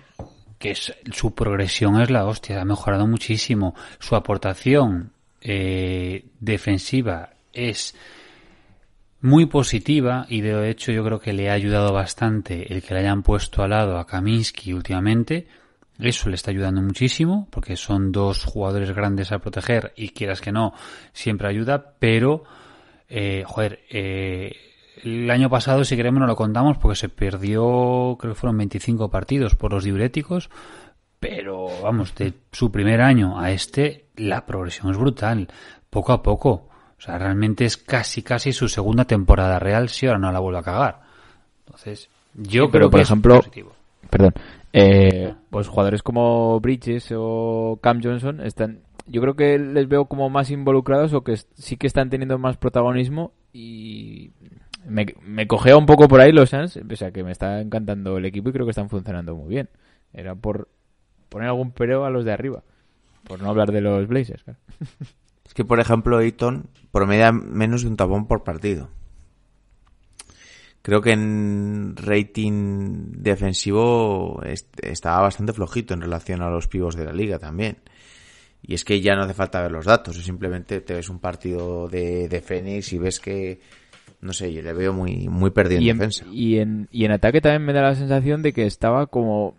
que 0.57 0.71
es, 0.71 0.93
su 1.11 1.33
progresión 1.33 1.99
es 2.01 2.09
la 2.09 2.25
hostia, 2.25 2.61
ha 2.61 2.65
mejorado 2.65 3.07
muchísimo. 3.07 3.73
Su 3.99 4.15
aportación 4.15 5.11
eh, 5.41 6.25
defensiva 6.39 7.31
es 7.51 7.95
muy 9.21 9.45
positiva 9.47 10.25
y 10.29 10.41
de 10.41 10.69
hecho 10.69 10.91
yo 10.91 11.03
creo 11.03 11.19
que 11.19 11.33
le 11.33 11.49
ha 11.49 11.53
ayudado 11.53 11.93
bastante 11.93 12.73
el 12.73 12.81
que 12.81 12.93
le 12.93 13.01
hayan 13.01 13.23
puesto 13.23 13.61
al 13.63 13.69
lado 13.71 13.97
a 13.97 14.07
Kaminsky 14.07 14.73
últimamente 14.73 15.47
Eso 15.99 16.29
le 16.29 16.35
está 16.35 16.49
ayudando 16.49 16.81
muchísimo, 16.81 17.47
porque 17.51 17.75
son 17.75 18.11
dos 18.11 18.43
jugadores 18.45 18.91
grandes 18.91 19.31
a 19.31 19.39
proteger 19.39 19.93
y 19.95 20.09
quieras 20.09 20.41
que 20.41 20.51
no, 20.51 20.73
siempre 21.13 21.47
ayuda, 21.47 21.93
pero, 21.99 22.43
eh, 23.07 23.43
joder, 23.45 23.81
eh, 23.91 24.55
el 25.03 25.29
año 25.31 25.49
pasado, 25.49 25.83
si 25.83 25.95
queremos, 25.95 26.19
no 26.19 26.27
lo 26.27 26.35
contamos 26.35 26.77
porque 26.77 26.95
se 26.95 27.09
perdió, 27.09 28.17
creo 28.19 28.33
que 28.33 28.39
fueron 28.39 28.57
25 28.57 29.09
partidos 29.09 29.55
por 29.55 29.71
los 29.73 29.83
diuréticos, 29.83 30.49
pero 31.19 31.67
vamos, 31.83 32.15
de 32.15 32.33
su 32.51 32.71
primer 32.71 33.01
año 33.01 33.39
a 33.39 33.51
este, 33.51 34.05
la 34.15 34.45
progresión 34.45 34.91
es 34.91 34.97
brutal, 34.97 35.47
poco 35.89 36.13
a 36.13 36.21
poco. 36.23 36.67
O 36.97 37.03
sea, 37.03 37.17
realmente 37.17 37.65
es 37.65 37.77
casi, 37.77 38.21
casi 38.21 38.53
su 38.53 38.67
segunda 38.67 39.05
temporada 39.05 39.57
real 39.59 39.89
si 39.89 40.05
ahora 40.07 40.19
no 40.19 40.31
la 40.31 40.39
vuelve 40.39 40.59
a 40.59 40.63
cagar. 40.63 41.01
Entonces, 41.65 42.09
yo 42.33 42.69
pero 42.71 42.89
creo 42.89 42.89
por 42.89 42.99
que 42.99 43.01
es 43.01 43.09
ejemplo, 43.09 43.35
positivo. 43.37 43.75
perdón, 44.09 44.33
eh, 44.73 45.33
pues 45.49 45.67
jugadores 45.67 46.03
como 46.03 46.59
Bridges 46.59 47.11
o 47.15 47.79
Cam 47.81 48.01
Johnson 48.03 48.41
están, 48.41 48.81
yo 49.07 49.21
creo 49.21 49.35
que 49.35 49.57
les 49.57 49.87
veo 49.87 50.05
como 50.05 50.29
más 50.29 50.51
involucrados 50.51 51.13
o 51.13 51.23
que 51.23 51.37
sí 51.37 51.77
que 51.77 51.87
están 51.87 52.09
teniendo 52.09 52.37
más 52.37 52.57
protagonismo 52.57 53.33
y 53.53 54.31
me, 54.85 55.05
me 55.23 55.47
cogea 55.47 55.77
un 55.77 55.85
poco 55.85 56.07
por 56.07 56.19
ahí 56.21 56.31
los 56.31 56.49
Suns, 56.49 56.79
pese 56.87 57.05
a 57.05 57.11
que 57.11 57.23
me 57.23 57.31
está 57.31 57.61
encantando 57.61 58.17
el 58.17 58.25
equipo 58.25 58.49
y 58.49 58.53
creo 58.53 58.65
que 58.65 58.71
están 58.71 58.89
funcionando 58.89 59.35
muy 59.35 59.49
bien. 59.49 59.69
Era 60.13 60.35
por 60.35 60.69
poner 61.29 61.47
algún 61.47 61.71
pero 61.71 62.05
a 62.05 62.09
los 62.09 62.25
de 62.25 62.33
arriba, 62.33 62.63
por 63.23 63.41
no 63.41 63.49
hablar 63.49 63.71
de 63.71 63.81
los 63.81 64.07
Blazers. 64.07 64.43
claro. 64.43 64.59
Es 65.43 65.53
que, 65.53 65.65
por 65.65 65.81
ejemplo, 65.81 66.17
Ayton 66.17 66.69
promedia 66.93 67.33
menos 67.33 67.81
de 67.81 67.89
un 67.89 67.97
tapón 67.97 68.25
por 68.25 68.41
partido. 68.45 68.89
Creo 70.81 71.01
que 71.01 71.11
en 71.11 71.93
rating 71.97 73.11
defensivo 73.17 74.41
est- 74.43 74.79
estaba 74.83 75.21
bastante 75.21 75.51
flojito 75.53 75.93
en 75.93 76.01
relación 76.01 76.41
a 76.41 76.49
los 76.49 76.67
pivos 76.67 76.95
de 76.95 77.05
la 77.05 77.11
liga 77.11 77.37
también. 77.37 77.77
Y 78.63 78.75
es 78.75 78.85
que 78.85 79.01
ya 79.01 79.15
no 79.15 79.23
hace 79.23 79.33
falta 79.33 79.61
ver 79.61 79.71
los 79.71 79.85
datos, 79.85 80.15
simplemente 80.23 80.81
te 80.81 80.93
ves 80.93 81.09
un 81.09 81.19
partido 81.19 81.87
de, 81.87 82.27
de 82.29 82.83
y 82.91 82.97
ves 82.97 83.19
que, 83.19 83.59
no 84.21 84.33
sé, 84.33 84.53
yo 84.53 84.61
le 84.61 84.73
veo 84.73 84.93
muy, 84.93 85.27
muy 85.27 85.49
perdido 85.51 85.79
en 85.81 85.85
y, 85.85 85.89
en, 85.89 85.97
defensa. 85.97 86.25
y, 86.31 86.57
en, 86.57 86.87
y 86.91 87.05
en 87.05 87.11
ataque 87.11 87.41
también 87.41 87.63
me 87.65 87.73
da 87.73 87.81
la 87.81 87.95
sensación 87.95 88.41
de 88.43 88.53
que 88.53 88.65
estaba 88.65 89.07
como 89.07 89.55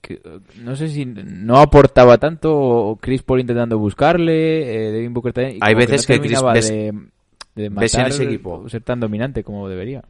que, 0.00 0.20
no 0.62 0.76
sé 0.76 0.88
si 0.88 1.04
no 1.04 1.58
aportaba 1.58 2.16
tanto 2.18 2.96
Chris 3.00 3.22
Paul 3.22 3.40
intentando 3.40 3.78
buscarle 3.78 4.88
eh, 4.88 4.92
Devin 4.92 5.12
Booker 5.12 5.32
también 5.32 5.56
y 5.56 5.58
Hay 5.60 5.74
veces 5.74 6.08
no 6.08 6.14
que 6.14 6.20
Chris- 6.20 6.42
ves- 6.54 6.68
de, 6.70 6.92
de 7.54 7.68
ves 7.70 7.94
en 7.94 8.00
matar 8.00 8.08
ese 8.12 8.24
equipo. 8.24 8.68
ser 8.68 8.82
tan 8.82 9.00
dominante 9.00 9.42
como 9.44 9.68
debería 9.68 10.02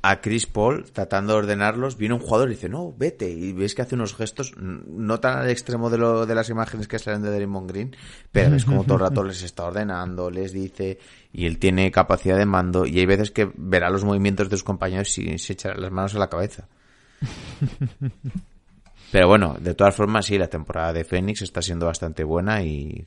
a 0.00 0.20
Chris 0.20 0.46
Paul 0.46 0.84
tratando 0.92 1.32
de 1.32 1.40
ordenarlos, 1.40 1.96
viene 1.96 2.14
un 2.14 2.20
jugador 2.20 2.48
y 2.48 2.54
dice, 2.54 2.68
no, 2.68 2.94
vete. 2.96 3.28
Y 3.30 3.52
ves 3.52 3.74
que 3.74 3.82
hace 3.82 3.94
unos 3.94 4.14
gestos, 4.14 4.54
no 4.56 5.20
tan 5.20 5.38
al 5.38 5.50
extremo 5.50 5.90
de, 5.90 5.98
lo, 5.98 6.24
de 6.26 6.34
las 6.34 6.48
imágenes 6.50 6.86
que 6.86 6.98
salen 6.98 7.22
de 7.22 7.30
Draymond 7.30 7.70
Green, 7.70 7.96
pero 8.30 8.50
ves 8.50 8.64
como 8.64 8.84
todo 8.84 8.94
el 8.94 9.00
rato 9.00 9.24
les 9.24 9.42
está 9.42 9.64
ordenando, 9.64 10.30
les 10.30 10.52
dice, 10.52 10.98
y 11.32 11.46
él 11.46 11.58
tiene 11.58 11.90
capacidad 11.90 12.38
de 12.38 12.46
mando, 12.46 12.86
y 12.86 12.98
hay 12.98 13.06
veces 13.06 13.30
que 13.30 13.50
verá 13.56 13.90
los 13.90 14.04
movimientos 14.04 14.48
de 14.48 14.56
sus 14.56 14.64
compañeros 14.64 15.16
y 15.18 15.38
se 15.38 15.54
echará 15.54 15.76
las 15.78 15.90
manos 15.90 16.14
a 16.14 16.18
la 16.18 16.28
cabeza. 16.28 16.68
Pero 19.10 19.26
bueno, 19.26 19.56
de 19.58 19.74
todas 19.74 19.94
formas, 19.94 20.26
sí, 20.26 20.36
la 20.38 20.48
temporada 20.48 20.92
de 20.92 21.04
Phoenix 21.04 21.42
está 21.42 21.62
siendo 21.62 21.86
bastante 21.86 22.24
buena 22.24 22.62
y, 22.62 23.06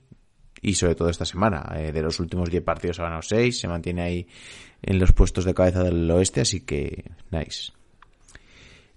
y 0.62 0.74
sobre 0.74 0.96
todo 0.96 1.10
esta 1.10 1.26
semana. 1.26 1.64
Eh, 1.76 1.92
de 1.92 2.02
los 2.02 2.20
últimos 2.20 2.50
10 2.50 2.64
partidos 2.64 3.00
ha 3.00 3.04
ganado 3.04 3.22
6, 3.22 3.60
se 3.60 3.68
mantiene 3.68 4.02
ahí 4.02 4.28
en 4.82 5.00
los 5.00 5.12
puestos 5.12 5.46
de 5.46 5.54
cabeza 5.54 5.84
del 5.84 6.10
oeste, 6.10 6.42
así 6.42 6.62
que 6.62 7.12
nice. 7.32 7.72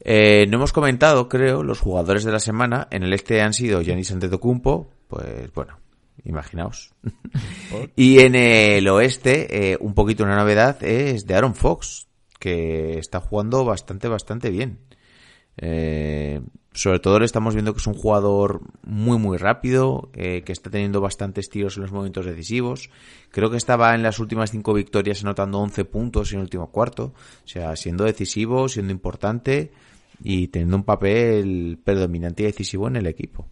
Eh, 0.00 0.46
no 0.48 0.58
hemos 0.58 0.72
comentado, 0.72 1.28
creo, 1.28 1.62
los 1.62 1.80
jugadores 1.80 2.24
de 2.24 2.32
la 2.32 2.38
semana. 2.38 2.88
En 2.90 3.02
el 3.02 3.12
este 3.12 3.40
han 3.40 3.54
sido 3.54 3.80
Giannis 3.82 4.12
Antetokounmpo, 4.12 4.90
pues 5.08 5.52
bueno, 5.54 5.78
imaginaos. 6.24 6.92
y 7.96 8.20
en 8.20 8.34
el 8.34 8.86
oeste, 8.88 9.72
eh, 9.72 9.78
un 9.80 9.94
poquito 9.94 10.24
una 10.24 10.36
novedad 10.36 10.82
es 10.82 11.26
de 11.26 11.34
Aaron 11.34 11.54
Fox, 11.54 12.08
que 12.38 12.98
está 12.98 13.20
jugando 13.20 13.64
bastante, 13.64 14.08
bastante 14.08 14.50
bien. 14.50 14.78
Eh, 15.56 16.42
sobre 16.74 16.98
todo 16.98 17.20
le 17.20 17.24
estamos 17.24 17.54
viendo 17.54 17.72
que 17.72 17.78
es 17.78 17.86
un 17.86 17.94
jugador 17.94 18.60
muy 18.82 19.16
muy 19.16 19.38
rápido, 19.38 20.10
eh, 20.12 20.42
que 20.42 20.52
está 20.52 20.70
teniendo 20.70 21.00
bastantes 21.00 21.48
tiros 21.48 21.76
en 21.76 21.82
los 21.82 21.92
momentos 21.92 22.26
decisivos. 22.26 22.90
Creo 23.30 23.48
que 23.48 23.56
estaba 23.56 23.94
en 23.94 24.02
las 24.02 24.18
últimas 24.18 24.50
cinco 24.50 24.74
victorias 24.74 25.22
anotando 25.22 25.60
11 25.60 25.84
puntos 25.84 26.32
en 26.32 26.38
el 26.38 26.42
último 26.42 26.72
cuarto. 26.72 27.14
O 27.44 27.48
sea, 27.48 27.76
siendo 27.76 28.04
decisivo, 28.04 28.68
siendo 28.68 28.92
importante 28.92 29.70
y 30.22 30.48
teniendo 30.48 30.76
un 30.76 30.84
papel 30.84 31.78
predominante 31.82 32.42
y 32.42 32.46
decisivo 32.46 32.88
en 32.88 32.96
el 32.96 33.06
equipo. 33.06 33.46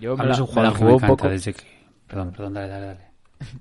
yo 0.00 0.16
me 0.16 0.30
es 0.30 0.38
un 0.38 0.46
me 0.46 0.52
jugador 0.52 0.72
la 0.72 0.78
que 0.78 0.84
me 0.84 0.90
jugué 0.90 0.92
un 0.92 0.94
encanta 0.94 1.16
poco 1.16 1.28
desde 1.28 1.54
que... 1.54 1.64
Perdón, 2.06 2.32
perdón, 2.32 2.54
dale, 2.54 2.68
dale, 2.68 2.86
dale. 2.86 3.11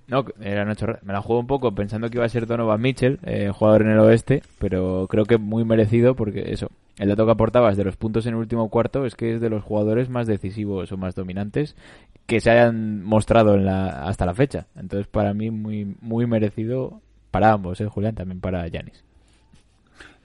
No, 0.07 0.25
era 0.39 0.63
una 0.63 0.75
chorrada. 0.75 0.99
me 1.03 1.13
la 1.13 1.21
jugué 1.21 1.39
un 1.39 1.47
poco 1.47 1.73
pensando 1.73 2.09
que 2.09 2.17
iba 2.17 2.25
a 2.25 2.29
ser 2.29 2.47
Donovan 2.47 2.81
Mitchell 2.81 3.19
eh, 3.23 3.51
jugador 3.53 3.83
en 3.83 3.89
el 3.91 3.99
oeste 3.99 4.41
pero 4.59 5.07
creo 5.09 5.25
que 5.25 5.37
muy 5.37 5.63
merecido 5.63 6.15
porque 6.15 6.51
eso 6.51 6.69
el 6.97 7.09
dato 7.09 7.25
que 7.25 7.31
aportabas 7.31 7.77
de 7.77 7.83
los 7.83 7.95
puntos 7.95 8.25
en 8.25 8.33
el 8.33 8.39
último 8.39 8.69
cuarto 8.69 9.05
es 9.05 9.15
que 9.15 9.35
es 9.35 9.41
de 9.41 9.49
los 9.49 9.63
jugadores 9.63 10.09
más 10.09 10.27
decisivos 10.27 10.91
o 10.91 10.97
más 10.97 11.15
dominantes 11.15 11.75
que 12.27 12.39
se 12.39 12.51
hayan 12.51 13.03
mostrado 13.03 13.55
en 13.55 13.65
la, 13.65 14.03
hasta 14.05 14.25
la 14.25 14.33
fecha. 14.33 14.67
Entonces, 14.75 15.07
para 15.07 15.33
mí, 15.33 15.49
muy, 15.51 15.97
muy 15.99 16.25
merecido 16.27 17.01
para 17.29 17.51
ambos, 17.51 17.81
¿eh, 17.81 17.87
Julián? 17.87 18.15
También 18.15 18.39
para 18.39 18.67
Yanis. 18.67 19.03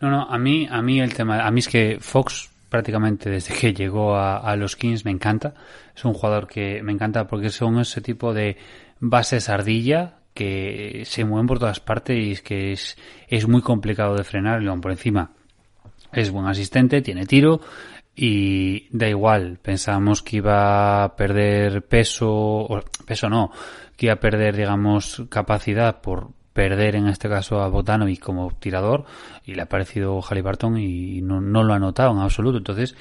No, 0.01 0.11
no, 0.11 0.23
a 0.23 0.39
mí, 0.39 0.69
a 0.71 0.83
mí 0.83 1.01
el 1.01 1.15
tema, 1.15 1.41
a 1.41 1.51
mí 1.51 1.61
es 1.61 1.69
que 1.69 1.97
Fox 2.01 2.51
prácticamente 2.69 3.31
desde 3.31 3.55
que 3.55 3.73
llegó 3.73 4.15
a, 4.15 4.39
a 4.39 4.55
los 4.57 4.77
Kings 4.77 5.05
me 5.05 5.11
encanta. 5.11 5.55
Es 5.97 6.05
un 6.05 6.13
jugador 6.13 6.47
que 6.47 6.83
me 6.83 6.93
encanta 6.93 7.27
porque 7.27 7.49
son 7.49 7.79
ese 7.81 8.01
tipo 8.01 8.35
de 8.35 8.57
bases 9.01 9.49
ardilla 9.49 10.19
que 10.35 11.03
se 11.07 11.25
mueven 11.25 11.47
por 11.47 11.59
todas 11.59 11.81
partes 11.81 12.19
y 12.19 12.33
es 12.33 12.43
que 12.43 12.73
es, 12.73 12.97
es 13.29 13.49
muy 13.49 13.63
complicado 13.63 14.15
de 14.15 14.25
frenar. 14.25 14.63
Luego 14.63 14.81
por 14.81 14.93
encima 14.93 15.33
es 16.13 16.31
buen 16.31 16.47
asistente, 16.47 17.03
tiene 17.03 17.27
tiro 17.27 17.61
y 18.15 18.89
da 18.91 19.09
igual. 19.09 19.59
Pensábamos 19.63 20.23
que 20.23 20.37
iba 20.37 21.05
a 21.05 21.17
perder 21.17 21.87
peso, 21.87 22.31
o 22.31 22.81
peso 23.07 23.29
no, 23.29 23.51
que 23.97 24.07
iba 24.07 24.15
a 24.15 24.21
perder, 24.21 24.57
digamos, 24.57 25.23
capacidad 25.29 26.01
por 26.01 26.31
perder 26.53 26.97
en 26.97 27.07
este 27.07 27.29
caso 27.29 27.61
a 27.61 27.69
Botanovic 27.69 28.21
como 28.21 28.51
tirador 28.53 29.05
y 29.45 29.55
le 29.55 29.63
ha 29.63 29.69
parecido 29.69 30.23
Halliburton 30.23 30.79
y 30.79 31.21
no, 31.21 31.41
no 31.41 31.63
lo 31.63 31.75
ha 31.75 31.79
notado 31.79 32.13
en 32.13 32.19
absoluto. 32.19 32.59
Entonces, 32.59 32.95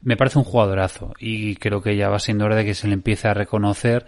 me 0.00 0.16
parece 0.16 0.38
un 0.38 0.44
jugadorazo 0.44 1.12
y 1.18 1.56
creo 1.56 1.82
que 1.82 1.96
ya 1.96 2.08
va 2.08 2.18
siendo 2.18 2.46
hora 2.46 2.56
de 2.56 2.64
que 2.64 2.74
se 2.74 2.88
le 2.88 2.94
empiece 2.94 3.28
a 3.28 3.34
reconocer 3.34 4.06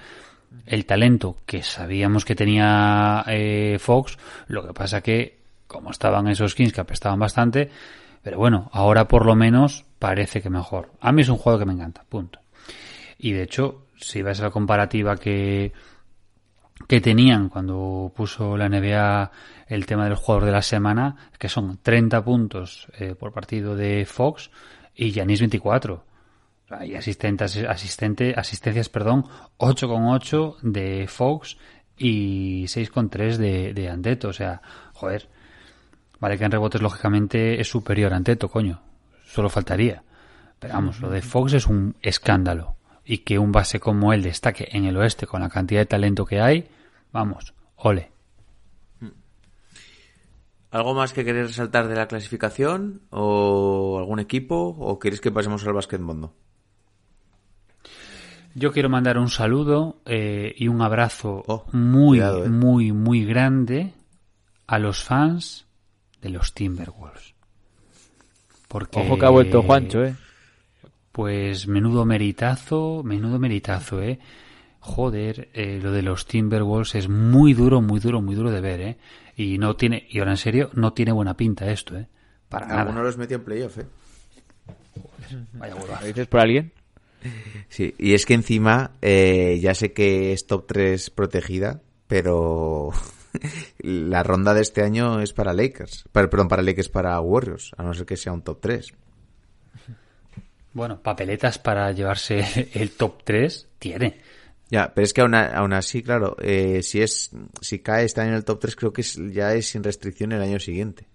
el 0.66 0.86
talento 0.86 1.38
que 1.46 1.62
sabíamos 1.62 2.24
que 2.24 2.34
tenía 2.34 3.24
eh, 3.26 3.78
Fox. 3.80 4.18
Lo 4.48 4.66
que 4.66 4.72
pasa 4.72 5.00
que, 5.00 5.38
como 5.66 5.90
estaban 5.90 6.28
esos 6.28 6.54
Kings 6.54 6.72
que 6.72 6.80
apestaban 6.80 7.18
bastante, 7.18 7.70
pero 8.22 8.38
bueno, 8.38 8.70
ahora 8.72 9.06
por 9.06 9.26
lo 9.26 9.34
menos 9.34 9.84
parece 9.98 10.40
que 10.40 10.50
mejor. 10.50 10.90
A 11.00 11.12
mí 11.12 11.22
es 11.22 11.28
un 11.28 11.36
juego 11.36 11.58
que 11.58 11.66
me 11.66 11.74
encanta, 11.74 12.04
punto. 12.08 12.40
Y 13.18 13.32
de 13.32 13.42
hecho, 13.42 13.86
si 13.96 14.22
ves 14.22 14.40
la 14.40 14.50
comparativa 14.50 15.16
que, 15.16 15.72
que 16.88 17.00
tenían 17.00 17.48
cuando 17.48 18.12
puso 18.14 18.56
la 18.56 18.68
NBA 18.68 19.30
el 19.66 19.86
tema 19.86 20.04
del 20.04 20.16
jugador 20.16 20.44
de 20.44 20.52
la 20.52 20.62
semana, 20.62 21.16
que 21.38 21.48
son 21.48 21.78
30 21.82 22.24
puntos 22.24 22.88
eh, 22.98 23.14
por 23.14 23.32
partido 23.32 23.76
de 23.76 24.04
Fox 24.06 24.50
y 24.94 25.10
Yanis 25.10 25.40
24. 25.40 26.04
Y 26.84 26.94
asistentes, 26.94 27.56
asistente, 27.56 28.34
asistencias, 28.36 28.88
perdón, 28.88 29.24
8,8 29.58 30.58
de 30.62 31.06
Fox 31.08 31.58
y 31.96 32.64
6,3 32.64 33.36
de, 33.36 33.74
de 33.74 33.88
Andeto. 33.88 34.28
O 34.28 34.32
sea, 34.32 34.62
joder, 34.92 35.28
Vale 36.24 36.38
que 36.38 36.44
en 36.46 36.52
rebotes 36.52 36.80
lógicamente 36.80 37.60
es 37.60 37.68
superior 37.68 38.14
a 38.14 38.16
Anteto, 38.16 38.48
coño. 38.48 38.80
Solo 39.26 39.50
faltaría. 39.50 40.02
Pero 40.58 40.72
vamos, 40.72 41.00
lo 41.00 41.10
de 41.10 41.20
Fox 41.20 41.52
es 41.52 41.66
un 41.66 41.96
escándalo. 42.00 42.76
Y 43.04 43.18
que 43.18 43.38
un 43.38 43.52
base 43.52 43.78
como 43.78 44.10
él 44.14 44.22
destaque 44.22 44.68
en 44.72 44.86
el 44.86 44.96
oeste 44.96 45.26
con 45.26 45.42
la 45.42 45.50
cantidad 45.50 45.82
de 45.82 45.86
talento 45.86 46.24
que 46.24 46.40
hay, 46.40 46.70
vamos, 47.12 47.52
ole. 47.76 48.10
¿Algo 50.70 50.94
más 50.94 51.12
que 51.12 51.26
queréis 51.26 51.48
resaltar 51.48 51.88
de 51.88 51.94
la 51.94 52.08
clasificación? 52.08 53.02
¿O 53.10 53.98
algún 53.98 54.18
equipo? 54.18 54.74
¿O 54.78 54.98
queréis 54.98 55.20
que 55.20 55.30
pasemos 55.30 55.66
al 55.66 55.74
básquet 55.74 56.00
mundo? 56.00 56.34
Yo 58.54 58.72
quiero 58.72 58.88
mandar 58.88 59.18
un 59.18 59.28
saludo 59.28 60.00
eh, 60.06 60.54
y 60.56 60.68
un 60.68 60.80
abrazo 60.80 61.42
Oh, 61.46 61.64
muy, 61.72 62.18
cuidado, 62.18 62.44
eh. 62.44 62.48
muy, 62.48 62.92
muy 62.92 63.24
grande 63.24 63.92
a 64.66 64.78
los 64.78 65.02
fans 65.02 65.66
de 66.22 66.30
los 66.30 66.54
Timberwolves. 66.54 67.34
Porque, 68.68 69.00
Ojo 69.00 69.18
que 69.18 69.26
ha 69.26 69.30
vuelto 69.30 69.62
Juancho, 69.62 70.04
¿eh? 70.04 70.14
Pues 71.12 71.68
menudo 71.68 72.04
meritazo, 72.04 73.02
menudo 73.04 73.38
meritazo, 73.38 74.02
¿eh? 74.02 74.18
Joder, 74.80 75.48
eh, 75.54 75.80
lo 75.82 75.92
de 75.92 76.02
los 76.02 76.26
Timberwolves 76.26 76.94
es 76.94 77.08
muy 77.08 77.54
duro, 77.54 77.80
muy 77.80 78.00
duro, 78.00 78.20
muy 78.20 78.34
duro 78.34 78.50
de 78.50 78.60
ver, 78.60 78.80
¿eh? 78.80 78.98
Y 79.36 79.58
no 79.58 79.76
tiene, 79.76 80.06
y 80.10 80.18
ahora 80.18 80.32
en 80.32 80.36
serio, 80.36 80.70
no 80.74 80.92
tiene 80.92 81.12
buena 81.12 81.36
pinta 81.36 81.70
esto, 81.70 81.96
¿eh? 81.96 82.06
Para 82.48 82.66
Algunos 82.66 82.94
nada. 82.94 83.02
los 83.06 83.18
metió 83.18 83.36
en 83.36 83.44
playoff, 83.44 83.78
¿eh? 83.78 83.86
Vaya. 85.54 85.74
¿Lo 85.74 86.06
dices 86.06 86.26
por 86.26 86.40
alguien? 86.40 86.72
Sí, 87.68 87.94
y 87.98 88.14
es 88.14 88.26
que 88.26 88.34
encima, 88.34 88.92
eh, 89.02 89.58
ya 89.60 89.74
sé 89.74 89.92
que 89.92 90.32
es 90.32 90.46
top 90.46 90.66
3 90.66 91.10
protegida, 91.10 91.80
pero 92.06 92.90
la 93.78 94.22
ronda 94.22 94.54
de 94.54 94.62
este 94.62 94.82
año 94.82 95.20
es 95.20 95.32
para 95.32 95.52
Lakers. 95.52 96.04
Para- 96.12 96.28
perdón, 96.30 96.48
para 96.48 96.62
Lakers, 96.62 96.88
para 96.88 97.18
Warriors, 97.20 97.72
a 97.76 97.82
no 97.82 97.94
ser 97.94 98.06
que 98.06 98.16
sea 98.16 98.32
un 98.32 98.42
top 98.42 98.60
3. 98.60 98.92
Bueno, 100.72 101.00
papeletas 101.00 101.58
para 101.58 101.90
llevarse 101.92 102.68
el 102.74 102.90
top 102.92 103.22
3 103.24 103.68
tiene. 103.78 104.20
Ya, 104.70 104.92
pero 104.92 105.04
es 105.04 105.12
que 105.12 105.20
aún, 105.20 105.34
aún 105.34 105.72
así, 105.72 106.02
claro, 106.02 106.36
eh, 106.40 106.82
si 106.82 107.00
es 107.00 107.30
si 107.60 107.78
cae 107.80 108.04
está 108.04 108.26
en 108.26 108.32
el 108.34 108.44
top 108.44 108.60
3, 108.60 108.76
creo 108.76 108.92
que 108.92 109.02
es- 109.02 109.18
ya 109.32 109.54
es 109.54 109.66
sin 109.68 109.84
restricción 109.84 110.32
el 110.32 110.42
año 110.42 110.58
siguiente. 110.58 111.06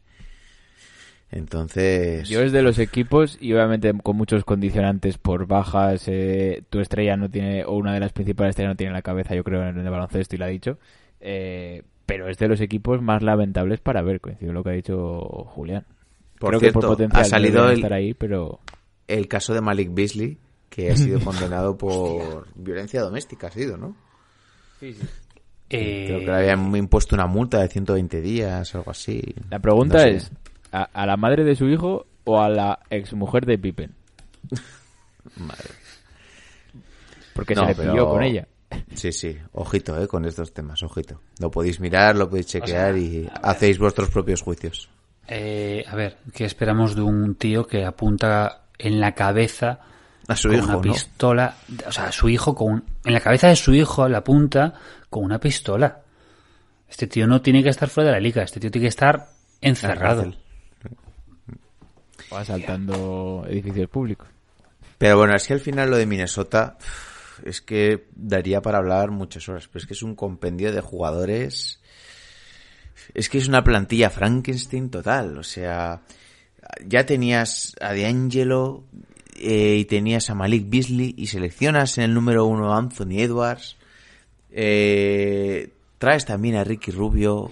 Entonces, 1.32 2.28
Yo 2.28 2.42
es 2.42 2.52
de 2.52 2.62
los 2.64 2.80
equipos 2.80 3.38
y 3.40 3.54
obviamente 3.54 3.94
con 4.02 4.18
muchos 4.18 4.44
condicionantes 4.44 5.18
por 5.18 5.46
bajas, 5.46 6.04
eh, 6.08 6.64
tu 6.70 6.80
estrella 6.80 7.18
no 7.18 7.30
tiene, 7.30 7.64
o 7.66 7.74
una 7.74 7.94
de 7.94 8.00
las 8.00 8.14
principales 8.14 8.52
estrellas 8.52 8.72
no 8.74 8.78
tiene 8.78 8.94
la 8.94 9.02
cabeza, 9.04 9.36
yo 9.36 9.44
creo, 9.44 9.64
en 9.68 9.78
el 9.78 9.90
baloncesto 9.90 10.36
y 10.36 10.40
lo 10.40 10.46
ha 10.46 10.50
dicho. 10.50 10.78
eh, 11.22 11.84
pero 12.06 12.28
es 12.28 12.40
de 12.40 12.48
los 12.48 12.60
equipos 12.62 13.04
más 13.04 13.22
lamentables 13.22 13.80
para 13.82 14.02
ver, 14.02 14.20
coincido 14.20 14.52
lo 14.52 14.64
que 14.64 14.70
ha 14.72 14.74
dicho 14.74 15.20
Julián. 15.54 15.86
Por 16.40 16.50
creo 16.50 16.60
cierto, 16.60 16.80
que 16.80 16.88
por 16.88 16.96
potencial 16.98 17.22
ha 17.24 17.30
salido 17.30 17.70
el- 17.70 17.76
estar 17.76 17.94
ahí, 17.94 18.16
pero 18.16 18.60
el 19.08 19.28
caso 19.28 19.54
de 19.54 19.62
Malik 19.62 19.94
Beasley, 19.94 20.38
que 20.72 20.90
ha 20.92 20.96
sido 20.96 21.20
condenado 21.20 21.78
por 21.78 22.48
violencia 22.56 23.02
doméstica, 23.02 23.48
ha 23.48 23.52
sido, 23.52 23.78
¿no? 23.78 23.94
Eh, 25.70 26.04
Creo 26.08 26.20
que 26.22 26.26
le 26.26 26.38
habían 26.38 26.76
impuesto 26.76 27.16
una 27.16 27.28
multa 27.28 27.60
de 27.60 27.68
120 27.68 28.22
días, 28.22 28.74
algo 28.74 28.90
así. 28.92 29.22
la 29.52 29.60
pregunta 29.60 29.98
No 29.98 30.00
sé. 30.04 30.16
es, 30.16 30.32
¿a, 30.72 30.84
a 30.84 31.05
la 31.05 31.17
madre 31.17 31.43
de 31.43 31.55
su 31.55 31.67
hijo 31.67 32.05
o 32.26 32.41
a 32.41 32.49
la 32.49 32.80
exmujer 32.89 33.45
de 33.45 33.57
Pippen? 33.57 33.93
Madre. 35.38 35.70
Porque 37.34 37.55
No, 37.55 37.61
se 37.61 37.67
le 37.70 37.76
pero- 37.76 37.91
pilló 37.93 38.09
con 38.09 38.24
ella. 38.24 38.47
Sí, 38.93 39.11
sí, 39.11 39.36
ojito, 39.53 39.99
eh, 40.01 40.07
con 40.07 40.26
estos 40.26 40.53
temas, 40.53 40.84
ojito. 40.84 41.22
Lo 41.39 41.49
podéis 41.49 41.80
mirar, 41.80 42.15
lo 42.15 42.30
podéis 42.30 42.47
chequear 42.47 42.93
sea, 42.93 42.97
y 43.01 43.28
hacéis 43.41 43.80
vuestros 43.80 44.09
propios 44.09 44.41
juicios. 44.41 44.89
eh, 45.28 45.84
a 45.88 45.95
ver, 45.95 46.17
¿qué 46.34 46.45
esperamos 46.45 46.95
de 46.95 47.01
un 47.01 47.36
tío 47.36 47.65
que 47.65 47.84
apunta 47.86 48.63
en 48.78 48.99
la 48.99 49.13
cabeza 49.15 49.80
A 50.28 50.36
su 50.36 50.49
con 50.49 50.57
hijo, 50.57 50.65
una 50.65 50.74
¿no? 50.76 50.82
pistola? 50.82 51.55
O 51.88 51.91
sea, 51.91 52.05
a 52.07 52.11
su 52.11 52.30
hijo 52.30 52.53
con 52.53 52.74
un- 52.74 52.84
en 53.05 53.13
la 53.13 53.20
cabeza 53.22 53.47
de 53.47 53.55
su 53.55 53.74
hijo 53.74 54.07
la 54.07 54.20
apunta 54.20 54.74
con 55.09 55.24
una 55.24 55.39
pistola. 55.39 56.01
Este 56.88 57.07
tío 57.07 57.26
no 57.28 57.41
tiene 57.41 57.63
que 57.63 57.70
estar 57.70 57.89
fuera 57.89 58.09
de 58.09 58.15
la 58.17 58.22
liga, 58.22 58.43
este 58.43 58.59
tío 58.59 58.70
tiene 58.70 58.86
que 58.86 58.89
estar 58.89 59.30
encerrado. 59.61 60.32
O 62.30 62.38
asaltando 62.38 63.46
edificios 63.48 63.90
públicos. 63.90 64.28
Pero 64.98 65.18
bueno, 65.18 65.36
es 65.36 65.48
que 65.48 65.54
al 65.54 65.60
final 65.60 65.90
lo 65.90 65.98
de 65.98 66.06
Minnesota 66.06 66.78
es 67.44 67.62
que 67.62 68.08
daría 68.16 68.62
para 68.62 68.80
hablar 68.80 69.12
muchas 69.12 69.48
horas, 69.50 69.68
pero 69.68 69.82
es 69.82 69.88
que 69.88 69.94
es 69.94 70.04
un 70.04 70.16
compendio 70.16 70.72
de 70.72 70.82
jugadores. 70.82 71.80
Es 73.14 73.30
que 73.30 73.38
es 73.38 73.48
una 73.48 73.64
plantilla 73.64 74.10
Frankenstein 74.10 74.90
total, 74.90 75.38
o 75.38 75.44
sea, 75.44 76.02
ya 76.86 77.06
tenías 77.06 77.76
a 77.80 77.94
DeAngelo 77.94 78.84
eh, 79.36 79.78
y 79.78 79.86
tenías 79.86 80.30
a 80.30 80.36
Malik 80.36 80.70
Beasley 80.70 81.16
y 81.18 81.28
seleccionas 81.28 81.98
en 81.98 82.04
el 82.04 82.14
número 82.14 82.46
uno 82.46 82.74
a 82.74 82.78
Anthony 82.78 83.20
Edwards, 83.20 83.78
eh, 84.52 85.72
traes 85.98 86.26
también 86.26 86.56
a 86.56 86.64
Ricky 86.64 86.92
Rubio, 86.92 87.52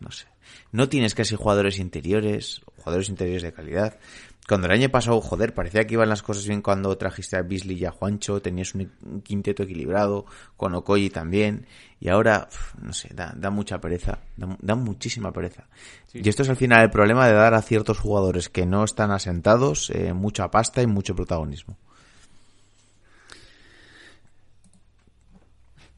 no 0.00 0.10
sé, 0.12 0.26
no 0.72 0.88
tienes 0.88 1.14
casi 1.14 1.34
jugadores 1.34 1.78
interiores, 1.78 2.62
jugadores 2.86 3.08
interiores 3.08 3.42
de 3.42 3.52
calidad. 3.52 3.98
Cuando 4.46 4.68
el 4.68 4.72
año 4.74 4.88
pasado, 4.90 5.20
joder, 5.20 5.52
parecía 5.54 5.84
que 5.84 5.94
iban 5.94 6.08
las 6.08 6.22
cosas 6.22 6.46
bien 6.46 6.62
cuando 6.62 6.96
trajiste 6.96 7.36
a 7.36 7.42
Beasley 7.42 7.78
y 7.78 7.84
a 7.84 7.90
Juancho, 7.90 8.40
tenías 8.40 8.76
un, 8.76 9.22
quinteto 9.24 9.64
equilibrado, 9.64 10.24
con 10.56 10.72
Okoye 10.76 11.10
también, 11.10 11.66
y 11.98 12.08
ahora, 12.10 12.48
no 12.80 12.92
sé, 12.92 13.08
da, 13.12 13.34
da 13.36 13.50
mucha 13.50 13.80
pereza, 13.80 14.20
da, 14.36 14.56
da 14.60 14.76
muchísima 14.76 15.32
pereza. 15.32 15.66
Y 16.12 16.28
esto 16.28 16.44
es 16.44 16.48
al 16.48 16.56
final 16.56 16.84
el 16.84 16.90
problema 16.90 17.26
de 17.26 17.32
dar 17.32 17.54
a 17.54 17.62
ciertos 17.62 17.98
jugadores 17.98 18.48
que 18.48 18.66
no 18.66 18.84
están 18.84 19.10
asentados 19.10 19.90
eh, 19.90 20.12
mucha 20.12 20.48
pasta 20.48 20.80
y 20.80 20.86
mucho 20.86 21.16
protagonismo. 21.16 21.76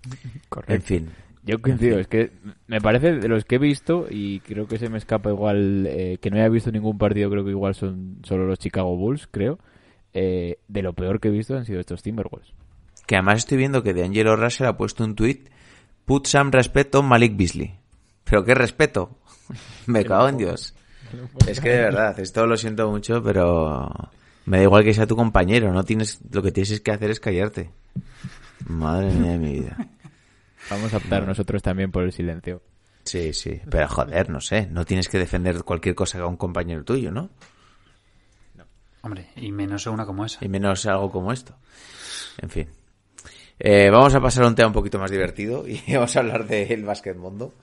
En 0.67 0.81
fin, 0.81 1.11
Yo 1.49 1.63
coincido, 1.63 1.99
es 1.99 2.07
que 2.07 2.31
me 2.67 2.79
parece 2.79 3.15
de 3.15 3.27
los 3.27 3.47
que 3.47 3.55
he 3.55 3.59
visto, 3.59 4.07
y 4.11 4.41
creo 4.41 4.69
que 4.69 4.77
se 4.77 4.91
me 4.91 4.99
escapa 4.99 5.31
igual, 5.31 5.87
eh, 5.87 6.19
que 6.21 6.29
no 6.29 6.37
haya 6.37 6.51
visto 6.51 6.71
ningún 6.71 6.99
partido, 6.99 7.31
creo 7.31 7.43
que 7.43 7.53
igual 7.53 7.75
son 7.75 8.19
solo 8.23 8.47
los 8.47 8.59
Chicago 8.59 8.95
Bulls, 8.95 9.27
creo, 9.31 9.59
eh, 10.13 10.59
de 10.69 10.83
lo 10.83 10.93
peor 10.93 11.21
que 11.21 11.29
he 11.29 11.31
visto 11.31 11.57
han 11.57 11.65
sido 11.65 11.81
estos 11.81 12.03
Timberwolves. 12.03 12.53
que 13.07 13.17
además 13.17 13.39
estoy 13.39 13.57
viendo 13.57 13.83
que 13.83 13.95
de 13.95 14.05
Angelo 14.05 14.37
Russell 14.37 14.67
ha 14.67 14.77
puesto 14.77 15.05
un 15.05 15.15
tweet, 15.15 15.45
put 16.05 16.27
some 16.27 16.51
respeto 16.51 17.03
Malik 17.03 17.35
Beasley. 17.35 17.79
Pero 18.25 18.45
qué 18.45 18.55
respeto. 18.55 19.17
Me 19.87 20.05
cago 20.05 20.29
en 20.29 20.37
Dios. 20.37 20.75
Es 21.47 21.63
que 21.63 21.71
de 21.71 21.81
verdad, 21.81 22.21
esto 22.21 22.47
lo 22.47 22.59
siento 22.59 22.91
mucho, 22.91 23.23
pero 23.23 23.91
me 24.45 24.59
da 24.59 24.65
igual 24.65 24.85
que 24.85 24.93
sea 24.93 25.07
tu 25.07 25.17
compañero, 25.17 25.73
no 25.73 25.83
tienes, 25.83 26.19
lo 26.31 26.43
que 26.43 26.53
tienes 26.53 26.79
que 26.83 26.91
hacer 26.91 27.11
es 27.11 27.21
callarte. 27.21 27.71
Madre 28.67 29.11
mía 29.15 29.33
de 29.33 29.39
mi 29.39 29.53
vida. 29.61 29.89
Vamos 30.71 30.93
a 30.93 30.99
optar 30.99 31.27
nosotros 31.27 31.63
también 31.63 31.91
por 31.91 32.05
el 32.05 32.13
silencio. 32.13 32.63
Sí, 33.05 33.33
sí, 33.33 33.61
pero 33.71 33.89
joder, 33.89 34.29
no 34.29 34.41
sé, 34.41 34.67
no 34.67 34.85
tienes 34.85 35.09
que 35.09 35.19
defender 35.19 35.63
cualquier 35.65 35.95
cosa 35.95 36.19
a 36.19 36.27
un 36.27 36.37
compañero 36.37 36.85
tuyo, 36.85 37.11
¿no? 37.11 37.31
Hombre, 39.01 39.29
y 39.37 39.53
menos 39.53 39.87
una 39.87 40.05
como 40.05 40.25
esa. 40.25 40.45
Y 40.45 40.49
menos 40.49 40.85
algo 40.87 41.11
como 41.11 41.33
esto. 41.33 41.55
En 42.39 42.51
fin. 42.51 42.69
Eh, 43.59 43.91
vamos 43.91 44.15
a 44.15 44.21
pasar 44.21 44.45
a 44.45 44.49
un 44.49 44.55
tema 44.55 44.69
un 44.69 44.75
poquito 44.75 44.99
más 44.99 45.11
divertido 45.11 45.67
y 45.67 45.81
vamos 45.95 46.15
a 46.17 46.21
hablar 46.21 46.47
del 46.47 46.85
básquet 46.85 47.17
mundo. 47.17 47.55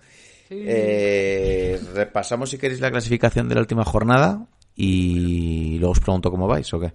Eh, 0.50 1.80
repasamos 1.94 2.50
si 2.50 2.58
queréis 2.58 2.82
la 2.82 2.92
clasificación 2.92 3.50
de 3.50 3.56
la 3.56 3.62
última 3.62 3.84
jornada 3.84 4.46
y 4.76 5.78
luego 5.80 5.92
os 5.92 6.00
pregunto 6.00 6.32
cómo 6.32 6.48
vais 6.48 6.72
o 6.74 6.80
qué. 6.80 6.94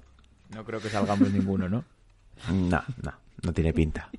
No 0.54 0.64
creo 0.64 0.80
que 0.80 0.88
salgamos 0.88 1.30
ninguno, 1.32 1.68
¿no? 1.68 1.84
No, 2.50 2.82
no, 3.02 3.12
no 3.43 3.53
tiene 3.53 3.72
pinta. 3.72 4.11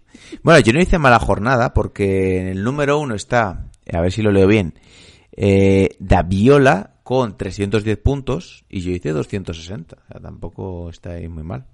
Bueno, 0.44 0.60
yo 0.60 0.74
no 0.74 0.82
hice 0.82 0.98
mala 0.98 1.20
jornada 1.20 1.74
porque 1.74 2.40
en 2.42 2.48
el 2.48 2.64
número 2.64 3.00
uno 3.00 3.16
está, 3.16 3.68
a 3.92 4.02
ver 4.02 4.12
si 4.12 4.22
lo 4.22 4.32
leo 4.32 4.48
bien, 4.48 4.76
eh, 5.36 5.96
Daviola 6.00 6.96
con 7.04 7.38
310 7.38 7.98
puntos 7.98 8.66
y 8.70 8.82
yo 8.82 8.92
hice 8.92 9.12
260. 9.12 9.96
O 9.96 10.08
sea, 10.08 10.22
tampoco 10.22 10.90
está 10.90 11.12
ahí 11.12 11.28
muy 11.28 11.44
mal. 11.44 11.66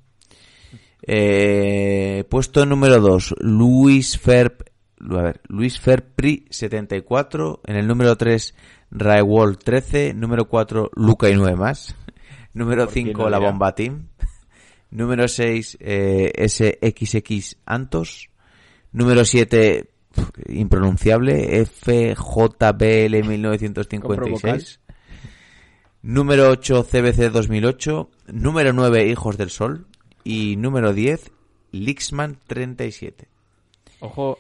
Eh, 1.02 2.24
puesto 2.30 2.66
número 2.66 3.00
2, 3.00 3.36
Luis 3.40 4.18
Ferp, 4.18 4.62
a 5.00 5.22
ver, 5.22 5.42
Luis 5.48 5.80
Ferpri 5.80 6.46
74. 6.50 7.62
En 7.66 7.76
el 7.76 7.88
número 7.88 8.16
3, 8.16 8.56
Raewol 8.92 9.58
13. 9.58 10.14
Número 10.14 10.48
4, 10.48 10.92
Luca 10.96 11.30
y 11.30 11.36
9 11.36 11.56
más. 11.56 11.96
Número 12.54 12.86
¿Por 12.86 12.94
quién 12.94 13.08
5, 13.08 13.24
lo 13.24 13.30
La? 13.30 13.40
Bomba 13.40 13.76
Team. 13.76 14.08
Número 14.90 15.28
6, 15.28 15.78
eh, 15.80 16.48
SXX 16.48 17.58
Antos. 17.66 18.30
Número 18.92 19.26
7, 19.26 19.90
impronunciable, 20.50 21.66
FJBL 21.66 23.20
Compro 23.20 23.30
1956. 23.30 24.80
Número 26.02 26.50
8, 26.50 26.84
CBC 26.84 27.30
2008. 27.32 28.10
Número 28.28 28.74
9, 28.74 29.08
Hijos 29.08 29.38
del 29.38 29.50
Sol. 29.50 29.88
Y 30.24 30.56
número 30.58 30.94
10, 30.94 31.32
Lixman 31.72 32.38
37. 32.48 33.28
Ojo, 34.00 34.38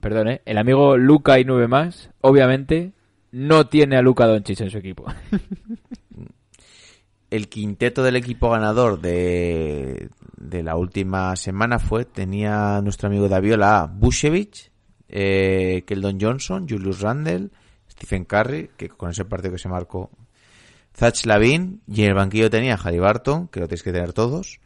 perdón, 0.00 0.28
¿eh? 0.28 0.42
El 0.44 0.58
amigo 0.58 0.96
Luca 0.96 1.38
y 1.38 1.44
nueve 1.44 1.68
más, 1.68 2.10
obviamente, 2.20 2.92
no 3.32 3.66
tiene 3.66 3.96
a 3.96 4.02
Luca 4.02 4.26
Doncic 4.26 4.60
en 4.60 4.70
su 4.70 4.78
equipo. 4.78 5.04
El 7.30 7.48
quinteto 7.48 8.02
del 8.02 8.16
equipo 8.16 8.50
ganador 8.50 9.00
de, 9.00 10.10
de 10.36 10.62
la 10.62 10.76
última 10.76 11.36
semana 11.36 11.78
fue, 11.78 12.04
tenía 12.04 12.80
nuestro 12.82 13.08
amigo 13.08 13.28
Daviola 13.28 13.82
a 13.82 13.86
Bushevich, 13.86 14.70
eh, 15.08 15.84
Keldon 15.86 16.18
Johnson, 16.20 16.66
Julius 16.68 17.00
Randle, 17.00 17.50
Stephen 17.90 18.24
Curry, 18.24 18.70
que 18.76 18.88
con 18.88 19.10
ese 19.10 19.24
partido 19.24 19.52
que 19.52 19.58
se 19.58 19.68
marcó, 19.68 20.10
Zach 20.94 21.24
Lavin, 21.24 21.82
y 21.86 22.02
en 22.02 22.08
el 22.08 22.14
banquillo 22.14 22.50
tenía 22.50 22.74
a 22.74 22.78
Harry 22.78 22.98
Barton, 22.98 23.48
que 23.48 23.60
lo 23.60 23.68
tenéis 23.68 23.82
que 23.82 23.92
tener 23.92 24.12
todos, 24.12 24.60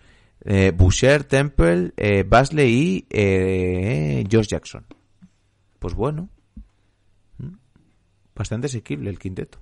eh, 0.44 0.72
Boucher, 0.74 1.24
Temple, 1.24 1.92
eh, 1.96 2.24
Basley 2.26 2.72
y 2.72 3.06
eh, 3.10 4.24
Josh 4.30 4.48
Jackson. 4.48 4.86
Pues 5.78 5.94
bueno, 5.94 6.28
bastante 8.34 8.66
asequible 8.66 9.10
el 9.10 9.18
quinteto, 9.18 9.58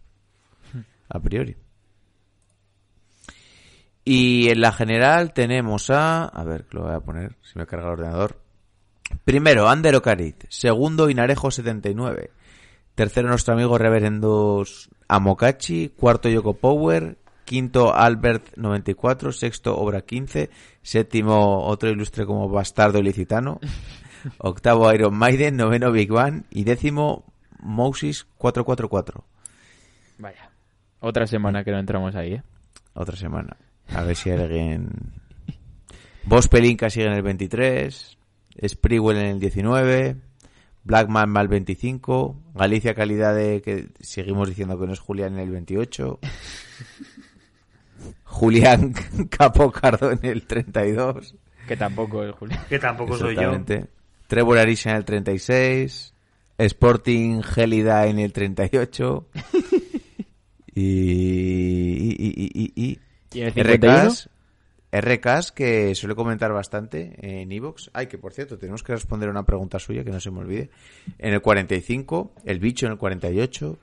a 1.09 1.18
priori. 1.20 1.57
Y 4.05 4.48
en 4.48 4.61
la 4.61 4.72
general 4.72 5.32
tenemos 5.32 5.90
a... 5.90 6.24
A 6.24 6.44
ver, 6.44 6.66
lo 6.70 6.82
voy 6.82 6.94
a 6.94 7.00
poner, 7.00 7.36
si 7.42 7.59
me 7.59 7.66
carga 7.66 7.86
el 7.86 7.92
ordenador. 7.92 8.40
Primero, 9.24 9.68
Ander 9.68 9.94
Ocarit. 9.94 10.44
Segundo, 10.48 11.09
Inarejo 11.09 11.50
79. 11.50 12.30
Tercero, 12.94 13.28
nuestro 13.28 13.55
amigo 13.55 13.78
Reverendos 13.78 14.90
Amokachi. 15.09 15.90
Cuarto, 15.90 16.28
Yoko 16.28 16.55
Power. 16.55 17.18
quinto 17.44 17.94
Albert 17.94 18.57
94, 18.57 19.32
sexto 19.32 19.76
Obra 19.76 20.03
15, 20.03 20.48
séptimo 20.80 21.66
otro 21.66 21.90
ilustre 21.90 22.24
como 22.24 22.48
Bastardo 22.48 22.98
Ilicitano, 22.98 23.61
octavo 24.38 24.90
Iron 24.92 25.14
Maiden, 25.14 25.57
noveno 25.57 25.92
Big 25.92 26.11
Bang 26.11 26.44
y 26.50 26.64
décimo 26.64 27.24
Moses 27.59 28.26
444. 28.38 29.24
Vaya. 30.18 30.50
Otra 31.00 31.26
semana 31.26 31.64
que 31.64 31.72
no 31.72 31.78
entramos 31.78 32.14
ahí, 32.14 32.34
¿eh? 32.34 32.42
Otra 32.94 33.16
semana. 33.16 33.57
A 33.89 34.03
ver 34.03 34.16
si 34.16 34.30
alguien... 34.30 34.91
Vos 36.24 36.49
Pelinka 36.49 36.89
sigue 36.89 37.07
en 37.07 37.12
el 37.12 37.22
23, 37.22 38.16
Sprewell 38.68 39.18
en 39.18 39.26
el 39.26 39.41
19, 39.41 40.16
Blackman 40.85 41.28
mal 41.28 41.49
25, 41.49 42.41
Galicia 42.55 42.95
Calidad 42.95 43.35
de 43.35 43.61
que 43.61 43.89
seguimos 44.01 44.49
diciendo 44.49 44.78
que 44.78 44.87
no 44.87 44.93
es 44.93 45.01
Julián 45.01 45.35
en 45.35 45.41
el 45.41 45.51
28, 45.51 46.20
Julián 48.24 48.95
Capocardo 49.30 50.12
en 50.12 50.20
el 50.22 50.47
32, 50.47 51.35
Que 51.66 51.76
tampoco 51.76 52.24
es 52.24 52.35
Julián. 52.35 52.64
Que 52.68 52.78
tampoco 52.78 53.16
soy 53.16 53.37
yo. 53.37 53.53
Trevor 54.26 54.59
Arisa 54.59 54.91
en 54.91 54.97
el 54.97 55.05
36, 55.05 56.14
Sporting 56.59 57.43
Gelida 57.43 58.07
en 58.07 58.18
el 58.18 58.33
38 58.33 59.28
y, 60.74 60.80
y, 60.80 62.16
y, 62.18 62.72
y, 62.74 62.99
y- 63.35 63.39
¿Y 63.39 63.43
en 63.43 63.47
el 63.49 63.53
51? 63.55 64.11
RKs, 64.11 64.28
RKs 64.93 65.53
que 65.53 65.95
suele 65.95 66.14
comentar 66.14 66.53
bastante 66.53 67.14
en 67.20 67.51
Evox. 67.53 67.91
Ay, 67.95 68.07
que 68.09 68.18
por 68.18 68.33
cierto, 68.33 68.59
tenemos 68.59 68.83
que 68.83 68.93
responder 68.93 69.28
a 69.28 69.33
una 69.33 69.45
pregunta 69.45 69.78
suya 69.78 70.05
que 70.05 70.11
no 70.11 70.20
se 70.20 70.30
me 70.30 70.41
olvide. 70.41 70.70
En 71.18 71.33
el 71.33 71.41
45, 71.41 72.33
el 72.45 72.59
bicho 72.61 72.87
en 72.87 72.93
el 72.93 72.99
48 72.99 73.78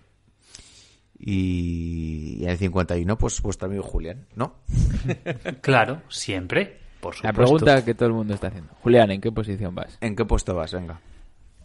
y, 1.18 2.38
y 2.40 2.44
en 2.44 2.50
el 2.50 2.58
51, 2.58 3.18
pues 3.18 3.42
vuestro 3.42 3.68
amigo 3.68 3.84
Julián, 3.84 4.28
¿no? 4.36 4.56
Claro, 5.62 6.02
siempre. 6.10 6.80
Por 7.00 7.16
supuesto. 7.16 7.28
La 7.28 7.34
pregunta 7.34 7.86
que 7.86 7.94
todo 7.96 8.08
el 8.10 8.14
mundo 8.16 8.34
está 8.34 8.48
haciendo. 8.48 8.74
Julián, 8.82 9.10
¿en 9.12 9.22
qué 9.22 9.32
posición 9.32 9.74
vas? 9.74 9.98
¿En 10.02 10.16
qué 10.16 10.26
puesto 10.26 10.54
vas? 10.54 10.74
Venga. 10.74 11.00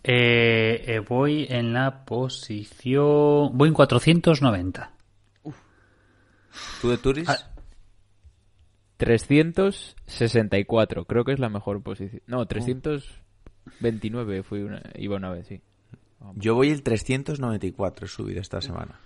Eh, 0.03 0.85
eh, 0.87 0.99
voy 1.01 1.47
en 1.49 1.73
la 1.73 2.05
posición. 2.05 3.51
Voy 3.57 3.69
en 3.69 3.75
490. 3.75 4.91
¿Tú 6.81 6.91
de 6.91 6.99
Turis? 6.99 7.29
Ah. 7.29 7.51
364, 9.05 11.05
creo 11.05 11.25
que 11.25 11.33
es 11.33 11.39
la 11.39 11.51
mejor 11.51 11.83
posición. 11.83 12.23
No, 12.27 12.47
329 12.47 14.43
fui 14.43 14.63
una, 14.63 14.83
iba 14.95 15.17
una 15.17 15.31
vez, 15.31 15.47
sí. 15.47 15.61
Yo 16.37 16.55
voy 16.55 16.71
el 16.71 16.83
394, 16.83 18.07
he 18.07 18.09
subido 18.09 18.41
esta 18.41 18.63
semana. 18.63 18.99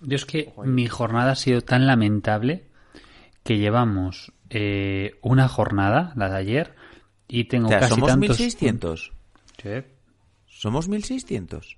Yo 0.00 0.16
es 0.16 0.24
que 0.24 0.52
mi 0.64 0.88
jornada 0.88 1.32
ha 1.32 1.36
sido 1.36 1.60
tan 1.60 1.86
lamentable 1.86 2.64
que 3.44 3.58
llevamos 3.58 4.32
eh, 4.50 5.20
una 5.22 5.46
jornada, 5.46 6.12
la 6.16 6.28
de 6.28 6.36
ayer, 6.36 6.74
y 7.28 7.44
tengo 7.44 7.68
O 7.68 7.70
sea, 7.70 7.78
casi 7.78 7.94
somos 7.94 8.08
tantos. 8.08 8.40
1600. 8.40 9.12
Sí. 9.62 9.70
Somos 10.48 10.88
1600. 10.88 11.76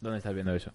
¿Dónde 0.00 0.18
estás 0.18 0.34
viendo 0.34 0.52
eso? 0.52 0.72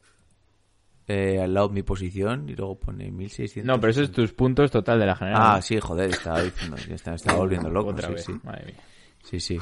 Eh, 1.07 1.41
al 1.41 1.53
lado 1.53 1.67
de 1.69 1.73
mi 1.73 1.83
posición 1.83 2.47
y 2.47 2.55
luego 2.55 2.75
pone 2.79 3.11
1600. 3.11 3.65
No, 3.67 3.79
pero 3.81 3.91
eso 3.91 4.03
es 4.03 4.11
tus 4.11 4.31
puntos 4.33 4.71
total 4.71 4.99
de 4.99 5.05
la 5.07 5.15
general. 5.15 5.41
Ah, 5.43 5.61
sí, 5.61 5.79
joder, 5.79 6.09
estaba 6.11 6.41
diciendo, 6.41 6.77
me 6.87 6.95
estaba 6.95 7.37
volviendo 7.37 7.69
loco. 7.69 7.89
Otra 7.89 8.07
sí, 8.09 8.13
vez, 8.13 8.25
sí. 8.25 8.39
madre 8.43 8.65
mía. 8.67 8.75
Sí, 9.23 9.39
sí. 9.39 9.59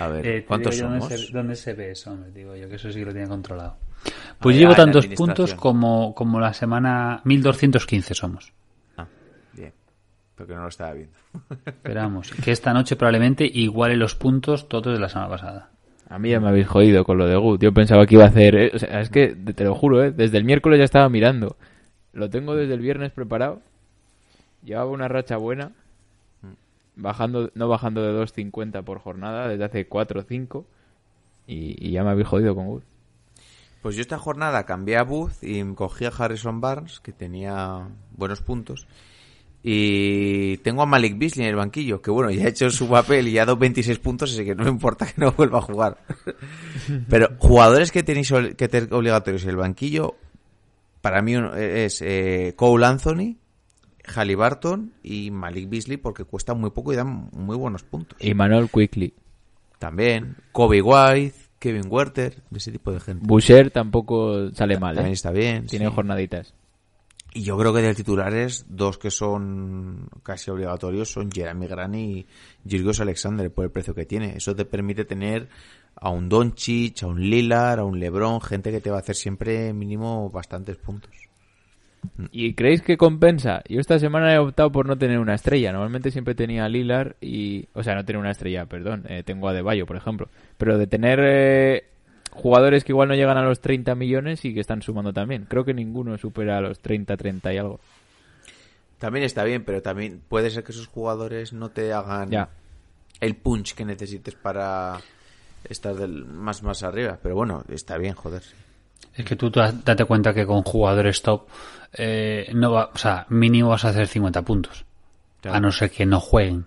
A 0.00 0.08
ver, 0.08 0.26
Eh, 0.26 0.44
¿cuántos 0.46 0.76
somos? 0.76 1.00
Dónde 1.00 1.18
se, 1.18 1.32
dónde 1.32 1.56
se 1.56 1.72
ve 1.74 1.90
eso? 1.92 2.12
hombre, 2.12 2.30
digo 2.32 2.54
yo, 2.56 2.68
que 2.68 2.76
eso 2.76 2.90
sí 2.92 2.98
que 3.00 3.06
lo 3.06 3.12
tiene 3.12 3.28
controlado. 3.28 3.76
Ah, 4.06 4.10
Pues 4.40 4.56
ya, 4.56 4.60
llevo 4.62 4.74
tantos 4.74 5.06
puntos 5.08 5.54
como, 5.54 6.14
como 6.14 6.38
la 6.40 6.52
semana 6.52 7.20
1215 7.24 8.14
somos. 8.14 8.52
Ah, 8.96 9.06
bien. 9.52 9.72
Porque 10.34 10.54
no 10.54 10.62
lo 10.62 10.68
estaba 10.68 10.92
viendo. 10.92 11.16
Esperamos 11.66 12.30
que 12.30 12.50
esta 12.52 12.72
noche 12.72 12.96
probablemente 12.96 13.44
iguale 13.46 13.96
los 13.96 14.14
puntos 14.14 14.68
todos 14.68 14.92
de 14.94 14.98
la 15.00 15.08
semana 15.08 15.30
pasada. 15.30 15.70
A 16.14 16.18
mí 16.20 16.30
ya 16.30 16.38
me 16.38 16.46
habéis 16.46 16.68
jodido 16.68 17.04
con 17.04 17.18
lo 17.18 17.26
de 17.26 17.34
Good. 17.34 17.58
Yo 17.58 17.74
pensaba 17.74 18.06
que 18.06 18.14
iba 18.14 18.22
a 18.22 18.28
hacer... 18.28 18.54
eh, 18.54 18.70
O 18.72 18.78
sea, 18.78 19.00
es 19.00 19.10
que, 19.10 19.34
te 19.34 19.64
lo 19.64 19.74
juro, 19.74 20.04
¿eh? 20.04 20.12
Desde 20.12 20.38
el 20.38 20.44
miércoles 20.44 20.78
ya 20.78 20.84
estaba 20.84 21.08
mirando. 21.08 21.56
Lo 22.12 22.30
tengo 22.30 22.54
desde 22.54 22.74
el 22.74 22.78
viernes 22.78 23.10
preparado. 23.10 23.62
Llevaba 24.62 24.92
una 24.92 25.08
racha 25.08 25.38
buena. 25.38 25.72
Bajando, 26.94 27.50
no 27.56 27.66
bajando 27.66 28.00
de 28.00 28.12
2.50 28.22 28.84
por 28.84 29.00
jornada 29.00 29.48
desde 29.48 29.64
hace 29.64 29.88
4 29.88 30.20
o 30.20 30.22
5. 30.22 30.64
Y, 31.48 31.90
ya 31.90 32.04
me 32.04 32.10
habéis 32.10 32.28
jodido 32.28 32.54
con 32.54 32.68
Good. 32.68 32.82
Pues 33.82 33.96
yo 33.96 34.00
esta 34.00 34.16
jornada 34.16 34.66
cambié 34.66 34.98
a 34.98 35.02
Booth 35.02 35.42
y 35.42 35.64
cogí 35.74 36.04
a 36.04 36.12
Harrison 36.16 36.60
Barnes, 36.60 37.00
que 37.00 37.10
tenía 37.10 37.88
buenos 38.16 38.40
puntos. 38.40 38.86
Y 39.66 40.58
tengo 40.58 40.82
a 40.82 40.86
Malik 40.86 41.16
Beasley 41.16 41.46
en 41.46 41.50
el 41.50 41.56
banquillo, 41.56 42.02
que 42.02 42.10
bueno, 42.10 42.30
ya 42.30 42.44
ha 42.44 42.48
hecho 42.48 42.68
su 42.68 42.86
papel 42.86 43.28
y 43.28 43.32
ya 43.32 43.42
ha 43.42 43.46
dado 43.46 43.56
26 43.56 43.98
puntos, 43.98 44.34
así 44.34 44.44
que 44.44 44.54
no 44.54 44.64
me 44.64 44.70
importa 44.70 45.06
que 45.06 45.14
no 45.16 45.32
vuelva 45.32 45.60
a 45.60 45.62
jugar. 45.62 45.96
Pero 47.08 47.30
jugadores 47.38 47.90
que 47.90 48.02
tenéis 48.02 48.30
que 48.58 48.68
tener 48.68 48.92
obligatorios 48.92 49.42
en 49.44 49.50
el 49.50 49.56
banquillo, 49.56 50.16
para 51.00 51.22
mí 51.22 51.34
uno 51.34 51.56
es 51.56 52.02
eh, 52.02 52.52
Cole 52.56 52.84
Anthony, 52.84 53.36
Halliburton 54.04 54.92
y 55.02 55.30
Malik 55.30 55.70
Beasley, 55.70 55.96
porque 55.96 56.24
cuesta 56.24 56.52
muy 56.52 56.68
poco 56.68 56.92
y 56.92 56.96
dan 56.96 57.30
muy 57.32 57.56
buenos 57.56 57.84
puntos. 57.84 58.18
Y 58.20 58.34
Manuel 58.34 58.68
Quickly. 58.68 59.14
También 59.78 60.36
Kobe 60.52 60.82
White, 60.82 61.36
Kevin 61.58 61.86
Werther, 61.88 62.34
ese 62.54 62.70
tipo 62.70 62.92
de 62.92 63.00
gente. 63.00 63.26
Boucher 63.26 63.70
tampoco 63.70 64.50
sale 64.52 64.78
mal, 64.78 64.94
También 64.94 65.12
¿eh? 65.12 65.14
está 65.14 65.30
bien. 65.30 65.66
Tiene 65.66 65.86
sí. 65.86 65.92
jornaditas. 65.94 66.52
Y 67.36 67.42
yo 67.42 67.58
creo 67.58 67.74
que 67.74 67.82
de 67.82 67.94
titulares, 67.96 68.64
dos 68.68 68.96
que 68.96 69.10
son 69.10 70.08
casi 70.22 70.52
obligatorios 70.52 71.10
son 71.10 71.32
Jeremy 71.32 71.66
Grant 71.66 71.96
y 71.96 72.26
Gilgos 72.66 73.00
Alexander 73.00 73.50
por 73.50 73.64
el 73.64 73.72
precio 73.72 73.92
que 73.92 74.06
tiene. 74.06 74.36
Eso 74.36 74.54
te 74.54 74.64
permite 74.64 75.04
tener 75.04 75.48
a 75.96 76.10
un 76.10 76.28
Doncic, 76.28 77.02
a 77.02 77.08
un 77.08 77.20
Lillard, 77.20 77.80
a 77.80 77.84
un 77.84 77.98
LeBron, 77.98 78.40
gente 78.40 78.70
que 78.70 78.80
te 78.80 78.88
va 78.88 78.98
a 78.98 79.00
hacer 79.00 79.16
siempre 79.16 79.72
mínimo 79.72 80.30
bastantes 80.30 80.76
puntos. 80.76 81.10
¿Y 82.30 82.54
creéis 82.54 82.82
que 82.82 82.96
compensa? 82.96 83.64
Yo 83.68 83.80
esta 83.80 83.98
semana 83.98 84.32
he 84.32 84.38
optado 84.38 84.70
por 84.70 84.86
no 84.86 84.96
tener 84.96 85.18
una 85.18 85.34
estrella. 85.34 85.72
Normalmente 85.72 86.12
siempre 86.12 86.36
tenía 86.36 86.64
a 86.64 86.68
Lilar 86.68 87.16
y... 87.20 87.66
O 87.72 87.82
sea, 87.82 87.96
no 87.96 88.04
tener 88.04 88.20
una 88.20 88.30
estrella, 88.30 88.66
perdón. 88.66 89.04
eh, 89.08 89.24
tengo 89.24 89.48
a 89.48 89.52
Deballo, 89.52 89.86
por 89.86 89.96
ejemplo. 89.96 90.28
Pero 90.56 90.78
de 90.78 90.86
tener 90.86 91.18
eh, 91.22 91.84
jugadores 92.34 92.84
que 92.84 92.92
igual 92.92 93.08
no 93.08 93.14
llegan 93.14 93.36
a 93.38 93.42
los 93.42 93.60
30 93.60 93.94
millones 93.94 94.44
y 94.44 94.52
que 94.54 94.60
están 94.60 94.82
sumando 94.82 95.12
también. 95.12 95.46
Creo 95.48 95.64
que 95.64 95.72
ninguno 95.74 96.16
supera 96.18 96.58
a 96.58 96.60
los 96.60 96.78
30, 96.80 97.16
30 97.16 97.52
y 97.54 97.58
algo. 97.58 97.80
También 98.98 99.24
está 99.24 99.44
bien, 99.44 99.64
pero 99.64 99.82
también 99.82 100.20
puede 100.28 100.50
ser 100.50 100.64
que 100.64 100.72
esos 100.72 100.86
jugadores 100.86 101.52
no 101.52 101.70
te 101.70 101.92
hagan 101.92 102.30
Ya. 102.30 102.48
el 103.20 103.36
punch 103.36 103.74
que 103.74 103.84
necesites 103.84 104.34
para 104.34 104.98
estar 105.68 105.94
del, 105.94 106.24
más 106.24 106.62
más 106.62 106.82
arriba. 106.82 107.18
Pero 107.22 107.34
bueno, 107.34 107.64
está 107.68 107.98
bien, 107.98 108.14
joder. 108.14 108.42
Es 109.14 109.24
que 109.24 109.36
tú 109.36 109.50
da- 109.50 109.72
date 109.72 110.04
cuenta 110.04 110.32
que 110.32 110.46
con 110.46 110.62
jugadores 110.62 111.22
top, 111.22 111.46
eh, 111.92 112.50
no 112.54 112.72
va, 112.72 112.90
o 112.94 112.98
sea, 112.98 113.26
mínimo 113.28 113.68
vas 113.70 113.84
a 113.84 113.90
hacer 113.90 114.06
50 114.08 114.42
puntos. 114.42 114.84
Claro. 115.40 115.56
A 115.56 115.60
no 115.60 115.70
ser 115.72 115.90
que 115.90 116.06
no 116.06 116.20
jueguen. 116.20 116.66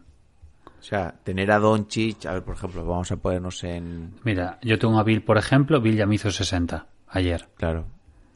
O 0.87 0.89
sea, 0.89 1.13
tener 1.25 1.51
a 1.51 1.59
Doncic, 1.59 2.25
a 2.27 2.31
ver, 2.31 2.43
por 2.43 2.55
ejemplo, 2.55 2.85
vamos 2.85 3.11
a 3.11 3.17
ponernos 3.17 3.61
en 3.65 4.13
Mira, 4.23 4.57
yo 4.61 4.79
tengo 4.79 4.97
a 4.97 5.03
Bill, 5.03 5.21
por 5.21 5.37
ejemplo, 5.37 5.81
Bill 5.81 5.97
ya 5.97 6.05
me 6.05 6.15
hizo 6.15 6.31
60 6.31 6.87
ayer. 7.09 7.45
Claro. 7.57 7.87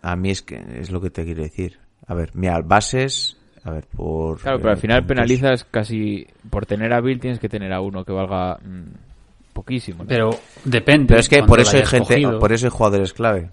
A 0.02 0.18
mí 0.18 0.32
es 0.32 0.42
que 0.42 0.62
es 0.76 0.92
lo 0.92 1.00
que 1.00 1.10
te 1.10 1.24
quiero 1.24 1.44
decir. 1.44 1.80
A 2.08 2.14
ver, 2.14 2.32
mira, 2.34 2.60
bases, 2.60 3.38
a 3.64 3.72
ver, 3.72 3.88
por... 3.88 4.42
Claro, 4.42 4.58
pero 4.58 4.72
al 4.72 4.78
eh, 4.78 4.82
final 4.82 5.00
puntos. 5.00 5.16
penalizas 5.16 5.64
casi... 5.64 6.28
Por 6.50 6.66
tener 6.66 6.92
a 6.92 7.00
Bill 7.00 7.22
tienes 7.22 7.40
que 7.40 7.48
tener 7.48 7.72
a 7.72 7.80
uno 7.80 8.04
que 8.04 8.12
valga 8.12 8.58
mm, 8.58 9.54
poquísimo. 9.54 10.04
¿no? 10.04 10.10
Pero 10.10 10.32
depende. 10.66 11.08
Pero 11.08 11.22
es 11.22 11.30
que 11.30 11.44
por 11.44 11.62
eso 11.62 11.78
hay 11.78 11.86
gente, 11.86 12.16
cogido. 12.16 12.38
por 12.38 12.52
eso 12.52 12.66
hay 12.66 12.72
jugadores 12.72 13.14
clave. 13.14 13.50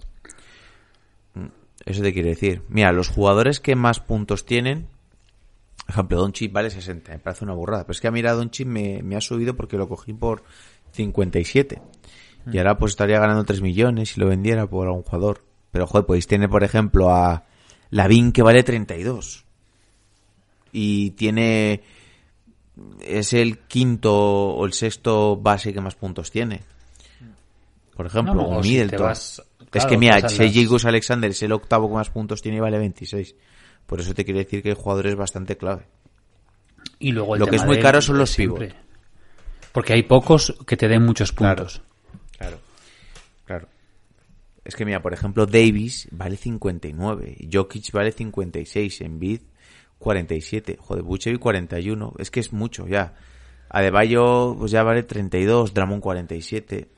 Mm, 1.35 1.45
Eso 1.85 2.03
te 2.03 2.11
quiere 2.11 2.31
decir. 2.31 2.63
Mira, 2.67 2.91
los 2.91 3.07
jugadores 3.07 3.61
que 3.61 3.77
más 3.77 4.01
puntos 4.01 4.45
tienen, 4.45 4.87
por 5.89 5.95
ejemplo, 5.95 6.17
Doncic 6.19 6.51
vale 6.51 6.69
60, 6.69 7.11
me 7.13 7.17
parece 7.17 7.43
una 7.45 7.55
burrada. 7.55 7.83
Pero 7.83 7.93
es 7.93 7.99
que 8.01 8.07
a 8.07 8.11
mira, 8.11 8.33
Doncic 8.33 8.67
me, 8.67 9.01
me 9.01 9.15
ha 9.15 9.21
subido 9.21 9.55
porque 9.55 9.75
lo 9.75 9.87
cogí 9.87 10.13
por 10.13 10.43
57. 10.91 11.81
Y 12.51 12.57
ahora 12.59 12.77
pues 12.77 12.91
estaría 12.91 13.19
ganando 13.19 13.43
3 13.43 13.61
millones 13.61 14.09
si 14.09 14.19
lo 14.19 14.27
vendiera 14.27 14.67
por 14.67 14.85
algún 14.87 15.01
jugador. 15.01 15.43
Pero 15.71 15.87
joder, 15.87 16.05
podéis 16.05 16.27
tener 16.27 16.47
por 16.47 16.63
ejemplo 16.63 17.09
a 17.11 17.45
Lavin 17.89 18.31
que 18.31 18.43
vale 18.43 18.61
32. 18.61 19.45
Y 20.71 21.09
tiene 21.11 21.81
es 23.03 23.33
el 23.33 23.57
quinto 23.59 24.15
o 24.15 24.65
el 24.67 24.73
sexto 24.73 25.37
base 25.37 25.73
que 25.73 25.81
más 25.81 25.95
puntos 25.95 26.29
tiene. 26.29 26.61
Por 27.95 28.05
ejemplo, 28.05 28.35
No, 28.35 28.63
si 28.63 28.69
Middleton. 28.69 29.01
vas- 29.01 29.43
es 29.73 29.85
que 29.85 29.97
mira, 29.97 30.19
Shea 30.19 30.89
Alexander 30.89 31.31
es 31.31 31.43
el 31.43 31.51
octavo 31.51 31.89
que 31.89 31.95
más 31.95 32.09
puntos 32.11 32.41
tiene 32.41 32.57
y 32.57 32.61
vale 32.61 32.77
26. 32.77 33.35
Por 33.89 33.99
eso 33.99 34.13
te 34.13 34.23
quiere 34.23 34.41
decir 34.43 34.61
que 34.61 34.69
el 34.69 34.75
jugador 34.75 35.07
es 35.07 35.15
bastante 35.15 35.57
clave. 35.57 35.87
Y 36.99 37.11
luego 37.11 37.33
el 37.33 37.39
Lo 37.39 37.47
que 37.47 37.55
es 37.55 37.65
muy 37.65 37.79
caro 37.79 38.01
son 38.01 38.19
los 38.19 38.29
siempre. 38.29 38.67
pivot. 38.67 38.83
Porque 39.71 39.93
hay 39.93 40.03
pocos 40.03 40.55
que 40.67 40.77
te 40.77 40.87
den 40.87 41.03
muchos 41.03 41.31
Claro. 41.31 41.63
puntos. 41.63 41.81
Claro. 42.37 42.59
Claro. 43.45 43.67
Es 44.63 44.75
que 44.75 44.85
mira, 44.85 45.01
por 45.01 45.13
ejemplo, 45.13 45.47
Davis 45.47 46.07
vale 46.11 46.37
59, 46.37 47.47
Jokic 47.51 47.91
vale 47.91 48.11
56, 48.11 49.01
Embiid 49.01 49.41
47, 49.97 50.77
joder, 50.79 51.03
Buchevi 51.03 51.37
41, 51.39 52.13
es 52.19 52.29
que 52.29 52.39
es 52.41 52.53
mucho 52.53 52.87
ya. 52.87 53.15
Adebayo 53.69 54.55
pues 54.57 54.71
ya 54.71 54.83
vale 54.83 55.01
32, 55.03 55.73
Dramon 55.73 55.99
47. 55.99 56.89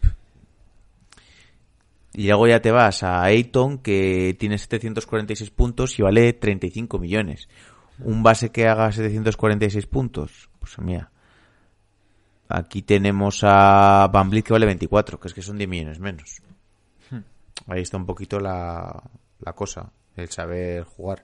Y 2.14 2.28
luego 2.28 2.48
ya 2.48 2.62
te 2.62 2.72
vas 2.72 3.04
a 3.04 3.24
Ayton 3.24 3.78
que 3.78 4.36
tiene 4.40 4.58
746 4.58 5.50
puntos 5.52 5.98
y 5.98 6.02
vale 6.02 6.34
35 6.34 7.00
millones. 7.00 7.48
Un 8.00 8.22
base 8.24 8.50
que 8.52 8.68
haga 8.68 8.92
746 8.92 9.86
puntos, 9.88 10.50
pues 10.60 10.78
mira. 10.80 11.10
Aquí 12.50 12.82
tenemos 12.82 13.42
a 13.44 14.10
Van 14.12 14.30
Vliet 14.30 14.44
que 14.46 14.52
vale 14.54 14.66
24, 14.66 15.20
que 15.20 15.28
es 15.30 15.34
que 15.34 15.42
son 15.42 15.58
10 15.58 15.70
millones 15.70 16.00
menos. 16.00 16.42
Ahí 17.68 17.82
está 17.82 17.96
un 17.96 18.06
poquito 18.06 18.40
la, 18.40 19.02
la 19.40 19.54
cosa, 19.54 19.90
el 20.18 20.28
saber 20.30 20.84
jugar 20.84 21.24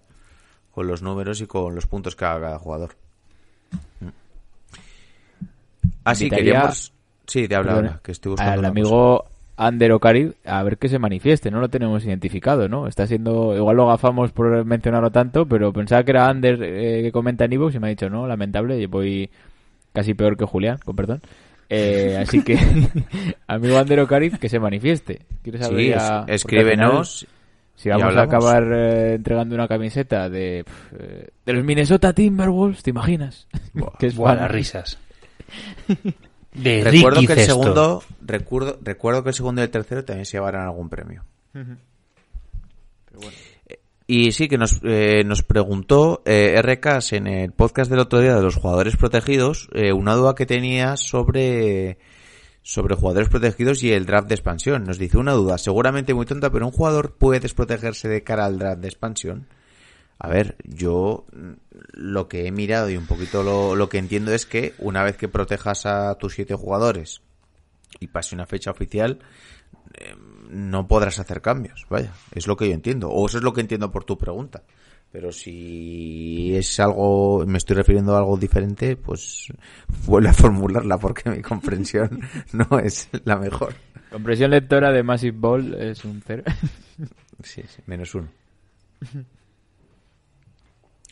con 0.71 0.87
los 0.87 1.01
números 1.01 1.41
y 1.41 1.47
con 1.47 1.73
los 1.75 1.87
puntos 1.87 2.15
que 2.15 2.23
haga 2.25 2.39
cada 2.41 2.59
jugador. 2.59 2.95
Así 6.03 6.25
Invitaría- 6.25 6.53
queríamos... 6.53 6.93
Sí, 7.25 7.45
de 7.47 7.55
habla, 7.55 7.99
que 8.01 8.13
estoy 8.13 8.29
buscando 8.31 8.59
al 8.59 8.65
amigo 8.65 9.25
Ander 9.57 9.91
Ocarib 9.91 10.35
a 10.45 10.61
ver 10.61 10.77
que 10.77 10.87
se 10.87 10.99
manifieste, 10.99 11.49
no 11.49 11.59
lo 11.59 11.69
tenemos 11.69 12.05
identificado, 12.05 12.69
¿no? 12.69 12.87
Está 12.87 13.07
siendo, 13.07 13.55
igual 13.55 13.75
lo 13.75 13.83
agafamos 13.85 14.31
por 14.31 14.63
mencionarlo 14.65 15.11
tanto, 15.11 15.47
pero 15.47 15.73
pensaba 15.73 16.03
que 16.03 16.11
era 16.11 16.27
Ander 16.27 16.61
eh, 16.61 17.01
que 17.01 17.11
comenta 17.11 17.45
en 17.45 17.53
Evox 17.53 17.73
y 17.73 17.79
me 17.79 17.87
ha 17.87 17.89
dicho, 17.89 18.07
no, 18.07 18.27
lamentable, 18.27 18.79
y 18.79 18.85
voy 18.85 19.31
casi 19.93 20.13
peor 20.13 20.37
que 20.37 20.45
Julián, 20.45 20.77
con 20.85 20.95
perdón. 20.95 21.21
Eh, 21.69 22.17
así 22.21 22.43
que, 22.43 22.57
amigo 23.47 23.77
Ander 23.79 23.99
Ocarib, 24.01 24.37
que 24.37 24.47
se 24.47 24.59
manifieste. 24.59 25.21
¿Quieres 25.41 25.65
Sí, 25.67 25.75
final, 25.75 26.25
escríbenos 26.27 27.27
Si 27.75 27.89
vamos 27.89 28.15
a 28.15 28.21
acabar 28.21 28.63
eh, 28.71 29.15
entregando 29.15 29.55
una 29.55 29.67
camiseta 29.67 30.29
de, 30.29 30.65
de 31.45 31.53
los 31.53 31.65
Minnesota 31.65 32.13
Timberwolves, 32.13 32.83
¿te 32.83 32.91
imaginas? 32.91 33.47
que 33.99 34.05
es 34.05 34.15
Buah, 34.15 34.35
las 34.35 34.51
risas. 34.51 34.99
De 36.57 36.83
Recuerdo 36.83 37.21
Ricky 37.21 37.27
que 37.27 37.33
el 37.33 37.39
Cesto. 37.39 37.53
segundo, 37.53 38.03
recuerdo, 38.25 38.79
recuerdo 38.83 39.23
que 39.23 39.29
el 39.29 39.35
segundo 39.35 39.61
y 39.61 39.65
el 39.65 39.69
tercero 39.69 40.03
también 40.03 40.25
se 40.25 40.33
llevarán 40.37 40.65
algún 40.65 40.89
premio. 40.89 41.23
Eh, 43.67 43.79
Y 44.07 44.31
sí, 44.31 44.47
que 44.47 44.57
nos, 44.57 44.79
eh, 44.83 45.23
nos 45.25 45.43
preguntó 45.43 46.21
eh, 46.25 46.59
RKs 46.61 47.13
en 47.13 47.27
el 47.27 47.51
podcast 47.51 47.89
del 47.91 47.99
otro 47.99 48.19
día 48.19 48.35
de 48.35 48.41
los 48.41 48.55
jugadores 48.55 48.95
protegidos 48.95 49.67
eh, 49.73 49.91
una 49.91 50.13
duda 50.15 50.33
que 50.33 50.45
tenía 50.45 50.95
sobre, 50.97 51.97
sobre 52.63 52.95
jugadores 52.95 53.29
protegidos 53.29 53.83
y 53.83 53.91
el 53.91 54.05
draft 54.05 54.27
de 54.29 54.35
expansión. 54.35 54.83
Nos 54.85 54.97
dice 54.97 55.17
una 55.17 55.33
duda, 55.33 55.57
seguramente 55.57 56.13
muy 56.13 56.25
tonta, 56.25 56.49
pero 56.51 56.65
un 56.65 56.71
jugador 56.71 57.15
puede 57.17 57.39
desprotegerse 57.41 58.07
de 58.07 58.23
cara 58.23 58.45
al 58.45 58.57
draft 58.57 58.81
de 58.81 58.87
expansión. 58.87 59.45
A 60.19 60.29
ver, 60.29 60.55
yo 60.63 61.25
mm, 61.31 61.51
lo 61.93 62.27
que 62.27 62.47
he 62.47 62.51
mirado 62.51 62.89
y 62.89 62.97
un 62.97 63.05
poquito 63.05 63.43
lo, 63.43 63.75
lo 63.75 63.89
que 63.89 63.97
entiendo 63.97 64.33
es 64.33 64.45
que 64.45 64.73
una 64.79 65.03
vez 65.03 65.17
que 65.17 65.27
protejas 65.27 65.85
a 65.85 66.15
tus 66.15 66.33
siete 66.33 66.55
jugadores 66.55 67.21
y 67.99 68.07
pase 68.07 68.35
una 68.35 68.45
fecha 68.45 68.71
oficial, 68.71 69.19
eh, 69.93 70.15
no 70.49 70.87
podrás 70.87 71.19
hacer 71.19 71.41
cambios. 71.41 71.85
Vaya, 71.89 72.13
es 72.33 72.47
lo 72.47 72.57
que 72.57 72.67
yo 72.67 72.73
entiendo. 72.73 73.09
O 73.09 73.27
eso 73.27 73.37
es 73.37 73.43
lo 73.43 73.53
que 73.53 73.61
entiendo 73.61 73.91
por 73.91 74.03
tu 74.03 74.17
pregunta. 74.17 74.63
Pero 75.11 75.31
si 75.31 76.55
es 76.55 76.79
algo, 76.79 77.45
me 77.45 77.57
estoy 77.57 77.77
refiriendo 77.77 78.15
a 78.15 78.19
algo 78.19 78.37
diferente, 78.37 78.97
pues 78.97 79.47
vuelve 80.05 80.29
a 80.29 80.33
formularla 80.33 80.97
porque 80.97 81.29
mi 81.29 81.41
comprensión 81.41 82.21
no 82.51 82.79
es 82.79 83.09
la 83.23 83.37
mejor. 83.37 83.73
Compresión 84.11 84.51
lectora 84.51 84.91
de 84.91 85.03
Massive 85.03 85.37
Ball 85.37 85.73
es 85.75 86.03
un 86.05 86.21
cero. 86.25 86.43
Sí, 87.43 87.61
sí, 87.67 87.81
menos 87.85 88.15
uno. 88.15 88.27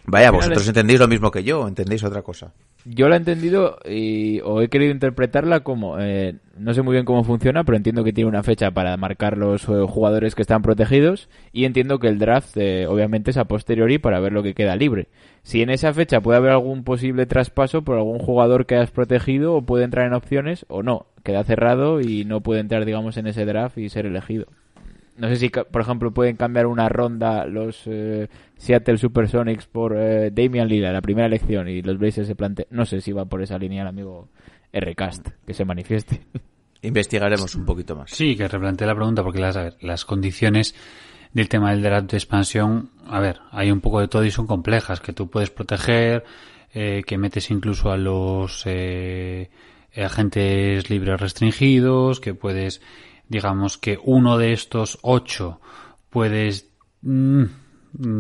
Vaya, 0.08 0.32
vosotros 0.32 0.68
entendéis 0.68 1.00
lo 1.00 1.08
mismo 1.08 1.32
que 1.32 1.44
yo, 1.44 1.68
entendéis 1.68 2.04
otra 2.04 2.22
cosa. 2.22 2.54
Yo 2.86 3.10
la 3.10 3.16
he 3.16 3.18
entendido 3.18 3.80
y, 3.84 4.40
o 4.42 4.62
he 4.62 4.70
querido 4.70 4.92
interpretarla 4.92 5.62
como, 5.62 6.00
eh, 6.00 6.36
no 6.60 6.74
sé 6.76 6.84
muy 6.84 6.94
bien 6.94 7.06
cómo 7.06 7.24
funciona, 7.24 7.64
pero 7.64 7.76
entiendo 7.76 8.04
que 8.04 8.14
tiene 8.14 8.30
una 8.30 8.44
fecha 8.44 8.70
para 8.70 8.96
marcar 8.98 9.38
los 9.38 9.64
eh, 9.64 9.86
jugadores 9.88 10.36
que 10.36 10.44
están 10.44 10.62
protegidos 10.62 11.28
y 11.52 11.66
entiendo 11.66 11.98
que 11.98 12.08
el 12.08 12.20
draft 12.20 12.56
eh, 12.58 12.86
obviamente 12.86 13.32
es 13.32 13.38
a 13.38 13.46
posteriori 13.46 13.98
para 13.98 14.20
ver 14.20 14.34
lo 14.34 14.44
que 14.44 14.54
queda 14.54 14.76
libre. 14.76 15.08
Si 15.42 15.64
en 15.64 15.72
esa 15.72 15.94
fecha 15.94 16.22
puede 16.22 16.38
haber 16.38 16.52
algún 16.52 16.84
posible 16.84 17.26
traspaso 17.26 17.82
por 17.82 17.98
algún 17.98 18.20
jugador 18.20 18.68
que 18.68 18.76
has 18.76 18.92
protegido 18.92 19.56
o 19.56 19.64
puede 19.64 19.86
entrar 19.86 20.06
en 20.06 20.14
opciones 20.14 20.66
o 20.70 20.84
no, 20.84 21.08
queda 21.24 21.44
cerrado 21.44 22.00
y 22.02 22.26
no 22.26 22.42
puede 22.42 22.60
entrar 22.60 22.86
digamos 22.86 23.18
en 23.18 23.26
ese 23.26 23.46
draft 23.46 23.80
y 23.80 23.90
ser 23.90 24.06
elegido. 24.06 24.46
No 25.18 25.30
sé 25.30 25.38
si, 25.38 25.50
ca- 25.50 25.64
por 25.64 25.82
ejemplo, 25.82 26.12
pueden 26.14 26.36
cambiar 26.36 26.66
una 26.68 26.90
ronda 26.90 27.46
los 27.46 27.84
eh, 27.86 28.28
Seattle 28.58 28.98
Supersonics 28.98 29.66
por 29.68 29.96
eh, 29.98 30.30
Damian 30.32 30.68
Lillard, 30.68 30.94
la 30.94 31.02
primera 31.02 31.28
elección, 31.28 31.70
y 31.70 31.82
los 31.82 31.98
Blazers 31.98 32.28
se 32.28 32.36
plantean... 32.36 32.68
No 32.72 32.86
sé 32.86 33.00
si 33.02 33.12
va 33.14 33.26
por 33.26 33.42
esa 33.42 33.58
línea 33.58 33.84
el 33.84 33.88
amigo 33.88 34.28
Rcast, 34.74 35.30
que 35.48 35.54
se 35.54 35.64
manifieste. 35.66 36.22
Investigaremos 36.82 37.56
un 37.56 37.66
poquito 37.66 37.96
más. 37.96 38.12
Sí, 38.12 38.36
que 38.36 38.48
replantee 38.48 38.86
la 38.86 38.94
pregunta 38.96 39.24
porque 39.24 39.40
las, 39.40 39.56
a 39.58 39.64
ver, 39.64 39.78
las 39.82 40.06
condiciones 40.06 40.76
del 41.34 41.50
tema 41.50 41.72
del 41.72 41.82
draft 41.82 42.12
de 42.12 42.18
expansión, 42.18 42.92
a 43.08 43.20
ver, 43.20 43.40
hay 43.52 43.72
un 43.72 43.82
poco 43.82 44.00
de 44.02 44.08
todo 44.08 44.24
y 44.24 44.32
son 44.32 44.46
complejas, 44.48 45.00
que 45.02 45.12
tú 45.14 45.30
puedes 45.30 45.50
proteger, 45.50 46.24
eh, 46.74 47.02
que 47.06 47.18
metes 47.18 47.50
incluso 47.52 47.92
a 47.92 47.98
los 47.98 48.64
eh, 48.66 49.50
agentes 49.96 50.90
libres 50.90 51.20
restringidos, 51.20 52.20
que 52.20 52.34
puedes, 52.36 52.82
digamos 53.30 53.78
que 53.78 53.98
uno 54.04 54.38
de 54.38 54.54
estos 54.54 54.98
ocho 55.02 55.60
puedes, 56.10 56.70
mm, 57.02 57.44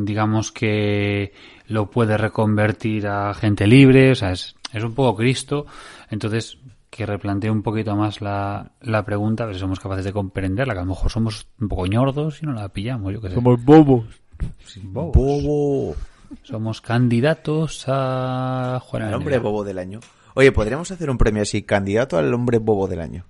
digamos 0.03 0.51
que 0.51 1.33
lo 1.67 1.89
puedes 1.89 2.19
reconvertir 2.19 3.07
a 3.07 3.33
gente 3.33 3.67
libre, 3.67 4.11
o 4.11 4.15
sea, 4.15 4.31
es, 4.31 4.55
es 4.73 4.83
un 4.83 4.93
poco 4.93 5.17
Cristo, 5.17 5.65
entonces 6.09 6.57
que 6.89 7.05
replantee 7.05 7.51
un 7.51 7.61
poquito 7.61 7.95
más 7.95 8.21
la, 8.21 8.71
la 8.81 9.03
pregunta, 9.03 9.43
a 9.43 9.47
ver 9.47 9.55
si 9.55 9.61
somos 9.61 9.81
capaces 9.81 10.05
de 10.05 10.13
comprenderla, 10.13 10.73
que 10.73 10.79
a 10.79 10.83
lo 10.83 10.89
mejor 10.89 11.11
somos 11.11 11.47
un 11.59 11.67
poco 11.67 11.87
ñordos 11.87 12.41
y 12.41 12.45
no 12.45 12.53
la 12.53 12.69
pillamos, 12.69 13.13
yo 13.13 13.21
qué 13.21 13.29
sé. 13.29 13.35
bobos. 13.35 13.59
Bobos. 13.61 15.15
Bobo. 15.15 15.95
Somos 16.43 16.81
candidatos 16.81 17.85
a 17.87 18.79
jugar 18.81 19.03
en 19.03 19.09
El 19.09 19.15
hombre 19.15 19.39
bobo 19.39 19.63
del 19.63 19.77
año. 19.77 19.99
Oye, 20.33 20.51
podríamos 20.51 20.91
hacer 20.91 21.09
un 21.09 21.17
premio 21.17 21.43
así, 21.43 21.63
candidato 21.63 22.17
al 22.17 22.33
hombre 22.33 22.59
bobo 22.59 22.87
del 22.87 23.01
año. 23.01 23.25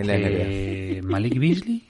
En 0.00 0.06
la 0.06 0.14
NBA. 0.16 0.28
Eh, 0.42 1.00
Malik 1.02 1.38
Beasley. 1.38 1.86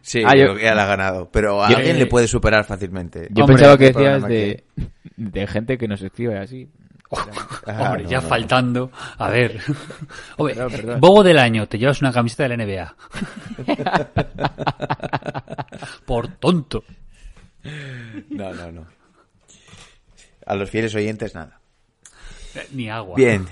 Sí, 0.00 0.22
Ah, 0.26 0.30
creo 0.32 0.48
yo- 0.52 0.56
que 0.58 0.62
ya 0.64 0.74
la 0.74 0.84
ha 0.84 0.86
ganado. 0.86 1.30
Pero 1.30 1.62
a 1.62 1.70
Yo- 1.70 1.76
alguien 1.76 1.96
eh, 1.96 2.00
le 2.00 2.06
puede 2.06 2.26
superar 2.26 2.64
fácilmente. 2.64 3.28
Yo 3.30 3.44
Hombre, 3.44 3.56
pensaba 3.56 3.78
que 3.78 3.92
decías 3.92 4.22
de, 4.26 4.64
de 5.16 5.46
gente 5.46 5.78
que 5.78 5.86
nos 5.88 6.02
escribe 6.02 6.38
así. 6.38 6.68
Ah, 7.66 7.88
Hombre, 7.90 8.04
no, 8.04 8.08
ya 8.10 8.20
no. 8.22 8.26
faltando. 8.28 8.90
A 9.18 9.28
ver. 9.30 9.60
Hombre, 10.38 10.54
Perdón, 10.54 10.72
perdón. 10.72 11.00
Bobo 11.00 11.22
del 11.22 11.38
año, 11.38 11.68
te 11.68 11.78
llevas 11.78 12.00
una 12.00 12.10
camiseta 12.12 12.48
de 12.48 12.56
la 12.56 12.64
NBA. 12.64 12.96
Por 16.06 16.28
tonto. 16.38 16.84
No, 18.30 18.52
no, 18.54 18.72
no. 18.72 18.86
A 20.46 20.54
los 20.56 20.70
fieles 20.70 20.94
oyentes, 20.94 21.34
nada. 21.34 21.60
Eh, 22.54 22.66
Ni 22.72 22.90
agua. 22.90 23.14
Bien, 23.16 23.46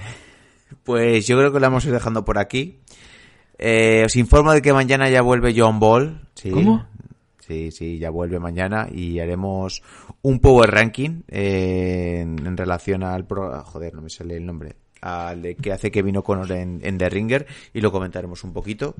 pues 0.83 1.27
yo 1.27 1.39
creo 1.39 1.53
que 1.53 1.61
lo 1.61 1.67
vamos 1.67 1.85
a 1.85 1.89
ir 1.89 1.95
dejando 1.95 2.25
por 2.25 2.39
aquí. 2.39 2.80
Eh, 3.63 4.03
os 4.07 4.17
informo 4.17 4.53
de 4.53 4.63
que 4.63 4.73
mañana 4.73 5.11
ya 5.11 5.21
vuelve 5.21 5.53
John 5.55 5.79
Ball. 5.79 6.23
Sí, 6.35 6.51
¿Cómo? 6.51 6.87
Sí, 7.47 7.71
sí, 7.73 7.99
ya 7.99 8.09
vuelve 8.11 8.39
mañana 8.39 8.89
y 8.91 9.19
haremos 9.19 9.83
un 10.23 10.39
power 10.39 10.71
ranking 10.71 11.23
eh, 11.29 12.21
en, 12.23 12.47
en 12.47 12.57
relación 12.57 13.03
al 13.03 13.27
pro... 13.27 13.53
ah, 13.53 13.63
Joder, 13.65 13.93
no 13.95 14.03
me 14.03 14.09
sale 14.09 14.37
el 14.37 14.47
nombre. 14.47 14.77
Al 15.03 15.43
de 15.43 15.57
que 15.57 15.73
hace 15.73 15.91
Kevin 15.91 16.19
O'Connor 16.19 16.51
en, 16.53 16.81
en 16.83 16.97
The 16.97 17.09
Ringer 17.11 17.47
y 17.75 17.81
lo 17.81 17.91
comentaremos 17.93 18.45
un 18.45 18.53
poquito. 18.53 18.95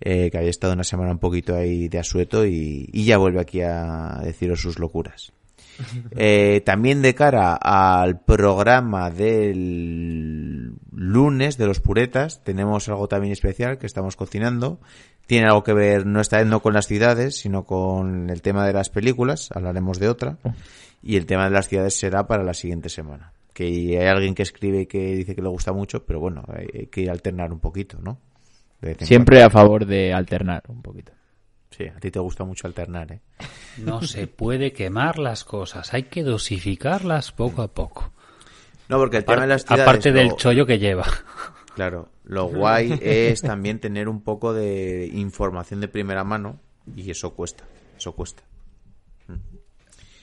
eh, 0.00 0.30
que 0.30 0.38
había 0.38 0.50
estado 0.50 0.72
una 0.72 0.84
semana 0.84 1.10
un 1.12 1.18
poquito 1.18 1.54
ahí 1.54 1.88
de 1.88 1.98
asueto 1.98 2.46
y, 2.46 2.88
y 2.92 3.04
ya 3.04 3.18
vuelve 3.18 3.40
aquí 3.40 3.60
a 3.60 4.20
deciros 4.22 4.60
sus 4.62 4.78
locuras. 4.78 5.32
Eh, 6.14 6.60
también 6.64 7.00
de 7.00 7.14
cara 7.14 7.54
al 7.54 8.20
programa 8.20 9.10
del 9.10 10.72
lunes 11.12 11.58
de 11.58 11.66
los 11.66 11.80
puretas, 11.80 12.42
tenemos 12.44 12.88
algo 12.88 13.08
también 13.08 13.32
especial 13.32 13.78
que 13.78 13.86
estamos 13.86 14.16
cocinando. 14.16 14.80
Tiene 15.26 15.46
algo 15.46 15.62
que 15.62 15.74
ver, 15.74 16.06
no 16.06 16.20
está 16.20 16.44
no 16.44 16.60
con 16.60 16.74
las 16.74 16.86
ciudades, 16.86 17.38
sino 17.38 17.64
con 17.64 18.30
el 18.30 18.42
tema 18.42 18.66
de 18.66 18.72
las 18.72 18.90
películas. 18.90 19.50
Hablaremos 19.54 19.98
de 19.98 20.08
otra. 20.08 20.38
Y 21.02 21.16
el 21.16 21.26
tema 21.26 21.44
de 21.44 21.50
las 21.50 21.68
ciudades 21.68 21.94
será 21.94 22.26
para 22.26 22.42
la 22.42 22.54
siguiente 22.54 22.88
semana. 22.88 23.32
Que 23.52 23.64
hay 23.64 23.96
alguien 23.96 24.34
que 24.34 24.42
escribe 24.42 24.86
que 24.86 25.14
dice 25.14 25.34
que 25.34 25.42
le 25.42 25.48
gusta 25.48 25.72
mucho, 25.72 26.04
pero 26.04 26.20
bueno, 26.20 26.44
hay, 26.48 26.66
hay 26.80 26.86
que 26.86 27.08
alternar 27.08 27.52
un 27.52 27.60
poquito, 27.60 27.98
¿no? 28.02 28.18
Siempre 29.00 29.42
a 29.42 29.50
favor 29.50 29.86
de 29.86 30.12
alternar 30.12 30.62
un 30.68 30.82
poquito. 30.82 31.12
Sí, 31.70 31.86
a 31.86 32.00
ti 32.00 32.10
te 32.10 32.18
gusta 32.18 32.44
mucho 32.44 32.66
alternar, 32.66 33.12
¿eh? 33.12 33.20
No 33.78 34.02
se 34.02 34.26
puede 34.26 34.72
quemar 34.72 35.18
las 35.18 35.44
cosas, 35.44 35.94
hay 35.94 36.04
que 36.04 36.22
dosificarlas 36.22 37.32
poco 37.32 37.62
a 37.62 37.68
poco. 37.68 38.12
No, 38.90 38.98
porque 38.98 39.18
el 39.18 39.24
tema 39.24 39.42
de 39.42 39.46
las 39.46 39.62
ciudades... 39.62 39.86
Aparte 39.86 40.12
del 40.12 40.28
lo- 40.28 40.36
chollo 40.36 40.66
que 40.66 40.78
lleva. 40.78 41.06
Claro, 41.76 42.08
lo 42.24 42.46
guay 42.48 42.98
es 43.00 43.40
también 43.40 43.78
tener 43.78 44.08
un 44.08 44.20
poco 44.20 44.52
de 44.52 45.08
información 45.14 45.80
de 45.80 45.88
primera 45.88 46.24
mano 46.24 46.58
y 46.94 47.10
eso 47.10 47.30
cuesta, 47.30 47.64
eso 47.96 48.12
cuesta. 48.12 48.42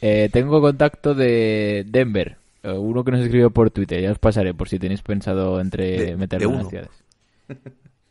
Eh, 0.01 0.29
tengo 0.31 0.61
contacto 0.61 1.15
de 1.15 1.83
Denver, 1.87 2.37
eh, 2.61 2.71
uno 2.73 3.03
que 3.03 3.11
nos 3.11 3.21
escribió 3.21 3.49
por 3.49 3.71
Twitter, 3.71 4.01
ya 4.01 4.11
os 4.11 4.19
pasaré 4.19 4.53
por 4.53 4.69
si 4.69 4.77
tenéis 4.77 5.01
pensado 5.01 5.59
entre 5.59 5.97
De- 6.05 6.17
meterlo 6.17 6.49
de 6.49 6.53
en 6.53 6.59
las 6.59 6.69
ciudades. 6.69 6.91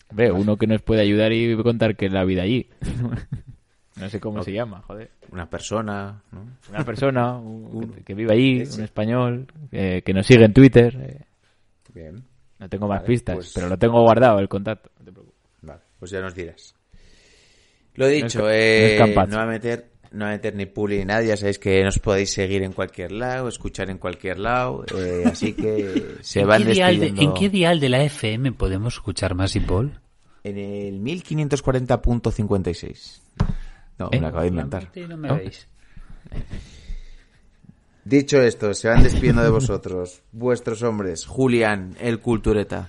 Hombre, 0.09 0.33
uno 0.33 0.57
que 0.57 0.67
nos 0.67 0.83
puede 0.83 1.03
ayudar 1.03 1.33
y 1.33 1.55
contar 1.63 1.95
que 1.95 2.07
es 2.07 2.13
la 2.13 2.25
vida 2.25 2.43
allí. 2.43 2.69
no 3.97 4.09
sé 4.11 4.21
cómo 4.21 4.43
se 4.43 4.53
llama, 4.53 4.83
joder. 4.87 5.11
Una 5.31 5.49
persona, 5.49 6.23
¿no? 6.33 6.47
Una 6.71 6.85
persona 6.85 7.37
un- 7.39 7.93
que 8.05 8.15
vive 8.15 8.33
allí, 8.33 8.63
un 8.77 8.83
español, 8.85 9.47
eh, 9.73 10.03
que 10.05 10.13
nos 10.13 10.27
sigue 10.27 10.45
en 10.45 10.53
Twitter. 10.53 10.95
eh, 11.01 11.21
Bien, 11.95 12.23
no 12.59 12.69
tengo 12.69 12.87
más 12.89 12.99
Vale, 12.99 13.07
pistas, 13.09 13.37
pues- 13.37 13.53
pero 13.55 13.69
lo 13.69 13.79
tengo 13.79 14.03
guardado 14.03 14.39
el 14.39 14.49
contacto. 14.49 14.91
no 14.99 15.05
te 15.05 15.13
preocupes. 15.13 15.41
vale, 15.63 15.81
pues 15.99 16.11
ya 16.11 16.21
nos 16.21 16.35
dirás. 16.35 16.75
Lo 17.95 18.07
dicho, 18.09 18.41
No 18.41 18.51
es 18.51 19.01
eh, 19.01 19.15
no 19.29 19.37
va 19.39 19.43
a 19.45 19.47
meter, 19.47 19.87
no 20.13 20.27
va 20.27 20.33
a 20.33 20.35
meter 20.35 20.55
ni 20.55 20.67
publi 20.67 20.99
ni 20.99 21.07
nada, 21.07 21.23
ya 21.23 21.35
sabéis 21.39 21.59
que 21.59 21.83
nos 21.83 21.99
podéis 21.99 22.31
seguir 22.31 22.63
en 22.63 22.73
cualquier 22.73 23.13
lado, 23.13 23.49
escuchar 23.49 23.89
en 23.89 23.97
cualquier 23.97 24.39
lado, 24.39 24.85
eh, 24.95 25.23
así 25.25 25.55
que 25.55 26.17
se 26.21 26.41
¿En 26.41 26.47
van 26.49 26.65
de, 26.65 26.75
despidiendo 26.75 27.23
¿En 27.23 27.33
qué 27.33 27.49
dial 27.49 27.81
de 27.81 27.89
la 27.89 28.03
FM 28.05 28.53
podemos 28.53 28.93
escuchar 28.95 29.35
más 29.35 29.57
y 29.57 29.61
Paul? 29.61 29.99
en 30.45 30.59
el 30.59 31.01
1540.56. 31.01 33.23
No, 33.99 34.09
me 34.11 34.17
¿Eh? 34.17 34.21
lo 34.21 34.27
acabo 34.29 34.43
de 34.43 34.49
inventar. 34.49 34.83
Solamente 34.93 35.09
no 35.09 35.17
me 35.17 35.29
¿No? 35.29 35.37
veis. 35.37 35.67
Dicho 38.05 38.41
esto, 38.41 38.73
se 38.75 38.89
van 38.89 39.03
despidiendo 39.03 39.43
de 39.43 39.51
vosotros, 39.51 40.23
vuestros 40.33 40.83
hombres, 40.83 41.27
Julián, 41.27 41.97
el 42.01 42.21
cultureta. 42.21 42.89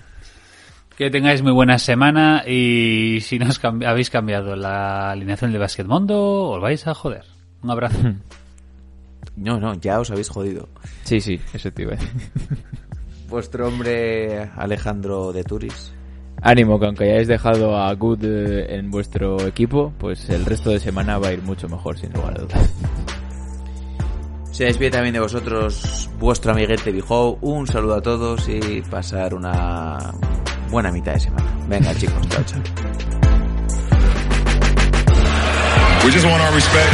Que 0.95 1.09
tengáis 1.09 1.41
muy 1.43 1.51
buena 1.51 1.77
semana 1.79 2.43
y 2.47 3.19
si 3.21 3.37
no 3.39 3.47
os 3.49 3.61
cambi- 3.61 3.85
habéis 3.87 4.09
cambiado 4.09 4.55
la 4.55 5.11
alineación 5.11 5.51
de 5.53 5.59
Mundo, 5.87 6.49
os 6.49 6.61
vais 6.61 6.85
a 6.87 6.93
joder. 6.93 7.23
Un 7.63 7.71
abrazo. 7.71 7.97
No, 9.35 9.59
no, 9.59 9.75
ya 9.75 9.99
os 9.99 10.09
habéis 10.09 10.29
jodido. 10.29 10.67
Sí, 11.03 11.21
sí, 11.21 11.39
eso 11.53 11.71
te 11.71 11.83
iba 11.83 11.93
a 11.93 11.95
decir. 11.97 12.11
Vuestro 13.29 13.67
hombre 13.67 14.49
Alejandro 14.55 15.31
de 15.31 15.43
Turis. 15.43 15.93
Ánimo, 16.41 16.79
que 16.79 16.85
aunque 16.85 17.03
hayáis 17.05 17.27
dejado 17.27 17.75
a 17.75 17.93
Good 17.93 18.23
eh, 18.23 18.75
en 18.75 18.91
vuestro 18.91 19.45
equipo, 19.47 19.93
pues 19.97 20.29
el 20.29 20.45
resto 20.45 20.69
de 20.69 20.79
semana 20.79 21.17
va 21.17 21.29
a 21.29 21.33
ir 21.33 21.41
mucho 21.41 21.67
mejor, 21.67 21.97
sin 21.97 22.13
lugar 22.13 22.37
a 22.37 22.41
dudas. 22.41 22.73
Se 24.51 24.65
despide 24.65 24.89
también 24.91 25.13
de 25.13 25.19
vosotros 25.19 26.09
vuestro 26.19 26.51
amiguete 26.51 26.91
Bijou. 26.91 27.37
Un 27.41 27.67
saludo 27.67 27.95
a 27.95 28.01
todos 28.01 28.49
y 28.49 28.81
pasar 28.89 29.35
una 29.35 30.13
buena 30.71 30.91
mitad 30.91 31.13
de 31.13 31.19
semana. 31.19 31.45
Venga 31.67 31.93
chicos, 31.95 32.27
chao, 32.29 32.43
chao. 32.43 32.61
We 36.03 36.11
just 36.11 36.25
want 36.25 36.41
our 36.41 36.53
respect. 36.53 36.93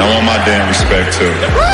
I 0.00 0.08
want 0.14 0.24
my 0.24 0.42
damn 0.46 0.66
respect 0.66 1.12
too. 1.12 1.69